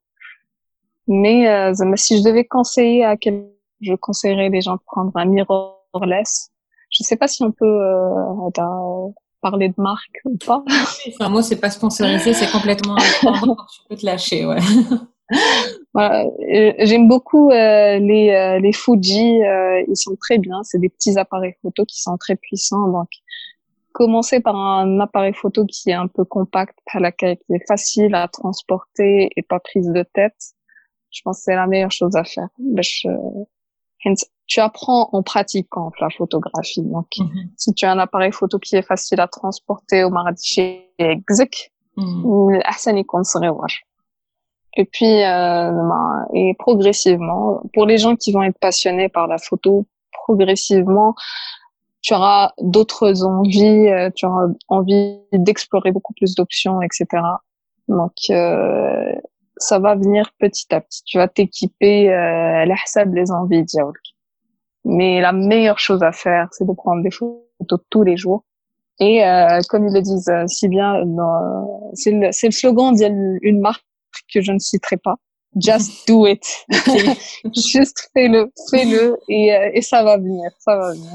Mais 1.07 1.47
euh, 1.49 1.73
si 1.95 2.17
je 2.17 2.23
devais 2.23 2.43
conseiller 2.45 3.05
à 3.05 3.15
quel, 3.15 3.47
je 3.79 3.93
conseillerais 3.93 4.49
les 4.49 4.61
gens 4.61 4.75
de 4.75 4.81
prendre 4.86 5.11
un 5.15 5.25
mirrorless. 5.25 6.49
Je 6.89 7.03
sais 7.03 7.15
pas 7.15 7.27
si 7.27 7.41
on 7.43 7.51
peut 7.51 7.65
euh, 7.65 9.11
parler 9.41 9.69
de 9.69 9.75
marque 9.77 10.19
ou 10.25 10.38
pas. 10.45 10.63
Enfin, 11.13 11.29
moi, 11.29 11.43
c'est 11.43 11.59
pas 11.59 11.69
sponsorisé, 11.69 12.33
c'est 12.33 12.51
complètement 12.51 12.95
tu 12.97 13.81
peux 13.88 13.95
te 13.95 14.05
lâcher, 14.05 14.45
ouais. 14.45 14.59
voilà. 15.95 16.25
J'aime 16.79 17.07
beaucoup 17.07 17.51
euh, 17.51 17.99
les, 17.99 18.29
euh, 18.31 18.59
les 18.59 18.73
Fuji, 18.73 19.41
euh, 19.41 19.81
ils 19.87 19.95
sont 19.95 20.17
très 20.17 20.37
bien. 20.37 20.61
C'est 20.63 20.77
des 20.77 20.89
petits 20.89 21.17
appareils 21.17 21.55
photo 21.61 21.85
qui 21.85 22.01
sont 22.01 22.17
très 22.17 22.35
puissants. 22.35 22.89
Donc, 22.89 23.07
commencer 23.93 24.41
par 24.41 24.57
un 24.57 24.99
appareil 24.99 25.33
photo 25.33 25.65
qui 25.65 25.91
est 25.91 25.93
un 25.93 26.07
peu 26.07 26.25
compact, 26.25 26.77
qui 27.17 27.25
est 27.25 27.65
facile 27.65 28.13
à 28.13 28.27
transporter 28.27 29.29
et 29.37 29.41
pas 29.41 29.61
prise 29.61 29.87
de 29.87 30.03
tête. 30.03 30.35
Je 31.11 31.21
pense 31.23 31.37
que 31.37 31.43
c'est 31.43 31.55
la 31.55 31.65
meilleure 31.65 31.93
chose 31.93 32.17
à 32.17 32.25
faire. 32.25 32.49
Tu 34.47 34.59
apprends 34.59 35.09
en 35.13 35.23
pratiquant 35.23 35.93
la 36.01 36.09
photographie. 36.09 36.83
Donc, 36.83 37.07
mhm. 37.17 37.51
si 37.55 37.73
tu 37.73 37.85
as 37.85 37.91
un 37.93 37.99
appareil 37.99 38.33
photo 38.33 38.59
qui 38.59 38.75
est 38.75 38.85
facile 38.85 39.21
à 39.21 39.29
transporter 39.29 40.03
au 40.03 40.09
mardi 40.09 40.59
exec, 40.99 41.71
mm 41.95 42.03
-hmm. 42.03 42.25
Et 44.78 44.86
puis, 44.86 45.23
euh, 45.23 45.71
ben, 45.71 46.26
et 46.34 46.53
progressivement, 46.59 47.61
pour 47.73 47.86
les 47.86 47.97
gens 47.97 48.15
qui 48.15 48.32
vont 48.32 48.43
être 48.43 48.59
passionnés 48.59 49.09
par 49.09 49.28
la 49.28 49.38
photo, 49.38 49.86
progressivement, 50.11 51.15
tu 52.01 52.13
auras 52.13 52.51
d'autres 52.59 53.23
envies, 53.26 53.89
euh, 53.89 54.09
tu 54.13 54.26
auras 54.26 54.47
envie 54.67 55.19
d'explorer 55.32 55.91
beaucoup 55.91 56.13
plus 56.13 56.36
d'options, 56.36 56.82
etc. 56.82 57.05
Donc, 57.88 58.13
euh, 58.30 59.11
ça 59.57 59.80
va 59.80 59.95
venir 59.95 60.32
petit 60.39 60.73
à 60.73 60.82
petit. 60.82 61.03
Tu 61.05 61.17
vas 61.17 61.28
t'équiper 61.28 62.13
euh, 62.13 62.65
les 62.65 63.32
envies 63.32 63.63
diabolques. 63.63 64.13
Mais 64.84 65.21
la 65.21 65.32
meilleure 65.32 65.80
chose 65.80 66.03
à 66.03 66.11
faire, 66.11 66.47
c'est 66.51 66.67
de 66.67 66.73
prendre 66.73 67.01
des 67.01 67.11
photos 67.11 67.80
tous 67.89 68.03
les 68.03 68.17
jours. 68.17 68.43
Et 68.99 69.26
euh, 69.26 69.59
comme 69.67 69.88
ils 69.88 69.93
le 69.93 70.01
disent 70.01 70.32
si 70.47 70.67
bien, 70.67 71.01
c'est 71.93 72.11
le, 72.11 72.28
le 72.28 72.51
slogan 72.51 72.93
d'une 72.93 73.59
marque 73.59 73.84
que 74.34 74.41
je 74.41 74.51
ne 74.51 74.59
citerai 74.59 74.97
pas. 74.97 75.15
Just 75.59 76.07
do 76.07 76.28
it. 76.28 76.43
Juste 77.55 78.09
fais-le, 78.13 78.51
fais-le 78.69 79.17
et, 79.30 79.53
euh, 79.53 79.69
et 79.73 79.82
ça 79.82 80.03
va 80.03 80.17
venir, 80.17 80.51
ça 80.59 80.76
va 80.76 80.91
venir. 80.91 81.11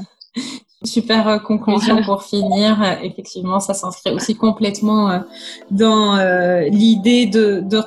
Super 0.83 1.27
euh, 1.27 1.37
conclusion 1.37 2.01
pour 2.03 2.23
finir. 2.23 2.81
Euh, 2.81 2.95
effectivement, 3.03 3.59
ça 3.59 3.75
s'inscrit 3.75 4.11
aussi 4.11 4.35
complètement 4.35 5.21
dans 5.69 6.17
l'idée 6.71 7.27
de, 7.27 7.59
de 7.59 7.81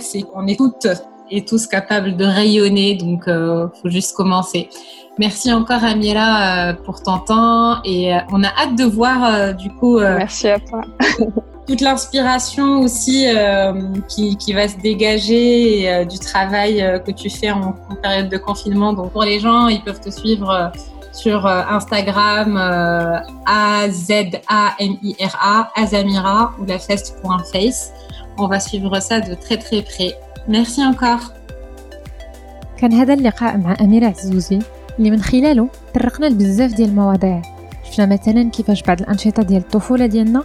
c'est 0.00 0.22
qu'on 0.22 0.46
est 0.46 0.56
toutes 0.56 0.88
et 1.30 1.42
tous 1.42 1.66
capables 1.66 2.16
de 2.16 2.24
rayonner, 2.24 2.96
donc 2.96 3.24
il 3.26 3.68
faut 3.80 3.88
juste 3.88 4.14
commencer. 4.14 4.68
Merci 5.18 5.52
encore 5.52 5.82
Amira 5.84 6.74
pour 6.84 7.02
ton 7.02 7.18
temps 7.18 7.82
et 7.84 8.12
on 8.30 8.42
a 8.42 8.48
hâte 8.48 8.76
de 8.76 8.84
voir 8.84 9.54
du 9.54 9.70
coup. 9.70 9.98
Merci 10.00 10.48
à 10.48 10.60
toi. 10.60 10.82
toute 11.69 11.81
l'inspiration 11.81 12.79
aussi 12.79 13.27
euh, 13.27 13.73
qui, 14.07 14.35
qui, 14.37 14.53
va 14.53 14.67
se 14.67 14.77
dégager 14.77 15.81
et, 15.81 15.93
euh, 15.93 16.03
du 16.03 16.17
travail 16.17 16.81
euh, 16.81 16.97
que 16.97 17.11
tu 17.11 17.29
fais 17.29 17.51
en, 17.51 17.75
en, 17.89 17.95
période 18.01 18.29
de 18.29 18.37
confinement. 18.37 18.91
Donc 18.93 19.11
pour 19.11 19.23
les 19.23 19.39
gens, 19.39 19.67
ils 19.67 19.83
peuvent 19.83 19.99
te 19.99 20.09
suivre 20.09 20.49
euh, 20.49 20.69
sur 21.11 21.45
euh, 21.45 21.61
Instagram 21.69 22.57
A-Z-A-M-I-R-A, 23.45 24.51
Azamira 25.75 26.53
ou 26.59 26.65
la 26.65 26.79
fest.face. 26.79 27.91
On 28.37 28.47
va 28.47 28.59
suivre 28.59 28.99
ça 28.99 29.19
de 29.19 29.33
très 29.35 29.57
très 29.57 29.81
près. 29.83 30.11
Merci 30.47 30.81
encore. 30.83 31.25
كان 32.77 32.93
هذا 32.93 33.13
اللقاء 33.13 33.57
مع 33.57 33.77
أميرة 33.81 34.05
عزوزي 34.05 34.59
اللي 34.99 35.11
من 35.11 35.21
خلاله 35.21 35.69
طرقنا 35.95 36.25
لبزاف 36.25 36.73
ديال 36.73 36.89
المواضيع 36.89 37.41
شفنا 37.91 38.05
مثلا 38.05 38.49
كيفاش 38.49 38.81
بعض 38.83 39.01
الأنشطة 39.01 39.43
ديال 39.43 39.61
الطفولة 39.61 40.05
ديالنا 40.05 40.43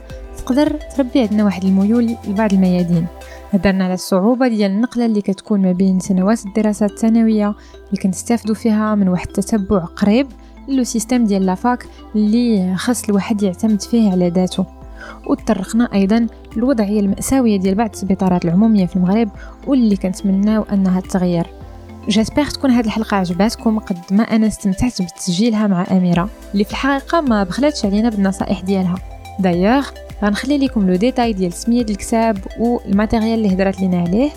تقدر 0.50 0.80
تربي 0.98 1.22
عندنا 1.22 1.44
واحد 1.44 1.64
الميول 1.64 2.16
لبعض 2.28 2.54
الميادين. 2.54 3.06
هدرنا 3.54 3.84
على 3.86 3.94
الصعوبة 3.94 4.48
ديال 4.48 4.72
النقلة 4.72 5.06
اللي 5.06 5.22
كتكون 5.22 5.62
ما 5.62 5.72
بين 5.72 6.00
سنوات 6.00 6.46
الدراسة 6.46 6.86
الثانوية 6.86 7.48
اللي 7.88 8.02
كنستافدو 8.04 8.54
فيها 8.54 8.96
من 8.96 9.08
واحد 9.08 9.28
التتبع 9.28 9.80
قريب 9.80 10.28
لو 10.68 10.84
سيستم 10.84 11.26
ديال 11.26 11.46
لافاك 11.46 11.86
اللي 12.16 12.76
خاص 12.76 13.04
الواحد 13.04 13.44
يعتمد 13.44 13.82
فيه 13.82 14.12
على 14.12 14.30
ذاته. 14.30 14.66
وتطرقنا 15.28 15.94
أيضا 15.94 16.28
الوضعيه 16.58 17.00
المأساوية 17.00 17.60
ديال 17.60 17.76
بعض 17.76 17.90
السبيطارات 17.90 18.46
العمومية 18.46 18.86
في 18.86 18.96
المغرب 18.96 19.30
واللي 19.68 19.96
كنتمناو 19.96 20.64
أنها 20.74 21.02
تغير. 21.02 21.48
جاسبيغ 22.08 22.50
تكون 22.50 22.72
هذه 22.72 22.86
الحلقة 22.86 23.18
عجباتكم 23.18 23.80
قد 23.80 23.98
ما 24.12 24.24
أنا 24.24 24.48
استمتعت 24.48 25.02
بتسجيلها 25.02 25.68
مع 25.68 25.86
أميرة 25.92 26.30
اللي 26.54 26.64
في 26.64 26.72
الحقيقة 26.72 27.22
ما 27.22 27.44
بخلاتش 27.44 27.86
علينا 27.86 28.10
بالنصائح 28.10 28.62
ديالها. 28.62 28.96
دايوغ 29.40 29.88
غنخلي 30.24 30.58
لكم 30.58 30.90
لو 30.90 30.96
ديتاي 30.96 31.34
ديال 31.34 31.54
سمية 31.54 31.82
الكتاب 31.82 32.38
والماتيريال 32.60 33.34
اللي 33.34 33.56
هضرت 33.56 33.80
لينا 33.80 34.02
عليه 34.02 34.30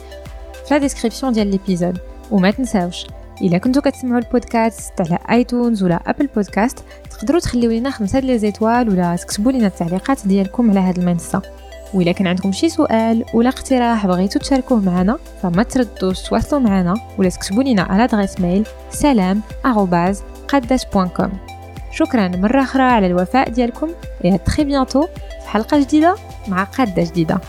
في 0.67 0.75
لا 0.75 0.79
ديسكريبسيون 0.79 1.33
ديال 1.33 1.47
ليبيزود 1.47 1.99
وما 2.31 2.51
تنساوش 2.51 3.07
إلا 3.43 3.59
كنتو 3.59 3.81
كتسمعوا 3.81 4.19
البودكاست 4.21 5.01
على 5.01 5.19
ايتونز 5.31 5.83
ولا 5.83 6.01
ابل 6.07 6.27
بودكاست 6.27 6.79
تقدروا 7.11 7.41
تخليو 7.41 7.71
لينا 7.71 7.91
خمسة 7.91 8.21
لي 8.21 8.39
زيتوال 8.39 8.89
ولا 8.89 9.17
تكتبوا 9.17 9.53
لينا 9.53 9.67
التعليقات 9.67 10.27
ديالكم 10.27 10.71
على 10.71 10.81
هذه 10.81 10.97
المنصة. 10.99 11.43
وإلا 11.95 12.13
كان 12.13 12.27
عندكم 12.27 12.53
شي 12.53 12.69
سؤال 12.69 13.25
ولا 13.35 13.49
اقتراح 13.49 14.07
بغيتو 14.07 14.39
تشاركوه 14.39 14.81
معنا 14.81 15.19
فما 15.43 15.63
تردوش 15.63 16.23
تواصلوا 16.23 16.61
معنا 16.61 16.95
ولا 17.19 17.29
تكتبوا 17.29 17.63
لنا 17.63 17.83
على 17.83 18.05
ادريس 18.05 18.41
ميل 18.41 18.67
سلام 18.91 19.41
شكرا 21.93 22.29
مرة 22.29 22.63
أخرى 22.63 22.83
على 22.83 23.07
الوفاء 23.07 23.49
ديالكم 23.49 23.89
à 24.25 24.51
très 24.51 24.65
bientôt 24.65 25.07
في 25.43 25.49
حلقة 25.49 25.81
جديدة 25.81 26.15
مع 26.49 26.65
قادة 26.65 27.03
جديدة. 27.03 27.41